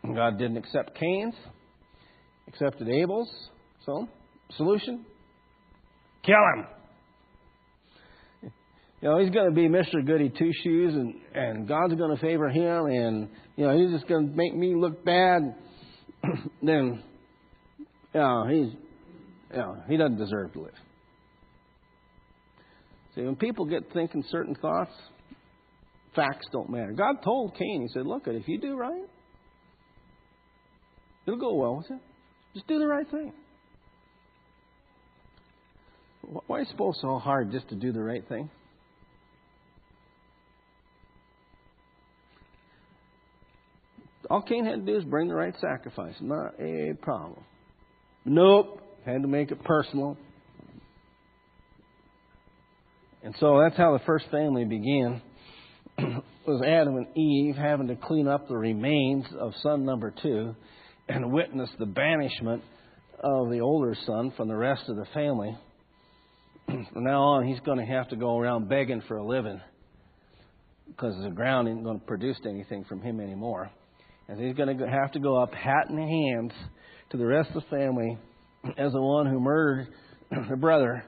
God 0.03 0.39
didn't 0.39 0.57
accept 0.57 0.95
Cain's, 0.99 1.35
accepted 2.47 2.89
Abel's. 2.89 3.29
So, 3.85 4.09
solution 4.57 5.05
kill 6.25 6.37
him. 6.57 6.67
You 9.01 9.09
know, 9.09 9.19
he's 9.19 9.31
going 9.31 9.49
to 9.49 9.55
be 9.55 9.69
Mr. 9.69 10.05
Goody 10.05 10.29
Two 10.37 10.51
Shoes, 10.65 10.95
and, 10.95 11.15
and 11.33 11.69
God's 11.69 11.95
going 11.95 12.15
to 12.15 12.21
favor 12.21 12.49
him, 12.49 12.87
and, 12.87 13.29
you 13.57 13.65
know, 13.65 13.79
he's 13.79 13.93
just 13.93 14.09
going 14.09 14.29
to 14.29 14.37
make 14.37 14.55
me 14.57 14.75
look 14.75 15.05
bad. 15.05 15.55
then, 16.63 17.03
you 17.79 18.21
know, 18.21 18.47
he's, 18.49 18.73
you 19.53 19.57
know, 19.57 19.83
he 19.89 19.97
doesn't 19.97 20.19
deserve 20.19 20.53
to 20.55 20.63
live. 20.63 20.73
See, 23.15 23.23
when 23.23 23.37
people 23.37 23.67
get 23.67 23.93
thinking 23.93 24.25
certain 24.31 24.57
thoughts, 24.57 24.93
facts 26.17 26.47
don't 26.51 26.69
matter. 26.69 26.93
God 26.93 27.23
told 27.23 27.57
Cain, 27.57 27.83
He 27.83 27.89
said, 27.95 28.05
Look, 28.05 28.25
if 28.27 28.49
you 28.49 28.61
do 28.61 28.77
right, 28.77 29.05
it'll 31.25 31.39
go 31.39 31.55
well 31.55 31.77
with 31.77 31.87
you. 31.89 32.01
Just 32.55 32.67
do 32.67 32.81
the 32.81 32.87
right 32.87 33.09
thing. 33.09 33.33
Why 36.47 36.61
is 36.63 36.69
it 36.69 36.97
so 37.01 37.19
hard 37.19 37.53
just 37.53 37.69
to 37.69 37.77
do 37.77 37.93
the 37.93 38.03
right 38.03 38.27
thing? 38.29 38.51
All 44.31 44.43
Cain 44.43 44.65
had 44.65 44.85
to 44.85 44.93
do 44.93 44.99
is 44.99 45.05
bring 45.05 45.29
the 45.29 45.35
right 45.35 45.55
sacrifice. 45.61 46.15
Not 46.21 46.61
a 46.61 46.95
problem. 47.01 47.43
Nope. 48.25 48.83
Had 49.07 49.23
to 49.23 49.29
make 49.29 49.51
it 49.51 49.63
personal. 49.65 50.17
And 53.23 53.35
so 53.41 53.61
that's 53.63 53.77
how 53.77 53.97
the 53.97 54.05
first 54.05 54.27
family 54.31 54.65
began. 54.65 55.23
was 56.47 56.63
Adam 56.63 56.97
and 56.97 57.07
Eve 57.17 57.57
having 57.57 57.89
to 57.89 57.97
clean 57.97 58.29
up 58.29 58.49
the 58.49 58.57
remains 58.57 59.25
of 59.39 59.53
son 59.63 59.85
number 59.85 60.15
two 60.23 60.55
and 61.09 61.33
witness 61.33 61.69
the 61.79 61.87
banishment 61.87 62.63
of 63.21 63.51
the 63.51 63.61
older 63.61 63.97
son 64.07 64.33
from 64.37 64.49
the 64.49 64.57
rest 64.57 64.83
of 64.89 64.97
the 64.97 65.07
family. 65.13 65.57
from 66.67 67.05
now 67.05 67.21
on, 67.21 67.47
he's 67.47 67.61
going 67.61 67.79
to 67.79 67.85
have 67.85 68.09
to 68.09 68.17
go 68.17 68.39
around 68.39 68.69
begging 68.69 69.03
for 69.09 69.17
a 69.17 69.27
living 69.27 69.61
because 70.87 71.15
the 71.23 71.31
ground 71.31 71.69
isn't 71.69 71.83
going 71.83 71.99
to 71.99 72.07
produce 72.07 72.39
anything 72.47 72.85
from 72.85 73.03
him 73.03 73.21
anymore. 73.21 73.71
And 74.29 74.39
he's 74.39 74.55
going 74.55 74.77
to 74.77 74.87
have 74.87 75.13
to 75.13 75.19
go 75.19 75.43
up 75.43 75.55
hat 75.55 75.89
in 75.89 75.97
hands 75.97 76.53
to 77.11 77.17
the 77.17 77.27
rest 77.27 77.49
of 77.55 77.63
the 77.63 77.77
family 77.77 78.19
as 78.77 78.93
the 78.93 79.01
one 79.01 79.27
who 79.27 79.41
murdered 79.41 79.89
the 80.51 80.57
brother 80.57 81.05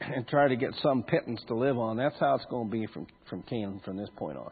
and 0.00 0.26
try 0.26 0.48
to 0.48 0.56
get 0.56 0.70
some 0.82 1.02
pittance 1.02 1.40
to 1.48 1.54
live 1.54 1.78
on. 1.78 1.96
That's 1.96 2.18
how 2.18 2.34
it's 2.34 2.46
going 2.50 2.68
to 2.68 2.72
be 2.72 2.86
from, 2.86 3.06
from 3.28 3.42
Canaan 3.42 3.80
from 3.84 3.96
this 3.96 4.08
point 4.16 4.38
on. 4.38 4.50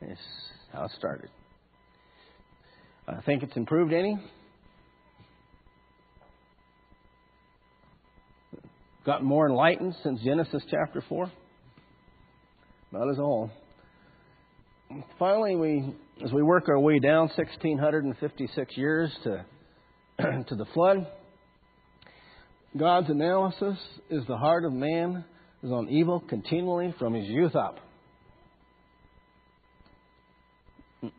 That's 0.00 0.20
how 0.72 0.84
it 0.84 0.92
started. 0.96 1.30
I 3.08 3.20
think 3.22 3.42
it's 3.42 3.56
improved 3.56 3.92
any. 3.92 4.18
Gotten 9.04 9.26
more 9.26 9.48
enlightened 9.48 9.94
since 10.02 10.20
Genesis 10.22 10.62
chapter 10.70 11.02
4? 11.08 11.30
Not 12.92 13.08
at 13.08 13.18
all. 13.18 13.50
Finally, 15.18 15.56
we, 15.56 15.94
as 16.24 16.32
we 16.32 16.42
work 16.42 16.68
our 16.68 16.80
way 16.80 16.98
down 16.98 17.28
1656 17.36 18.76
years 18.76 19.10
to, 19.22 19.44
to 20.48 20.54
the 20.56 20.66
flood, 20.74 21.06
God's 22.76 23.08
analysis 23.08 23.76
is 24.10 24.24
the 24.26 24.36
heart 24.36 24.64
of 24.64 24.72
man 24.72 25.24
is 25.62 25.70
on 25.70 25.88
evil 25.88 26.20
continually 26.20 26.94
from 26.98 27.14
his 27.14 27.28
youth 27.28 27.54
up. 27.54 27.76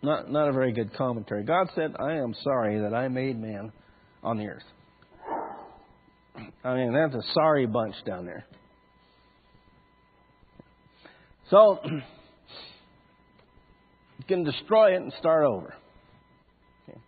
Not, 0.01 0.31
not 0.31 0.49
a 0.49 0.51
very 0.51 0.73
good 0.73 0.93
commentary. 0.95 1.43
God 1.43 1.67
said, 1.75 1.95
I 1.99 2.13
am 2.13 2.35
sorry 2.43 2.81
that 2.81 2.93
I 2.93 3.07
made 3.07 3.39
man 3.39 3.71
on 4.23 4.37
the 4.37 4.45
earth. 4.45 4.63
I 6.63 6.75
mean, 6.75 6.93
that's 6.93 7.15
a 7.15 7.33
sorry 7.33 7.65
bunch 7.65 7.95
down 8.05 8.25
there. 8.25 8.45
So, 11.51 11.79
you 11.85 12.01
can 14.27 14.43
destroy 14.43 14.93
it 14.93 15.01
and 15.01 15.13
start 15.19 15.45
over. 15.45 15.75
Okay. 16.89 16.99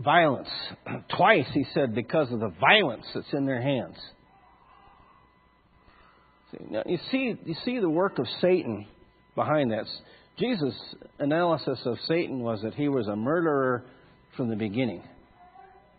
Violence. 0.00 0.48
Twice 1.16 1.46
he 1.52 1.64
said, 1.74 1.94
because 1.94 2.30
of 2.30 2.38
the 2.38 2.52
violence 2.60 3.06
that's 3.14 3.32
in 3.32 3.46
their 3.46 3.60
hands. 3.60 3.96
Now, 6.70 6.82
you 6.86 6.98
see, 7.10 7.34
you 7.44 7.54
see 7.64 7.80
the 7.80 7.90
work 7.90 8.18
of 8.18 8.26
Satan 8.40 8.86
behind 9.34 9.72
that. 9.72 9.84
Jesus' 10.38 10.74
analysis 11.18 11.78
of 11.84 11.96
Satan 12.06 12.40
was 12.40 12.60
that 12.62 12.74
he 12.74 12.88
was 12.88 13.08
a 13.08 13.16
murderer 13.16 13.84
from 14.36 14.48
the 14.48 14.56
beginning. 14.56 15.02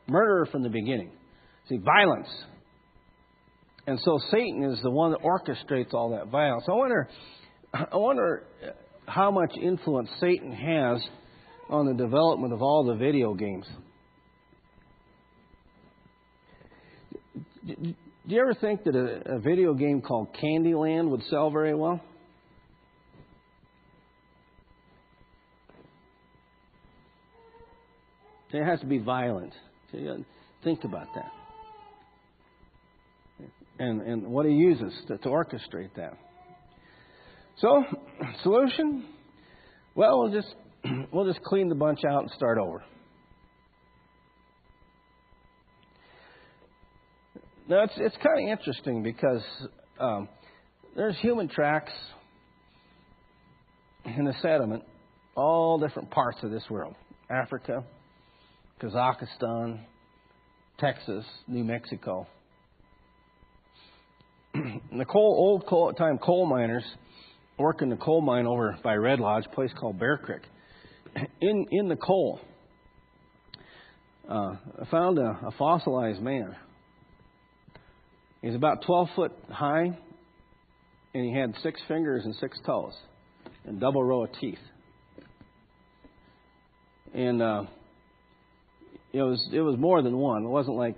Murderer 0.08 0.46
from 0.46 0.64
the 0.64 0.70
beginning. 0.70 1.12
See, 1.70 1.78
violence. 1.78 2.30
And 3.88 3.98
so 4.04 4.20
Satan 4.32 4.64
is 4.64 4.82
the 4.84 4.92
one 4.92 5.12
that 5.12 5.22
orchestrates 5.22 5.94
all 5.94 6.12
that 6.12 6.28
violence. 6.28 6.66
I 6.68 6.74
wonder, 6.74 7.08
I 7.74 7.96
wonder 7.96 8.44
how 9.06 9.32
much 9.32 9.54
influence 9.56 10.10
Satan 10.20 10.52
has 10.52 11.02
on 11.70 11.86
the 11.86 11.94
development 11.94 12.54
of 12.54 12.62
all 12.62 12.84
the 12.86 12.96
video 12.96 13.34
games. 13.34 13.66
Do 17.66 17.96
you 18.26 18.42
ever 18.42 18.54
think 18.54 18.84
that 18.84 18.96
a, 18.96 19.36
a 19.36 19.40
video 19.40 19.74
game 19.74 20.02
called 20.02 20.36
Candyland 20.36 21.10
would 21.10 21.24
sell 21.30 21.50
very 21.50 21.74
well? 21.74 22.02
It 28.52 28.64
has 28.64 28.80
to 28.82 28.86
be 28.86 28.98
violent. 28.98 29.54
Think 30.64 30.84
about 30.84 31.08
that. 31.16 31.32
And, 33.80 34.02
and 34.02 34.28
what 34.28 34.46
he 34.46 34.54
uses 34.54 34.94
to, 35.08 35.18
to 35.20 35.30
orchestrate 35.30 35.94
that. 35.98 36.18
So, 37.60 37.84
solution? 38.44 39.06
Well, 39.96 40.20
we'll 40.20 40.32
just 40.32 40.54
we'll 41.12 41.26
just 41.26 41.44
clean 41.44 41.70
the 41.70 41.76
bunch 41.76 42.00
out 42.10 42.22
and 42.22 42.32
start 42.32 42.58
over. 42.58 42.84
Now 47.68 47.84
it's 47.84 47.94
it's 47.98 48.16
kind 48.16 48.44
of 48.44 48.58
interesting 48.58 49.04
because 49.04 49.44
um, 50.00 50.30
there's 50.96 51.18
human 51.20 51.50
tracks 51.50 51.92
in 54.06 54.24
the 54.24 54.34
sediment, 54.42 54.84
all 55.36 55.78
different 55.78 56.10
parts 56.10 56.38
of 56.44 56.52
this 56.52 56.64
world: 56.70 56.96
Africa, 57.30 57.84
Kazakhstan, 58.82 59.82
Texas, 60.80 61.26
New 61.48 61.64
Mexico. 61.64 62.28
The 64.98 65.06
coal, 65.06 65.36
old 65.38 65.66
coal, 65.68 65.94
time 65.94 66.18
coal 66.18 66.46
miners 66.46 66.84
working 67.58 67.90
the 67.90 67.98
coal 67.98 68.22
mine 68.22 68.46
over 68.46 68.78
by 68.84 68.96
Red 68.96 69.20
Lodge, 69.20 69.46
a 69.46 69.56
place 69.56 69.72
called 69.80 70.00
Bear 70.00 70.18
Creek. 70.18 70.42
In 71.42 71.66
in 71.72 71.88
the 71.88 71.96
coal, 71.96 72.40
uh, 74.30 74.56
found 74.92 75.18
a, 75.18 75.40
a 75.48 75.52
fossilized 75.58 76.22
man. 76.22 76.56
He's 78.42 78.56
about 78.56 78.84
12 78.86 79.08
foot 79.16 79.32
high, 79.50 79.98
and 81.14 81.26
he 81.26 81.34
had 81.34 81.56
six 81.64 81.82
fingers 81.88 82.24
and 82.26 82.36
six 82.36 82.58
toes, 82.66 82.94
and 83.66 83.80
double 83.80 84.04
row 84.04 84.26
of 84.26 84.30
teeth. 84.40 84.60
And 87.14 87.42
uh, 87.42 87.64
it 89.14 89.22
was 89.22 89.50
it 89.52 89.62
was 89.62 89.78
more 89.80 90.02
than 90.02 90.18
one. 90.18 90.44
It 90.44 90.50
wasn't 90.50 90.78
like 90.78 90.96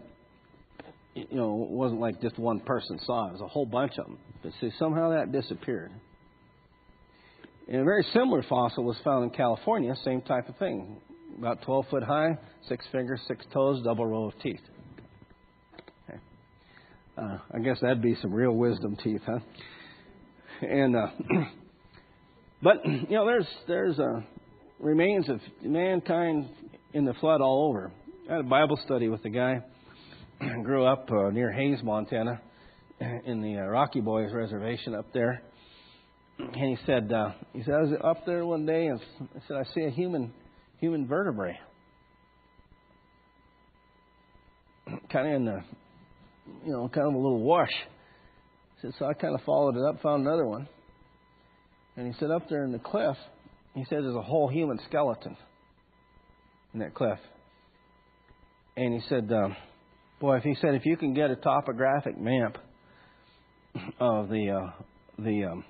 you 1.30 1.38
know 1.38 1.64
it 1.64 1.72
wasn't 1.72 2.02
like 2.02 2.22
just 2.22 2.38
one 2.38 2.60
person 2.60 3.00
saw 3.06 3.26
it. 3.26 3.30
It 3.30 3.34
was 3.34 3.42
a 3.42 3.48
whole 3.48 3.66
bunch 3.66 3.98
of 3.98 4.06
them. 4.06 4.18
But 4.44 4.52
see, 4.62 4.72
somehow 4.78 5.12
that 5.12 5.32
disappeared. 5.32 5.92
And 7.68 7.82
a 7.82 7.84
very 7.84 8.04
similar 8.14 8.44
fossil 8.50 8.84
was 8.84 8.98
found 9.04 9.26
in 9.26 9.30
California, 9.30 9.94
same 10.04 10.22
type 10.22 10.50
of 10.50 10.58
thing. 10.58 10.98
About 11.38 11.62
12 11.62 11.86
foot 11.92 12.04
high, 12.04 12.38
six 12.68 12.84
fingers, 12.92 13.22
six 13.28 13.46
toes, 13.54 13.84
double 13.84 14.08
row 14.08 14.26
of 14.26 14.34
teeth. 14.42 14.60
Okay. 16.10 16.20
Uh, 17.18 17.38
I 17.54 17.60
guess 17.60 17.78
that'd 17.82 18.02
be 18.02 18.16
some 18.22 18.34
real 18.34 18.54
wisdom 18.54 18.98
teeth, 19.04 19.22
huh? 19.26 19.40
And 20.62 20.96
uh, 20.96 21.08
but 22.64 22.86
you 22.86 23.16
know, 23.16 23.26
there's 23.26 23.48
there's 23.68 24.00
uh, 24.00 24.22
remains 24.80 25.30
of 25.30 25.40
mankind 25.62 26.50
in 26.94 27.06
the 27.06 27.14
flood 27.16 27.42
all 27.42 27.70
over. 27.70 27.92
I 28.28 28.38
had 28.38 28.46
a 28.46 28.50
Bible 28.50 28.80
study 28.84 29.10
with 29.10 29.24
a 29.26 29.30
guy 29.30 29.62
grew 30.64 30.86
up 30.86 31.10
uh, 31.12 31.30
near 31.32 31.52
Hays, 31.52 31.80
Montana, 31.84 32.42
in 33.26 33.42
the 33.42 33.58
uh, 33.58 33.66
Rocky 33.66 34.02
Boys 34.02 34.32
Reservation 34.34 34.96
up 34.96 35.12
there 35.14 35.42
and 36.40 36.78
he 36.78 36.78
said, 36.86 37.12
uh, 37.12 37.32
he 37.54 37.64
said, 37.64 37.74
I 37.74 37.82
was 37.82 37.92
up 38.04 38.26
there 38.26 38.46
one 38.46 38.66
day 38.66 38.88
and 38.88 39.00
I 39.20 39.40
said, 39.48 39.58
I 39.58 39.64
see 39.74 39.84
a 39.84 39.90
human, 39.90 40.34
human 40.80 41.06
vertebrae. 41.08 41.60
kind 45.12 45.28
of 45.28 45.34
in 45.34 45.46
the, 45.46 45.62
you 46.66 46.72
know, 46.72 46.90
kind 46.90 47.08
of 47.08 47.14
a 47.14 47.18
little 47.18 47.42
wash. 47.42 47.72
He 48.76 48.88
said, 48.88 48.94
so 48.98 49.06
I 49.06 49.14
kind 49.14 49.36
of 49.36 49.42
followed 49.46 49.76
it 49.76 49.84
up, 49.84 50.02
found 50.02 50.26
another 50.26 50.46
one. 50.46 50.68
And 51.98 52.08
he 52.08 52.14
said, 52.20 52.32
up 52.32 52.48
there 52.50 52.64
in 52.64 52.72
the 52.72 52.80
cliff, 52.80 53.18
he 53.76 53.84
said, 53.84 54.04
there's 54.04 54.16
a 54.16 54.22
whole 54.22 54.48
human 54.48 54.80
skeleton 54.88 55.36
in 56.74 56.80
that 56.80 56.94
cliff. 56.94 57.20
And 58.78 58.94
he 58.94 59.02
said, 59.10 59.30
um, 59.34 59.58
boy, 60.20 60.38
if 60.38 60.44
he 60.44 60.56
said, 60.62 60.76
if 60.76 60.86
you 60.86 60.98
can 60.98 61.14
get 61.14 61.32
a 61.32 61.36
topographic 61.36 62.20
map 62.20 62.58
of 64.00 64.30
the, 64.30 64.50
uh, 64.50 64.72
the, 65.18 65.46
um, 65.46 65.66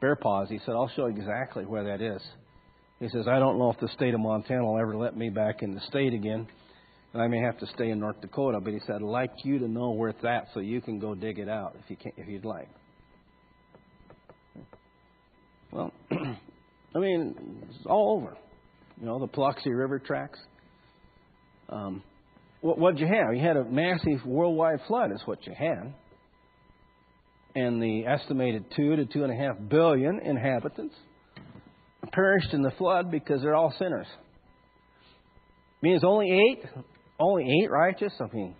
bear 0.00 0.16
paws. 0.16 0.48
He 0.48 0.58
said, 0.64 0.70
I'll 0.70 0.90
show 0.94 1.06
you 1.06 1.16
exactly 1.16 1.64
where 1.64 1.84
that 1.84 2.00
is. 2.00 2.22
He 3.00 3.08
says, 3.08 3.26
I 3.28 3.38
don't 3.38 3.58
know 3.58 3.70
if 3.70 3.78
the 3.80 3.88
state 3.88 4.14
of 4.14 4.20
Montana 4.20 4.64
will 4.64 4.78
ever 4.78 4.96
let 4.96 5.16
me 5.16 5.28
back 5.28 5.62
in 5.62 5.74
the 5.74 5.80
state 5.88 6.14
again, 6.14 6.46
and 7.12 7.22
I 7.22 7.28
may 7.28 7.40
have 7.40 7.58
to 7.58 7.66
stay 7.74 7.90
in 7.90 8.00
North 8.00 8.20
Dakota. 8.20 8.60
But 8.60 8.72
he 8.72 8.80
said, 8.86 8.96
I'd 8.96 9.02
like 9.02 9.32
you 9.44 9.58
to 9.58 9.68
know 9.68 9.90
where 9.90 10.10
it's 10.10 10.24
at 10.24 10.48
so 10.54 10.60
you 10.60 10.80
can 10.80 10.98
go 10.98 11.14
dig 11.14 11.38
it 11.38 11.48
out 11.48 11.76
if 11.82 11.90
you 11.90 11.96
can, 11.96 12.12
if 12.16 12.26
you'd 12.28 12.44
like. 12.44 12.68
Well, 15.72 15.92
I 16.10 16.98
mean, 16.98 17.34
it's 17.68 17.86
all 17.86 18.16
over. 18.16 18.36
You 18.98 19.06
know, 19.06 19.18
the 19.18 19.28
Paluxy 19.28 19.76
River 19.76 19.98
tracks. 19.98 20.38
Um, 21.68 22.02
what 22.66 22.78
what'd 22.78 23.00
you 23.00 23.06
have? 23.06 23.34
You 23.34 23.42
had 23.46 23.56
a 23.56 23.64
massive 23.64 24.24
worldwide 24.26 24.80
flood. 24.86 25.12
Is 25.12 25.22
what 25.24 25.46
you 25.46 25.54
had 25.56 25.94
and 27.56 27.82
the 27.82 28.04
estimated 28.06 28.66
two 28.76 28.96
to 28.96 29.06
two 29.06 29.24
and 29.24 29.32
a 29.32 29.34
half 29.34 29.56
billion 29.68 30.20
inhabitants 30.20 30.94
perished 32.12 32.52
in 32.52 32.62
the 32.62 32.70
flood 32.72 33.10
because 33.10 33.40
they're 33.40 33.54
all 33.54 33.74
sinners. 33.78 34.06
Means 35.82 36.04
only 36.04 36.32
eight, 36.32 36.64
only 37.18 37.44
eight 37.44 37.70
righteous. 37.70 38.12
I 38.20 38.34
mean, 38.34 38.54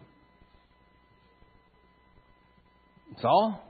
it's 3.13 3.25
all. 3.25 3.63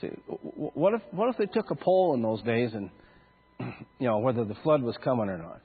See, 0.00 0.08
what 0.26 0.94
if 0.94 1.02
what 1.10 1.28
if 1.28 1.36
they 1.36 1.46
took 1.46 1.70
a 1.70 1.74
poll 1.74 2.14
in 2.14 2.22
those 2.22 2.42
days 2.42 2.70
and 2.72 2.90
you 3.98 4.06
know 4.06 4.18
whether 4.18 4.44
the 4.44 4.54
flood 4.62 4.82
was 4.82 4.96
coming 5.02 5.28
or 5.28 5.38
not? 5.38 5.60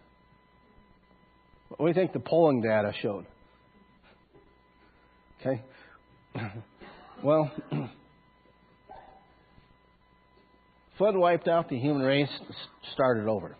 What 1.77 1.87
do 1.87 1.87
you 1.87 1.93
think 1.93 2.13
the 2.13 2.19
polling 2.19 2.61
data 2.61 2.93
showed? 3.01 3.25
Okay. 5.41 5.61
Well, 7.23 7.49
flood 10.97 11.15
wiped 11.15 11.47
out 11.47 11.69
the 11.69 11.79
human 11.79 12.03
race, 12.03 12.29
started 12.93 13.27
over. 13.27 13.55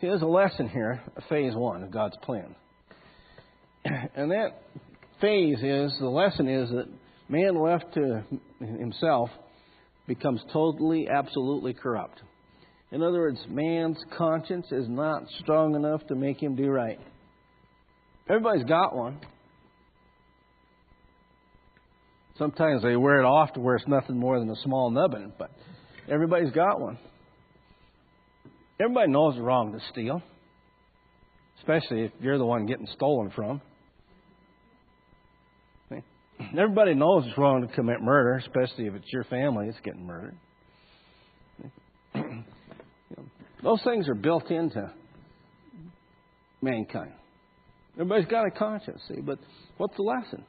See, 0.00 0.06
there's 0.06 0.22
a 0.22 0.26
lesson 0.26 0.68
here, 0.68 1.02
phase 1.28 1.54
one 1.56 1.82
of 1.82 1.90
God's 1.90 2.16
plan. 2.22 2.54
And 4.14 4.30
that 4.30 4.62
phase 5.20 5.58
is 5.62 5.96
the 5.98 6.08
lesson 6.08 6.46
is 6.46 6.68
that 6.70 6.88
man 7.28 7.60
left 7.60 7.94
to 7.94 8.22
himself 8.60 9.30
becomes 10.06 10.40
totally, 10.52 11.08
absolutely 11.08 11.72
corrupt. 11.72 12.20
In 12.90 13.02
other 13.02 13.18
words, 13.18 13.38
man's 13.48 13.98
conscience 14.16 14.66
is 14.70 14.88
not 14.88 15.24
strong 15.40 15.74
enough 15.74 16.06
to 16.06 16.14
make 16.14 16.42
him 16.42 16.56
do 16.56 16.68
right. 16.68 16.98
Everybody's 18.28 18.64
got 18.64 18.96
one. 18.96 19.20
Sometimes 22.38 22.82
they 22.82 22.96
wear 22.96 23.20
it 23.20 23.24
off 23.24 23.52
to 23.54 23.60
where 23.60 23.76
it's 23.76 23.88
nothing 23.88 24.16
more 24.16 24.38
than 24.38 24.48
a 24.48 24.56
small 24.62 24.90
nubbin, 24.90 25.32
but 25.38 25.50
everybody's 26.08 26.52
got 26.52 26.80
one. 26.80 26.98
Everybody 28.80 29.10
knows 29.10 29.34
it's 29.34 29.42
wrong 29.42 29.72
to 29.72 29.80
steal, 29.90 30.22
especially 31.58 32.02
if 32.02 32.12
you're 32.20 32.38
the 32.38 32.46
one 32.46 32.66
getting 32.66 32.86
stolen 32.94 33.32
from. 33.34 33.60
Everybody 36.56 36.94
knows 36.94 37.24
it's 37.26 37.36
wrong 37.36 37.66
to 37.66 37.74
commit 37.74 38.00
murder, 38.00 38.36
especially 38.36 38.86
if 38.86 38.94
it's 38.94 39.12
your 39.12 39.24
family 39.24 39.66
that's 39.66 39.84
getting 39.84 40.06
murdered. 40.06 40.36
Those 43.62 43.82
things 43.82 44.08
are 44.08 44.14
built 44.14 44.50
into 44.50 44.92
mankind. 46.62 47.12
Everybody's 47.94 48.26
got 48.26 48.46
a 48.46 48.50
conscience, 48.50 49.00
see, 49.08 49.20
but 49.20 49.38
what's 49.76 49.96
the 49.96 50.02
lesson? 50.02 50.44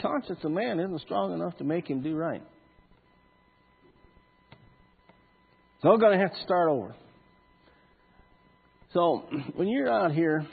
conscience 0.00 0.38
of 0.42 0.50
man 0.50 0.80
isn't 0.80 1.00
strong 1.00 1.32
enough 1.32 1.56
to 1.58 1.64
make 1.64 1.88
him 1.88 2.02
do 2.02 2.14
right. 2.14 2.42
So 5.82 5.90
I'm 5.90 5.98
going 5.98 6.18
to 6.18 6.22
have 6.22 6.32
to 6.32 6.42
start 6.42 6.70
over. 6.70 6.94
So 8.92 9.24
when 9.56 9.68
you're 9.68 9.90
out 9.90 10.12
here 10.12 10.46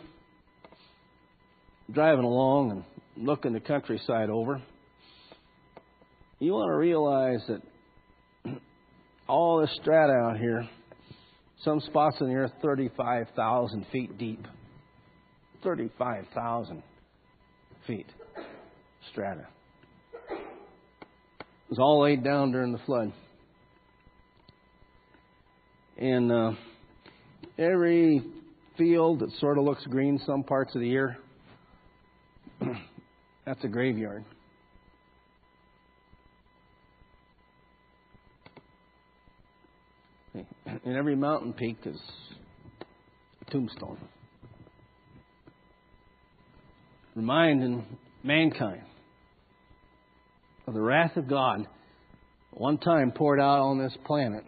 driving 1.91 2.25
along 2.25 2.71
and 2.71 3.27
looking 3.27 3.53
the 3.53 3.59
countryside 3.59 4.29
over, 4.29 4.61
you 6.39 6.51
want 6.53 6.69
to 6.71 6.77
realize 6.77 7.41
that 7.47 8.51
all 9.27 9.61
this 9.61 9.69
strata 9.81 10.13
out 10.13 10.37
here, 10.37 10.67
some 11.63 11.79
spots 11.81 12.17
in 12.21 12.27
the 12.27 12.35
earth 12.35 12.51
35,000 12.61 13.85
feet 13.91 14.17
deep. 14.17 14.45
35,000 15.63 16.81
feet 17.85 18.07
strata. 19.11 19.47
It 20.29 21.69
was 21.69 21.79
all 21.79 22.01
laid 22.01 22.23
down 22.23 22.51
during 22.51 22.71
the 22.71 22.79
flood. 22.79 23.13
And 25.97 26.31
uh, 26.31 26.51
every 27.57 28.23
field 28.77 29.19
that 29.19 29.31
sort 29.39 29.57
of 29.57 29.63
looks 29.63 29.85
green 29.85 30.19
some 30.25 30.43
parts 30.43 30.73
of 30.73 30.81
the 30.81 30.87
year, 30.87 31.17
that's 33.45 33.63
a 33.63 33.67
graveyard. 33.67 34.25
And 40.65 40.95
every 40.95 41.15
mountain 41.15 41.53
peak 41.53 41.77
is 41.85 41.99
a 43.41 43.51
tombstone. 43.51 43.97
Reminding 47.15 47.85
mankind 48.23 48.83
of 50.65 50.73
the 50.73 50.81
wrath 50.81 51.17
of 51.17 51.27
God 51.27 51.67
one 52.51 52.77
time 52.77 53.11
poured 53.11 53.39
out 53.39 53.59
on 53.59 53.79
this 53.79 53.95
planet 54.05 54.43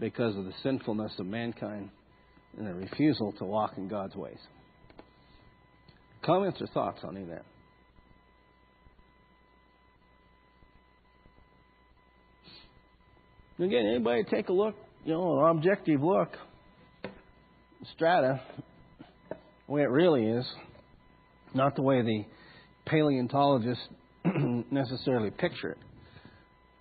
because 0.00 0.36
of 0.36 0.44
the 0.44 0.52
sinfulness 0.62 1.12
of 1.18 1.26
mankind 1.26 1.90
and 2.56 2.66
their 2.66 2.74
refusal 2.74 3.32
to 3.32 3.44
walk 3.44 3.74
in 3.76 3.88
God's 3.88 4.14
ways. 4.14 4.38
Comments 6.24 6.60
or 6.60 6.66
thoughts 6.68 7.00
on 7.04 7.16
any 7.16 7.24
of 7.24 7.30
that? 7.30 7.44
Again, 13.60 13.86
anybody 13.86 14.22
take 14.22 14.48
a 14.50 14.52
look, 14.52 14.76
you 15.04 15.12
know, 15.14 15.44
an 15.44 15.56
objective 15.56 16.00
look, 16.00 16.28
strata, 17.94 18.40
the 19.30 19.72
way 19.72 19.82
it 19.82 19.90
really 19.90 20.26
is, 20.26 20.46
not 21.54 21.74
the 21.74 21.82
way 21.82 22.02
the 22.02 22.24
paleontologists 22.86 23.82
necessarily 24.70 25.30
picture 25.32 25.70
it. 25.70 25.78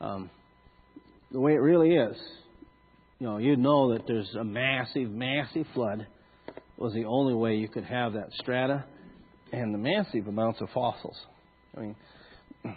Um, 0.02 0.30
the 1.32 1.40
way 1.40 1.54
it 1.54 1.62
really 1.62 1.96
is, 1.96 2.16
you 3.18 3.26
know, 3.26 3.38
you'd 3.40 3.58
know 3.58 3.94
that 3.94 4.06
there's 4.06 4.36
a 4.40 4.44
massive, 4.44 5.10
massive 5.10 5.66
flood 5.74 6.06
was 6.78 6.94
the 6.94 7.06
only 7.06 7.34
way 7.34 7.56
you 7.56 7.68
could 7.68 7.86
have 7.86 8.14
that 8.14 8.30
strata 8.34 8.86
and 9.52 9.74
the 9.74 9.80
massive 9.80 10.28
amounts 10.28 10.62
of 10.62 10.70
fossils. 10.76 11.18
I 11.76 11.80
mean, 11.80 11.96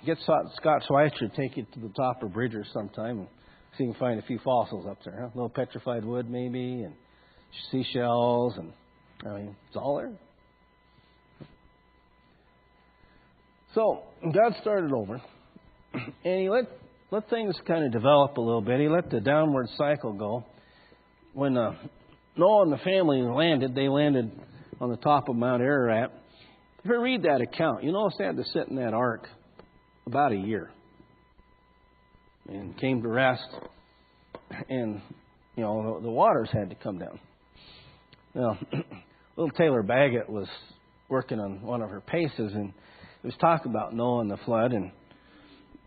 get 0.06 0.16
Scott 0.22 0.84
Schweitzer 0.88 1.28
to 1.28 1.36
take 1.36 1.58
you 1.58 1.66
to 1.74 1.80
the 1.80 1.90
top 1.90 2.22
of 2.22 2.32
Bridger 2.32 2.64
sometime 2.72 3.28
see 3.76 3.84
if 3.84 3.88
you 3.88 3.92
can 3.92 4.00
find 4.00 4.18
a 4.18 4.22
few 4.22 4.38
fossils 4.44 4.86
up 4.86 4.98
there. 5.04 5.16
Huh? 5.20 5.26
A 5.26 5.34
little 5.34 5.48
petrified 5.48 6.04
wood, 6.04 6.30
maybe, 6.30 6.82
and 6.82 6.94
seashells, 7.70 8.54
and 8.56 8.72
I 9.24 9.36
mean, 9.36 9.56
it's 9.68 9.76
all 9.76 9.96
there. 9.96 10.12
So 13.74 14.02
God 14.22 14.54
started 14.60 14.92
over, 14.92 15.22
and 15.94 16.40
He 16.40 16.48
let 16.48 16.64
let 17.10 17.28
things 17.28 17.56
kind 17.66 17.84
of 17.84 17.92
develop 17.92 18.36
a 18.36 18.40
little 18.40 18.60
bit. 18.60 18.80
He 18.80 18.88
let 18.88 19.10
the 19.10 19.20
downward 19.20 19.66
cycle 19.76 20.12
go. 20.12 20.44
When 21.32 21.56
uh, 21.56 21.72
Noah 22.36 22.62
and 22.62 22.72
the 22.72 22.78
family 22.78 23.20
landed, 23.22 23.74
they 23.74 23.88
landed 23.88 24.30
on 24.80 24.90
the 24.90 24.96
top 24.96 25.28
of 25.28 25.36
Mount 25.36 25.60
Ararat. 25.62 26.12
If 26.82 26.90
you 26.90 27.00
read 27.00 27.24
that 27.24 27.40
account, 27.40 27.84
you 27.84 27.92
notice 27.92 28.14
they 28.18 28.24
had 28.24 28.36
to 28.36 28.44
sit 28.44 28.68
in 28.68 28.76
that 28.76 28.94
ark 28.94 29.26
about 30.06 30.32
a 30.32 30.36
year, 30.36 30.70
and 32.50 32.76
came 32.78 33.02
to 33.02 33.08
rest, 33.08 33.46
and 34.68 35.00
you 35.56 35.62
know 35.62 35.94
the, 35.94 36.06
the 36.06 36.10
waters 36.10 36.48
had 36.52 36.70
to 36.70 36.76
come 36.76 36.98
down. 36.98 37.18
Now, 38.34 38.58
little 39.36 39.50
Taylor 39.56 39.82
Baggett 39.82 40.28
was 40.28 40.48
working 41.08 41.40
on 41.40 41.62
one 41.62 41.82
of 41.82 41.90
her 41.90 42.00
paces, 42.00 42.52
and 42.52 42.72
it 43.22 43.26
was 43.26 43.34
talk 43.40 43.64
about 43.64 43.94
Noah 43.94 44.20
and 44.20 44.30
the 44.30 44.38
flood, 44.38 44.72
and 44.72 44.90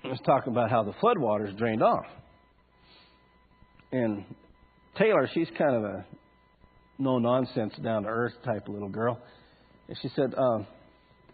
it 0.04 0.08
was 0.08 0.20
talk 0.26 0.48
about 0.48 0.70
how 0.70 0.84
the 0.84 0.94
flood 1.00 1.18
waters 1.18 1.54
drained 1.58 1.84
off. 1.84 2.06
And 3.92 4.26
Taylor, 4.98 5.30
she's 5.34 5.48
kind 5.58 5.76
of 5.76 5.84
a 5.84 6.06
no 6.98 7.20
nonsense, 7.20 7.74
down 7.84 8.04
to 8.04 8.10
earth 8.10 8.34
type 8.46 8.68
little 8.68 8.90
girl. 8.90 9.20
And 9.88 9.98
she 10.02 10.10
said, 10.16 10.34
uh, 10.36 10.60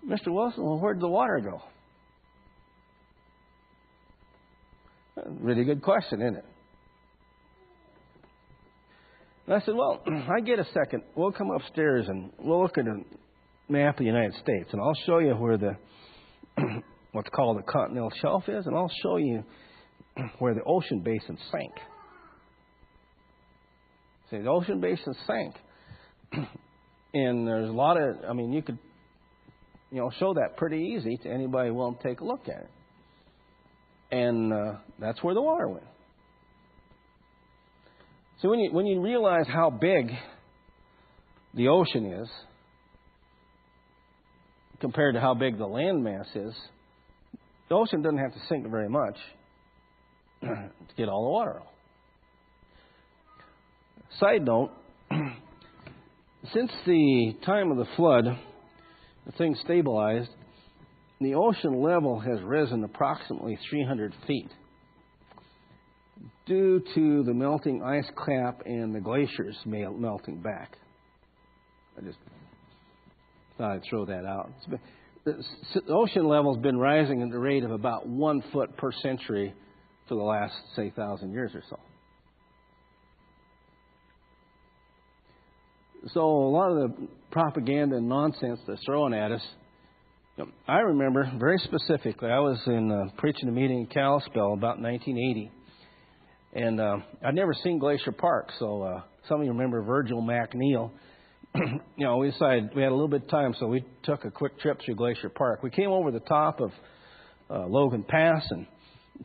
Mr. 0.06 0.28
Wilson, 0.28 0.64
well, 0.64 0.80
where'd 0.80 1.00
the 1.00 1.08
water 1.08 1.40
go? 1.44 1.62
Really 5.42 5.64
good 5.64 5.82
question, 5.82 6.22
isn't 6.22 6.38
it? 6.38 6.46
And 9.48 9.56
I 9.56 9.66
said, 9.66 9.76
Well, 9.76 10.02
I 10.08 10.42
get 10.42 10.60
a 10.60 10.66
second. 10.74 11.04
We'll 11.16 11.32
come 11.32 11.50
upstairs 11.52 12.06
and 12.08 12.32
we'll 12.40 12.62
look 12.62 12.78
at 12.78 12.86
a 12.86 13.02
map 13.68 13.96
of 13.96 14.00
the 14.00 14.06
United 14.06 14.34
States, 14.36 14.70
and 14.72 14.82
I'll 14.82 14.98
show 15.06 15.20
you 15.20 15.34
where 15.34 15.58
the 15.58 15.76
what's 17.14 17.30
called 17.30 17.58
the 17.58 17.64
continental 17.64 18.12
shelf 18.22 18.44
is, 18.48 18.66
and 18.66 18.76
I'll 18.76 18.92
show 19.02 19.18
you 19.18 19.44
where 20.40 20.54
the 20.54 20.64
ocean 20.64 21.02
basin 21.02 21.38
sank. 21.52 21.72
See, 24.30 24.38
the 24.38 24.50
ocean 24.50 24.80
basin 24.80 25.16
sank, 25.26 25.56
and 27.14 27.48
there's 27.48 27.70
a 27.70 27.74
lot 27.74 28.00
of. 28.00 28.18
I 28.30 28.34
mean, 28.34 28.54
you 28.54 28.62
could, 28.62 28.78
you 29.92 29.98
know, 29.98 30.12
show 30.20 30.36
that 30.36 30.58
pretty 30.58 30.96
easy 30.96 31.18
to 31.24 31.30
anybody 31.30 31.72
willing 31.72 31.96
to 31.96 32.04
take 32.04 32.20
a 32.20 32.26
look 32.26 32.42
at 32.44 32.62
it, 32.62 32.70
and 34.12 34.54
uh, 34.54 34.74
that's 35.00 35.22
where 35.24 35.34
the 35.34 35.42
water 35.42 35.68
went. 35.68 35.86
So 38.42 38.50
when 38.50 38.60
you 38.60 38.72
when 38.72 38.86
you 38.86 39.02
realize 39.02 39.46
how 39.48 39.70
big 39.70 40.12
the 41.54 41.68
ocean 41.68 42.06
is, 42.14 42.30
compared 44.80 45.16
to 45.16 45.22
how 45.22 45.34
big 45.34 45.58
the 45.58 45.66
land 45.66 46.04
mass 46.04 46.28
is, 46.36 46.54
the 47.68 47.76
ocean 47.76 48.02
doesn't 48.02 48.18
have 48.18 48.34
to 48.34 48.40
sink 48.48 48.70
very 48.70 48.90
much 48.90 49.18
to 50.42 50.96
get 50.96 51.10
all 51.10 51.24
the 51.24 51.32
water 51.32 51.60
off. 51.60 51.68
Side 54.20 54.46
note 54.46 54.72
since 56.54 56.72
the 56.86 57.34
time 57.46 57.72
of 57.72 57.78
the 57.78 57.88
flood, 57.96 58.26
the 59.26 59.32
thing 59.34 59.56
stabilized, 59.64 60.30
the 61.22 61.36
ocean 61.36 61.82
level 61.82 62.20
has 62.20 62.42
risen 62.42 62.84
approximately 62.84 63.58
300 63.70 64.14
feet 64.26 64.50
due 66.46 66.82
to 66.96 67.24
the 67.24 67.34
melting 67.34 67.84
ice 67.84 68.10
cap 68.26 68.62
and 68.66 68.94
the 68.96 69.00
glaciers 69.00 69.56
melting 69.66 70.42
back. 70.42 70.78
I 71.98 72.02
just 72.02 72.18
thought 73.58 73.72
I'd 73.72 73.84
throw 73.90 74.06
that 74.06 74.26
out. 74.26 74.50
Been, 74.70 74.80
the 75.26 75.94
ocean 75.94 76.28
level 76.28 76.56
has 76.56 76.64
been 76.64 76.78
rising 76.78 77.22
at 77.22 77.30
the 77.30 77.40
rate 77.40 77.64
of 77.64 77.72
about 77.72 78.08
one 78.08 78.42
foot 78.54 78.76
per 78.78 78.92
century 79.04 79.54
for 80.08 80.16
the 80.16 80.24
last, 80.24 80.54
say, 80.76 80.92
thousand 80.96 81.34
years 81.34 81.52
or 81.54 81.64
so. 81.70 81.78
So 86.14 86.22
a 86.22 86.50
lot 86.50 86.72
of 86.72 86.78
the 86.78 87.08
propaganda 87.32 87.98
and 87.98 88.08
nonsense 88.08 88.60
that's 88.66 88.84
thrown 88.86 89.14
at 89.14 89.32
us, 89.32 89.42
I 90.68 90.80
remember 90.80 91.30
very 91.38 91.58
specifically. 91.58 92.30
I 92.30 92.40
was 92.40 92.60
in 92.68 92.92
uh, 92.92 93.12
preaching 93.18 93.50
a 93.50 93.52
meeting 93.52 93.80
in 93.80 93.88
Kalispell 93.88 94.54
about 94.54 94.80
1980, 94.80 95.52
and 96.54 96.80
uh, 96.80 96.98
I'd 97.26 97.36
never 97.36 97.54
seen 97.54 97.78
Glacier 97.78 98.12
Park. 98.14 98.50
So 98.58 98.84
uh, 98.84 99.02
some 99.28 99.42
of 99.42 99.46
you 99.46 99.52
remember 99.52 99.82
Virgil 99.82 100.22
MacNeil. 100.22 100.92
you 101.56 102.06
know, 102.06 102.18
we 102.18 102.32
decided 102.32 102.70
we 102.76 102.82
had 102.82 102.92
a 102.92 102.96
little 102.96 103.10
bit 103.10 103.24
of 103.24 103.30
time, 103.30 103.54
so 103.60 103.68
we 103.68 103.84
took 104.04 104.24
a 104.24 104.32
quick 104.32 104.58
trip 104.60 104.80
through 104.86 104.96
Glacier 104.96 105.30
Park. 105.30 105.62
We 105.62 105.72
came 105.72 105.90
over 105.90 106.12
the 106.12 106.22
top 106.22 106.62
of 106.62 106.72
uh, 107.50 107.66
Logan 107.68 108.04
Pass 108.04 108.46
and 108.52 108.66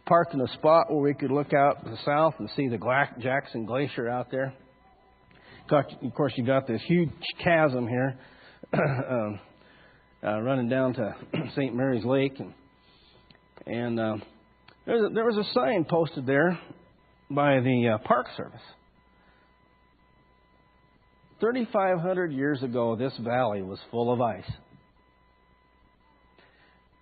parked 0.06 0.34
in 0.34 0.40
a 0.40 0.48
spot 0.54 0.90
where 0.90 1.00
we 1.00 1.14
could 1.14 1.30
look 1.30 1.52
out 1.52 1.84
to 1.84 1.90
the 1.90 1.98
south 2.04 2.34
and 2.38 2.50
see 2.56 2.66
the 2.68 2.78
Jackson 3.20 3.66
Glacier 3.66 4.08
out 4.08 4.30
there. 4.30 4.52
Of 5.70 6.14
course, 6.14 6.32
you 6.36 6.44
got 6.44 6.66
this 6.66 6.82
huge 6.86 7.10
chasm 7.42 7.86
here 7.86 8.18
um, 8.74 9.38
uh, 10.24 10.40
running 10.40 10.68
down 10.68 10.94
to 10.94 11.14
St. 11.56 11.74
Mary's 11.74 12.04
Lake, 12.04 12.38
and 12.38 12.54
and 13.66 14.00
uh, 14.00 14.16
there, 14.86 14.96
was 14.96 15.10
a, 15.10 15.14
there 15.14 15.24
was 15.24 15.36
a 15.36 15.52
sign 15.52 15.84
posted 15.84 16.26
there 16.26 16.58
by 17.30 17.60
the 17.60 17.94
uh, 17.94 17.98
Park 18.06 18.26
Service. 18.36 18.60
3,500 21.40 22.32
years 22.32 22.62
ago, 22.62 22.96
this 22.96 23.12
valley 23.20 23.60
was 23.60 23.78
full 23.90 24.12
of 24.12 24.20
ice. 24.20 24.50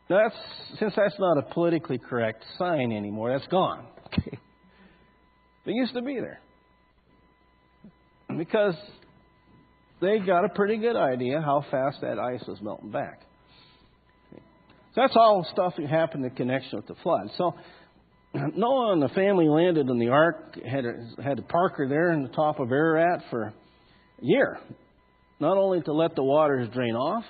Now, 0.09 0.25
That's 0.25 0.79
since 0.79 0.93
that's 0.97 1.14
not 1.18 1.39
a 1.39 1.43
politically 1.55 1.99
correct 1.99 2.45
sign 2.59 2.93
anymore. 2.93 3.33
That's 3.33 3.49
gone. 3.51 3.87
it 4.27 4.41
used 5.66 5.95
to 5.95 6.03
be 6.03 6.18
there 6.20 6.41
because 8.37 8.75
they 10.03 10.18
got 10.18 10.44
a 10.44 10.48
pretty 10.48 10.76
good 10.76 10.96
idea 10.96 11.40
how 11.40 11.64
fast 11.70 12.00
that 12.03 12.18
ice 12.18 12.42
was 12.46 12.59
melting 12.61 12.90
back. 12.90 13.20
So 14.32 15.00
that's 15.00 15.14
all 15.16 15.46
stuff 15.53 15.74
that 15.78 15.88
happened 15.88 16.24
in 16.24 16.30
connection 16.32 16.76
with 16.76 16.86
the 16.88 16.96
flood. 17.03 17.30
So 17.38 17.55
Noah 18.34 18.92
and 18.92 19.00
the 19.00 19.09
family 19.09 19.48
landed 19.48 19.88
in 19.88 19.98
the 19.98 20.09
ark, 20.09 20.59
had 20.66 20.84
a, 20.84 21.22
had 21.22 21.38
a 21.38 21.42
Parker 21.42 21.88
there 21.88 22.12
in 22.12 22.22
the 22.22 22.28
top 22.28 22.59
of 22.59 22.70
Ararat 22.70 23.22
for 23.30 23.44
a 23.44 23.55
year. 24.20 24.59
Not 25.40 25.57
only 25.57 25.80
to 25.82 25.92
let 25.92 26.14
the 26.14 26.22
waters 26.22 26.68
drain 26.74 26.94
off, 26.94 27.24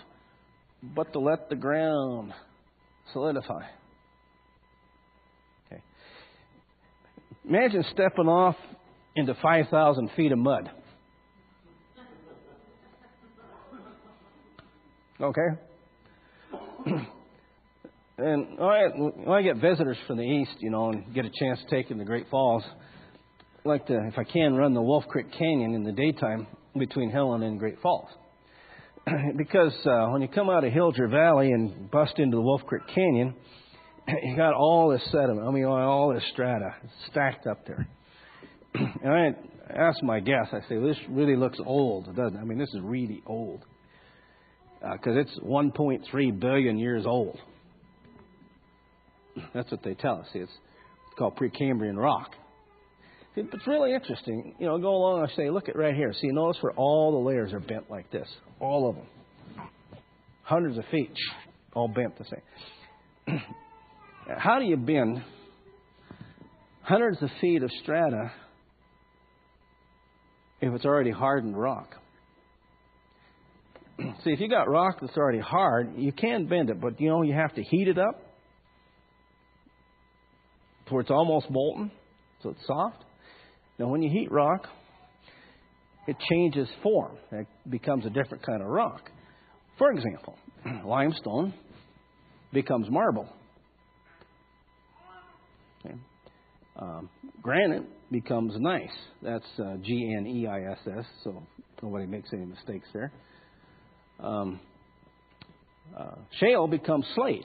but 0.82 1.12
to 1.12 1.20
let 1.20 1.48
the 1.50 1.56
ground 1.56 2.32
solidify. 3.12 3.62
Okay. 5.66 5.82
Imagine 7.48 7.84
stepping 7.92 8.28
off 8.28 8.56
into 9.14 9.34
5,000 9.40 10.10
feet 10.16 10.32
of 10.32 10.38
mud. 10.38 10.70
Okay? 15.22 15.48
and 18.18 18.60
I, 18.60 18.88
when 18.96 19.38
I 19.38 19.42
get 19.42 19.56
visitors 19.58 19.96
from 20.08 20.16
the 20.16 20.24
east, 20.24 20.56
you 20.58 20.70
know, 20.70 20.90
and 20.90 21.14
get 21.14 21.24
a 21.24 21.30
chance 21.38 21.60
to 21.60 21.70
take 21.70 21.88
them 21.88 21.98
to 21.98 22.04
Great 22.04 22.26
Falls, 22.28 22.64
I 23.64 23.68
like 23.68 23.86
to, 23.86 23.94
if 24.08 24.18
I 24.18 24.24
can, 24.24 24.56
run 24.56 24.74
the 24.74 24.82
Wolf 24.82 25.04
Creek 25.06 25.26
Canyon 25.38 25.74
in 25.74 25.84
the 25.84 25.92
daytime 25.92 26.48
between 26.76 27.10
Helena 27.10 27.46
and 27.46 27.60
Great 27.60 27.80
Falls. 27.80 28.08
because 29.36 29.72
uh, 29.86 30.08
when 30.08 30.22
you 30.22 30.28
come 30.28 30.50
out 30.50 30.64
of 30.64 30.72
Hilger 30.72 31.08
Valley 31.08 31.52
and 31.52 31.88
bust 31.90 32.14
into 32.18 32.36
the 32.36 32.42
Wolf 32.42 32.62
Creek 32.66 32.82
Canyon, 32.92 33.34
you 34.24 34.36
got 34.36 34.54
all 34.54 34.90
this 34.90 35.04
sediment. 35.12 35.46
I 35.46 35.52
mean, 35.52 35.64
all 35.64 36.12
this 36.12 36.24
strata 36.32 36.74
stacked 37.10 37.46
up 37.46 37.64
there. 37.64 37.86
and 38.74 39.36
I 39.70 39.72
asked 39.72 40.02
my 40.02 40.18
guests, 40.18 40.52
I 40.52 40.68
say, 40.68 40.78
well, 40.78 40.88
this 40.88 40.98
really 41.08 41.36
looks 41.36 41.58
old, 41.64 42.06
doesn't 42.06 42.36
it? 42.36 42.40
I 42.40 42.44
mean, 42.44 42.58
this 42.58 42.70
is 42.70 42.80
really 42.82 43.22
old 43.24 43.64
because 44.82 45.16
uh, 45.16 45.20
it's 45.20 45.38
1.3 45.38 46.40
billion 46.40 46.78
years 46.78 47.04
old. 47.06 47.38
That's 49.54 49.70
what 49.70 49.82
they 49.82 49.94
tell 49.94 50.20
us. 50.20 50.26
See, 50.32 50.40
it's 50.40 50.52
called 51.16 51.36
Precambrian 51.36 51.96
rock. 51.96 52.30
See, 53.34 53.42
it's 53.42 53.66
really 53.66 53.94
interesting. 53.94 54.54
You 54.58 54.66
know, 54.66 54.78
go 54.78 54.94
along 54.94 55.22
and 55.22 55.30
say, 55.36 55.50
look 55.50 55.68
at 55.68 55.76
right 55.76 55.94
here. 55.94 56.12
See, 56.12 56.28
notice 56.28 56.60
where 56.62 56.72
all 56.72 57.12
the 57.12 57.28
layers 57.28 57.52
are 57.52 57.60
bent 57.60 57.90
like 57.90 58.10
this. 58.10 58.28
All 58.60 58.90
of 58.90 58.96
them. 58.96 59.68
Hundreds 60.42 60.76
of 60.76 60.84
feet, 60.90 61.14
all 61.72 61.88
bent 61.88 62.18
the 62.18 62.24
same. 62.24 63.40
How 64.38 64.58
do 64.58 64.64
you 64.64 64.76
bend 64.76 65.22
hundreds 66.82 67.22
of 67.22 67.30
feet 67.40 67.62
of 67.62 67.70
strata 67.82 68.32
if 70.60 70.74
it's 70.74 70.84
already 70.84 71.10
hardened 71.10 71.56
rock? 71.56 71.94
See, 74.24 74.30
if 74.30 74.40
you 74.40 74.48
got 74.48 74.68
rock 74.68 74.98
that's 75.00 75.16
already 75.16 75.40
hard, 75.40 75.92
you 75.96 76.12
can 76.12 76.46
bend 76.46 76.70
it, 76.70 76.80
but 76.80 77.00
you 77.00 77.09
know 77.09 77.22
you 77.22 77.34
have 77.34 77.55
to 77.55 77.62
heat 77.62 77.88
it 77.88 77.98
up 77.98 78.20
to 80.86 80.94
where 80.94 81.00
it's 81.00 81.11
almost 81.11 81.50
molten, 81.50 81.90
so 82.42 82.50
it's 82.50 82.66
soft. 82.66 83.05
Now, 83.78 83.88
when 83.88 84.03
you 84.03 84.11
heat 84.11 84.30
rock, 84.30 84.66
it 86.07 86.16
changes 86.30 86.68
form. 86.82 87.16
It 87.30 87.46
becomes 87.68 88.05
a 88.05 88.11
different 88.11 88.44
kind 88.44 88.62
of 88.62 88.68
rock. 88.68 89.03
For 89.78 89.90
example, 89.92 90.36
limestone 90.84 91.55
becomes 92.53 92.88
marble. 92.90 93.28
Okay. 95.84 95.94
Um, 96.76 97.09
granite 97.40 97.84
becomes 98.11 98.53
gneiss. 98.57 98.90
That's 99.22 99.44
uh, 99.59 99.76
G 99.82 100.14
N 100.16 100.26
E 100.26 100.46
I 100.46 100.72
S 100.72 100.78
S, 100.86 101.05
so 101.24 101.42
nobody 101.82 102.07
makes 102.07 102.28
any 102.32 102.44
mistakes 102.44 102.86
there 102.92 103.12
um, 104.22 104.60
uh, 105.96 106.14
shale 106.40 106.66
becomes 106.66 107.06
slate. 107.14 107.44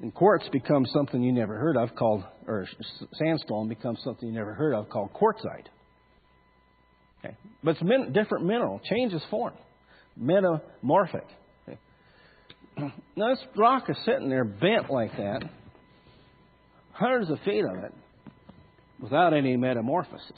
And 0.00 0.14
quartz 0.14 0.48
becomes 0.50 0.90
something 0.92 1.22
you 1.22 1.32
never 1.32 1.58
heard 1.58 1.76
of 1.76 1.94
called, 1.96 2.22
or 2.46 2.66
sandstone 3.14 3.68
becomes 3.68 3.98
something 4.04 4.28
you 4.28 4.34
never 4.34 4.54
heard 4.54 4.74
of 4.74 4.88
called 4.88 5.10
quartzite. 5.12 5.66
Okay. 7.24 7.36
But 7.64 7.72
it's 7.72 7.82
min- 7.82 8.12
different 8.12 8.44
mineral, 8.44 8.80
changes 8.88 9.22
form, 9.28 9.54
metamorphic. 10.16 11.26
Okay. 11.68 11.78
Now 13.16 13.30
this 13.30 13.44
rock 13.56 13.90
is 13.90 13.96
sitting 14.04 14.28
there 14.28 14.44
bent 14.44 14.88
like 14.88 15.16
that, 15.16 15.42
hundreds 16.92 17.28
of 17.30 17.40
feet 17.40 17.64
of 17.64 17.82
it, 17.82 17.92
without 19.00 19.34
any 19.34 19.56
metamorphosis. 19.56 20.30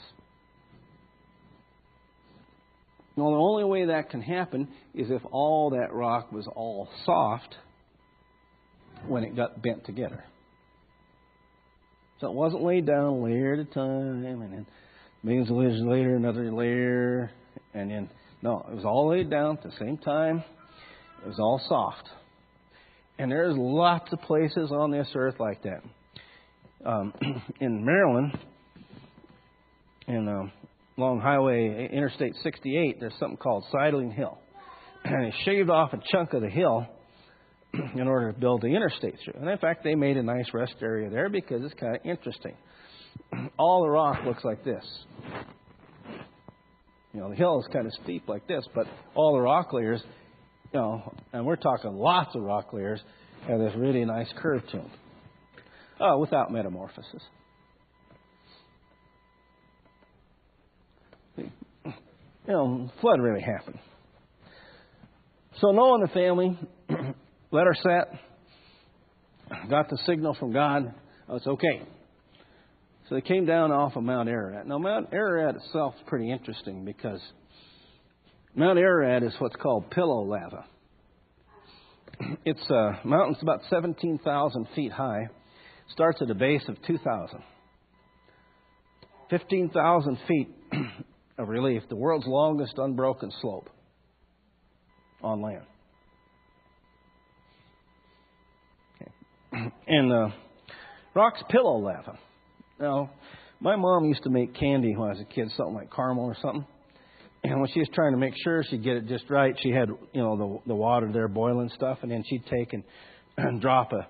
Well, 3.21 3.33
the 3.33 3.37
only 3.37 3.65
way 3.65 3.85
that 3.85 4.09
can 4.09 4.21
happen 4.21 4.67
is 4.95 5.11
if 5.11 5.21
all 5.31 5.69
that 5.71 5.93
rock 5.93 6.31
was 6.31 6.47
all 6.47 6.89
soft 7.05 7.55
when 9.07 9.23
it 9.23 9.35
got 9.35 9.61
bent 9.61 9.85
together. 9.85 10.23
So 12.19 12.27
it 12.27 12.33
wasn't 12.33 12.63
laid 12.63 12.85
down 12.85 13.23
layer 13.23 13.53
at 13.53 13.59
a 13.59 13.65
time, 13.65 14.25
and 14.25 14.53
then 14.53 14.65
millions 15.23 15.49
of 15.51 15.57
years 15.57 15.81
later, 15.83 16.15
another 16.15 16.51
layer, 16.51 17.31
and 17.73 17.91
then 17.91 18.09
no, 18.41 18.65
it 18.71 18.75
was 18.75 18.85
all 18.85 19.09
laid 19.09 19.29
down 19.29 19.57
at 19.57 19.63
the 19.63 19.71
same 19.79 19.97
time. 19.97 20.43
It 21.23 21.27
was 21.27 21.39
all 21.39 21.61
soft, 21.67 22.09
and 23.19 23.31
there's 23.31 23.55
lots 23.55 24.11
of 24.11 24.21
places 24.21 24.71
on 24.71 24.91
this 24.91 25.07
earth 25.15 25.35
like 25.39 25.61
that. 25.63 25.83
Um, 26.83 27.13
in 27.59 27.85
Maryland, 27.85 28.37
in 30.07 30.27
um, 30.27 30.51
along 30.97 31.21
Highway 31.21 31.89
Interstate 31.91 32.35
68, 32.43 32.99
there's 32.99 33.13
something 33.19 33.37
called 33.37 33.65
Sidling 33.71 34.11
Hill. 34.11 34.37
And 35.03 35.25
they 35.25 35.35
shaved 35.45 35.71
off 35.71 35.93
a 35.93 35.99
chunk 36.11 36.33
of 36.33 36.43
the 36.43 36.49
hill 36.49 36.85
in 37.95 38.07
order 38.07 38.31
to 38.31 38.39
build 38.39 38.61
the 38.61 38.67
interstate 38.67 39.15
through. 39.23 39.33
And 39.41 39.49
in 39.49 39.57
fact, 39.57 39.83
they 39.83 39.95
made 39.95 40.15
a 40.15 40.21
nice 40.21 40.45
rest 40.53 40.75
area 40.79 41.09
there 41.09 41.27
because 41.27 41.63
it's 41.63 41.73
kind 41.73 41.95
of 41.95 42.01
interesting. 42.05 42.55
All 43.57 43.81
the 43.81 43.89
rock 43.89 44.23
looks 44.25 44.43
like 44.43 44.63
this. 44.63 44.85
You 47.13 47.19
know, 47.19 47.29
the 47.29 47.35
hill 47.35 47.59
is 47.59 47.67
kind 47.73 47.87
of 47.87 47.93
steep 48.03 48.29
like 48.29 48.47
this, 48.47 48.63
but 48.73 48.85
all 49.15 49.33
the 49.33 49.41
rock 49.41 49.73
layers, 49.73 50.01
you 50.71 50.79
know, 50.79 51.13
and 51.33 51.45
we're 51.45 51.57
talking 51.57 51.93
lots 51.93 52.33
of 52.35 52.41
rock 52.41 52.71
layers, 52.71 53.01
have 53.47 53.59
this 53.59 53.73
really 53.75 54.05
nice 54.05 54.31
curve 54.37 54.61
to 54.71 54.77
them. 54.77 54.91
Oh, 55.99 56.19
without 56.19 56.51
metamorphosis. 56.51 57.21
You 61.37 61.51
know, 62.47 62.89
flood 63.01 63.19
really 63.19 63.41
happened. 63.41 63.79
So 65.59 65.71
Noah 65.71 65.95
and 65.95 66.03
the 66.03 66.13
family 66.13 66.59
let 67.51 67.65
her 67.65 67.75
set, 67.75 68.19
got 69.69 69.89
the 69.89 69.97
signal 70.05 70.35
from 70.35 70.53
God. 70.53 70.93
Oh, 71.29 71.35
it's 71.35 71.47
okay. 71.47 71.81
So 73.07 73.15
they 73.15 73.21
came 73.21 73.45
down 73.45 73.71
off 73.71 73.95
of 73.95 74.03
Mount 74.03 74.29
Ararat. 74.29 74.65
Now, 74.65 74.77
Mount 74.77 75.09
Ararat 75.11 75.55
itself 75.57 75.95
is 75.97 76.01
pretty 76.07 76.31
interesting 76.31 76.85
because 76.85 77.19
Mount 78.55 78.79
Ararat 78.79 79.23
is 79.23 79.33
what's 79.39 79.55
called 79.57 79.91
pillow 79.91 80.23
lava. 80.23 80.65
It's 82.45 82.61
a 82.69 82.73
mountain. 82.73 83.09
mountain's 83.09 83.41
about 83.41 83.61
17,000 83.69 84.67
feet 84.75 84.91
high. 84.91 85.27
Starts 85.91 86.21
at 86.21 86.29
a 86.29 86.35
base 86.35 86.61
of 86.67 86.77
2,000. 86.87 87.43
15,000 89.29 90.17
feet 90.27 90.49
of 91.41 91.49
relief, 91.49 91.83
the 91.89 91.95
world's 91.95 92.27
longest 92.27 92.73
unbroken 92.77 93.31
slope 93.41 93.69
on 95.21 95.41
land. 95.41 95.65
Okay. 99.01 99.71
And 99.87 100.13
uh, 100.13 100.29
rock's 101.13 101.41
pillow 101.49 101.77
lava. 101.77 102.17
Now, 102.79 103.11
my 103.59 103.75
mom 103.75 104.05
used 104.05 104.23
to 104.23 104.29
make 104.29 104.55
candy 104.55 104.95
when 104.95 105.09
I 105.09 105.13
was 105.13 105.21
a 105.21 105.25
kid, 105.25 105.51
something 105.57 105.75
like 105.75 105.93
caramel 105.93 106.25
or 106.25 106.37
something. 106.41 106.65
And 107.43 107.59
when 107.59 107.69
she 107.73 107.79
was 107.79 107.89
trying 107.93 108.13
to 108.13 108.17
make 108.17 108.33
sure 108.43 108.63
she'd 108.63 108.83
get 108.83 108.97
it 108.97 109.07
just 109.07 109.29
right, 109.29 109.55
she 109.61 109.71
had 109.71 109.89
you 109.89 110.21
know 110.21 110.37
the 110.37 110.69
the 110.69 110.75
water 110.75 111.11
there 111.11 111.27
boiling 111.27 111.69
stuff, 111.73 111.99
and 112.03 112.11
then 112.11 112.23
she'd 112.27 112.45
take 112.45 112.73
and, 112.73 112.83
and 113.37 113.59
drop 113.61 113.91
a 113.93 114.07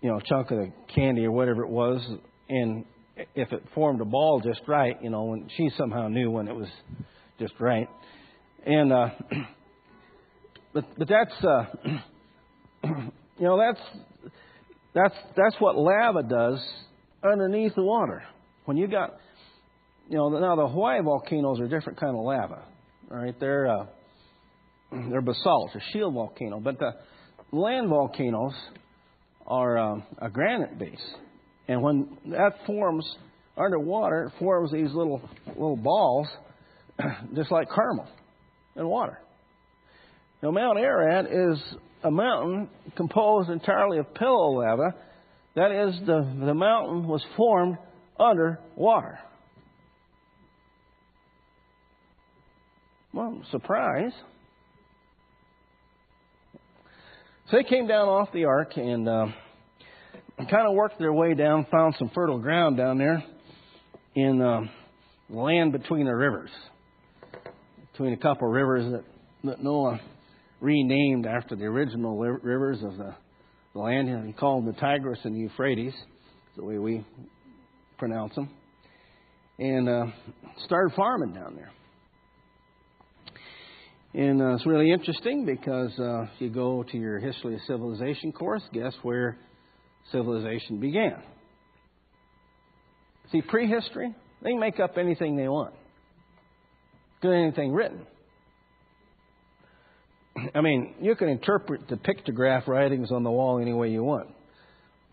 you 0.00 0.10
know 0.10 0.18
chunk 0.20 0.50
of 0.50 0.58
the 0.58 0.72
candy 0.94 1.24
or 1.24 1.32
whatever 1.32 1.62
it 1.62 1.70
was, 1.70 2.00
and 2.48 2.84
if 3.16 3.52
it 3.52 3.62
formed 3.74 4.00
a 4.00 4.04
ball 4.04 4.40
just 4.44 4.60
right, 4.66 4.96
you 5.02 5.10
know, 5.10 5.24
when 5.24 5.48
she 5.56 5.70
somehow 5.76 6.08
knew 6.08 6.30
when 6.30 6.48
it 6.48 6.54
was 6.54 6.68
just 7.38 7.54
right, 7.60 7.88
and 8.66 8.92
uh, 8.92 9.08
but 10.72 10.84
but 10.98 11.08
that's 11.08 11.44
uh, 11.44 11.64
you 12.84 13.44
know 13.46 13.58
that's 13.58 13.80
that's 14.94 15.14
that's 15.36 15.56
what 15.58 15.76
lava 15.76 16.22
does 16.22 16.58
underneath 17.22 17.74
the 17.74 17.82
water. 17.82 18.22
When 18.64 18.76
you 18.76 18.86
got 18.86 19.14
you 20.08 20.16
know, 20.18 20.28
now 20.28 20.56
the 20.56 20.68
Hawaii 20.68 21.02
volcanoes 21.02 21.60
are 21.60 21.64
a 21.64 21.68
different 21.68 21.98
kind 21.98 22.16
of 22.16 22.22
lava. 22.22 22.64
All 23.10 23.16
right, 23.16 23.34
they're 23.38 23.66
uh, 23.66 23.86
they're 25.10 25.22
basalt, 25.22 25.70
a 25.74 25.80
shield 25.92 26.14
volcano, 26.14 26.60
but 26.60 26.78
the 26.78 26.92
land 27.50 27.88
volcanoes 27.88 28.54
are 29.46 29.78
um, 29.78 30.02
a 30.18 30.28
granite 30.28 30.78
base, 30.78 31.14
and 31.68 31.82
when 31.82 32.16
that 32.26 32.52
forms 32.66 33.08
underwater, 33.56 34.24
it 34.24 34.38
forms 34.38 34.72
these 34.72 34.92
little 34.92 35.20
little 35.46 35.76
balls, 35.76 36.28
just 37.34 37.50
like 37.50 37.68
caramel 37.74 38.08
in 38.76 38.86
water. 38.86 39.18
Now, 40.42 40.50
Mount 40.50 40.78
Ararat 40.78 41.26
is 41.26 41.62
a 42.02 42.10
mountain 42.10 42.68
composed 42.96 43.48
entirely 43.48 43.98
of 43.98 44.12
pillow 44.14 44.60
lava. 44.60 44.94
That 45.54 45.70
is, 45.70 46.00
the, 46.06 46.28
the 46.44 46.54
mountain 46.54 47.06
was 47.06 47.22
formed 47.36 47.76
under 48.18 48.58
water. 48.74 49.18
Well, 53.12 53.42
surprise. 53.50 54.12
So 57.50 57.58
they 57.58 57.64
came 57.64 57.86
down 57.86 58.08
off 58.08 58.32
the 58.32 58.46
ark 58.46 58.72
and 58.76 59.08
uh, 59.08 59.26
kind 60.38 60.66
of 60.66 60.74
worked 60.74 60.98
their 60.98 61.12
way 61.12 61.34
down, 61.34 61.66
found 61.70 61.94
some 61.98 62.10
fertile 62.14 62.38
ground 62.38 62.76
down 62.76 62.98
there 62.98 63.22
in 64.14 64.40
uh, 64.40 64.60
land 65.30 65.72
between 65.72 66.06
the 66.06 66.14
rivers, 66.14 66.50
between 67.92 68.12
a 68.12 68.16
couple 68.16 68.48
of 68.48 68.54
rivers 68.54 68.92
that, 68.92 69.04
that 69.44 69.62
Noah 69.62 70.00
renamed 70.60 71.26
after 71.26 71.56
the 71.56 71.64
original 71.64 72.16
rivers 72.16 72.82
of 72.82 72.96
the, 72.96 73.14
the 73.74 73.78
land. 73.78 74.26
He 74.26 74.32
called 74.32 74.66
the 74.66 74.72
Tigris 74.72 75.18
and 75.24 75.34
the 75.34 75.40
Euphrates, 75.40 75.94
the 76.56 76.64
way 76.64 76.78
we 76.78 77.06
pronounce 77.98 78.34
them, 78.34 78.50
and 79.58 79.88
uh, 79.88 80.06
started 80.66 80.94
farming 80.94 81.34
down 81.34 81.56
there. 81.56 81.70
And 84.14 84.42
uh, 84.42 84.54
it's 84.54 84.66
really 84.66 84.92
interesting 84.92 85.46
because 85.46 85.90
uh, 85.98 86.24
if 86.24 86.40
you 86.40 86.50
go 86.50 86.82
to 86.82 86.98
your 86.98 87.18
History 87.18 87.54
of 87.54 87.60
Civilization 87.66 88.30
course, 88.30 88.62
guess 88.72 88.92
where 89.02 89.38
civilization 90.10 90.80
began? 90.80 91.22
See, 93.30 93.42
prehistory, 93.42 94.14
they 94.42 94.54
make 94.54 94.80
up 94.80 94.98
anything 94.98 95.36
they 95.36 95.48
want, 95.48 95.74
get 97.22 97.32
anything 97.32 97.72
written. 97.72 98.06
I 100.54 100.60
mean, 100.60 100.94
you 101.00 101.14
can 101.14 101.28
interpret 101.28 101.88
the 101.88 101.96
pictograph 101.96 102.66
writings 102.66 103.10
on 103.12 103.22
the 103.22 103.30
wall 103.30 103.60
any 103.60 103.72
way 103.72 103.90
you 103.90 104.02
want. 104.02 104.28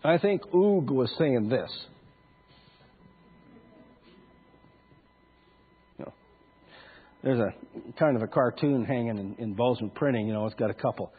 I 0.04 0.18
think 0.18 0.44
Oog 0.54 0.88
was 0.88 1.14
saying 1.18 1.50
this. 1.50 1.70
there's 7.24 7.40
a 7.40 7.54
kind 8.00 8.16
of 8.16 8.24
a 8.24 8.28
cartoon 8.28 8.86
hanging 8.86 9.18
in, 9.18 9.36
in 9.40 9.54
Bozeman 9.54 9.92
Printing. 9.92 10.28
You 10.28 10.34
know, 10.34 10.46
it's 10.46 10.56
got 10.56 10.70
a 10.70 10.74
couple 10.74 11.12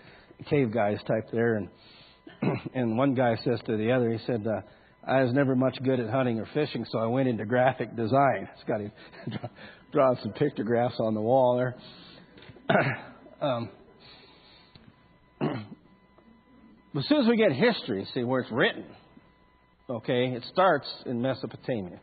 cave 0.49 0.73
guys 0.73 0.97
typed 1.07 1.31
there, 1.33 1.57
and 1.57 1.69
and 2.75 2.97
one 2.97 3.15
guy 3.15 3.37
says 3.45 3.61
to 3.67 3.77
the 3.77 3.93
other, 3.93 4.11
he 4.11 4.19
said, 4.27 4.47
uh, 4.47 4.61
"I 5.07 5.23
was 5.23 5.33
never 5.33 5.55
much 5.55 5.79
good 5.83 6.01
at 6.01 6.11
hunting 6.11 6.39
or 6.39 6.47
fishing, 6.55 6.87
so 6.91 6.99
I 6.99 7.07
went 7.07 7.29
into 7.29 7.45
graphic 7.45 7.95
design." 7.97 8.49
It's 8.55 8.65
got 8.67 8.81
him 8.81 8.93
drawing 9.93 10.19
some 10.23 10.33
pictographs 10.33 10.97
on 11.01 11.15
the 11.15 11.21
wall 11.21 11.57
there. 11.57 11.77
um, 13.41 13.69
as 15.41 17.07
soon 17.09 17.23
as 17.23 17.29
we 17.29 17.37
get 17.37 17.53
history, 17.53 18.07
see 18.15 18.25
where 18.25 18.41
it's 18.41 18.53
written, 18.53 18.85
okay, 19.89 20.27
it 20.29 20.45
starts 20.53 20.87
in 21.07 21.21
Mesopotamia 21.21 22.01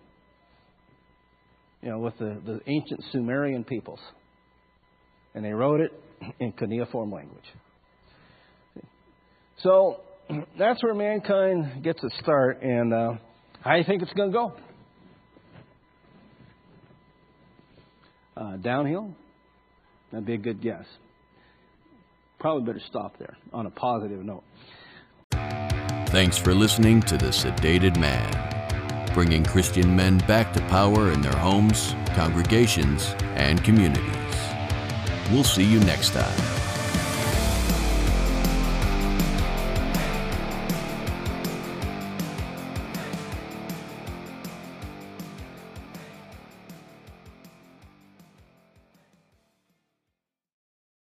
you 1.81 1.89
know, 1.89 1.99
with 1.99 2.17
the, 2.17 2.41
the 2.45 2.59
ancient 2.67 3.03
Sumerian 3.11 3.63
peoples. 3.63 3.99
And 5.35 5.45
they 5.45 5.51
wrote 5.51 5.81
it 5.81 5.91
in 6.39 6.51
cuneiform 6.53 7.11
language. 7.11 7.45
So 9.63 10.01
that's 10.57 10.83
where 10.83 10.93
mankind 10.93 11.83
gets 11.83 12.03
its 12.03 12.17
start, 12.19 12.61
and 12.61 12.93
uh, 12.93 13.13
how 13.61 13.75
you 13.75 13.83
think 13.83 14.01
it's 14.01 14.13
going 14.13 14.31
to 14.31 14.37
go? 14.37 14.53
Uh, 18.35 18.57
downhill? 18.57 19.13
That'd 20.11 20.25
be 20.25 20.35
a 20.35 20.37
good 20.37 20.61
guess. 20.61 20.85
Probably 22.39 22.71
better 22.71 22.85
stop 22.87 23.17
there 23.17 23.35
on 23.51 23.65
a 23.65 23.71
positive 23.71 24.23
note. 24.23 24.43
Thanks 26.09 26.37
for 26.37 26.53
listening 26.53 27.01
to 27.01 27.17
The 27.17 27.27
Sedated 27.27 27.99
Man 27.99 28.47
bringing 29.17 29.43
Christian 29.43 29.95
men 29.95 30.19
back 30.27 30.53
to 30.53 30.61
power 30.67 31.11
in 31.11 31.23
their 31.23 31.35
homes, 31.35 31.95
congregations, 32.13 33.15
and 33.33 33.63
communities. 33.63 34.13
We'll 35.31 35.43
see 35.43 35.63
you 35.63 35.79
next 35.79 36.11
time. 36.11 36.56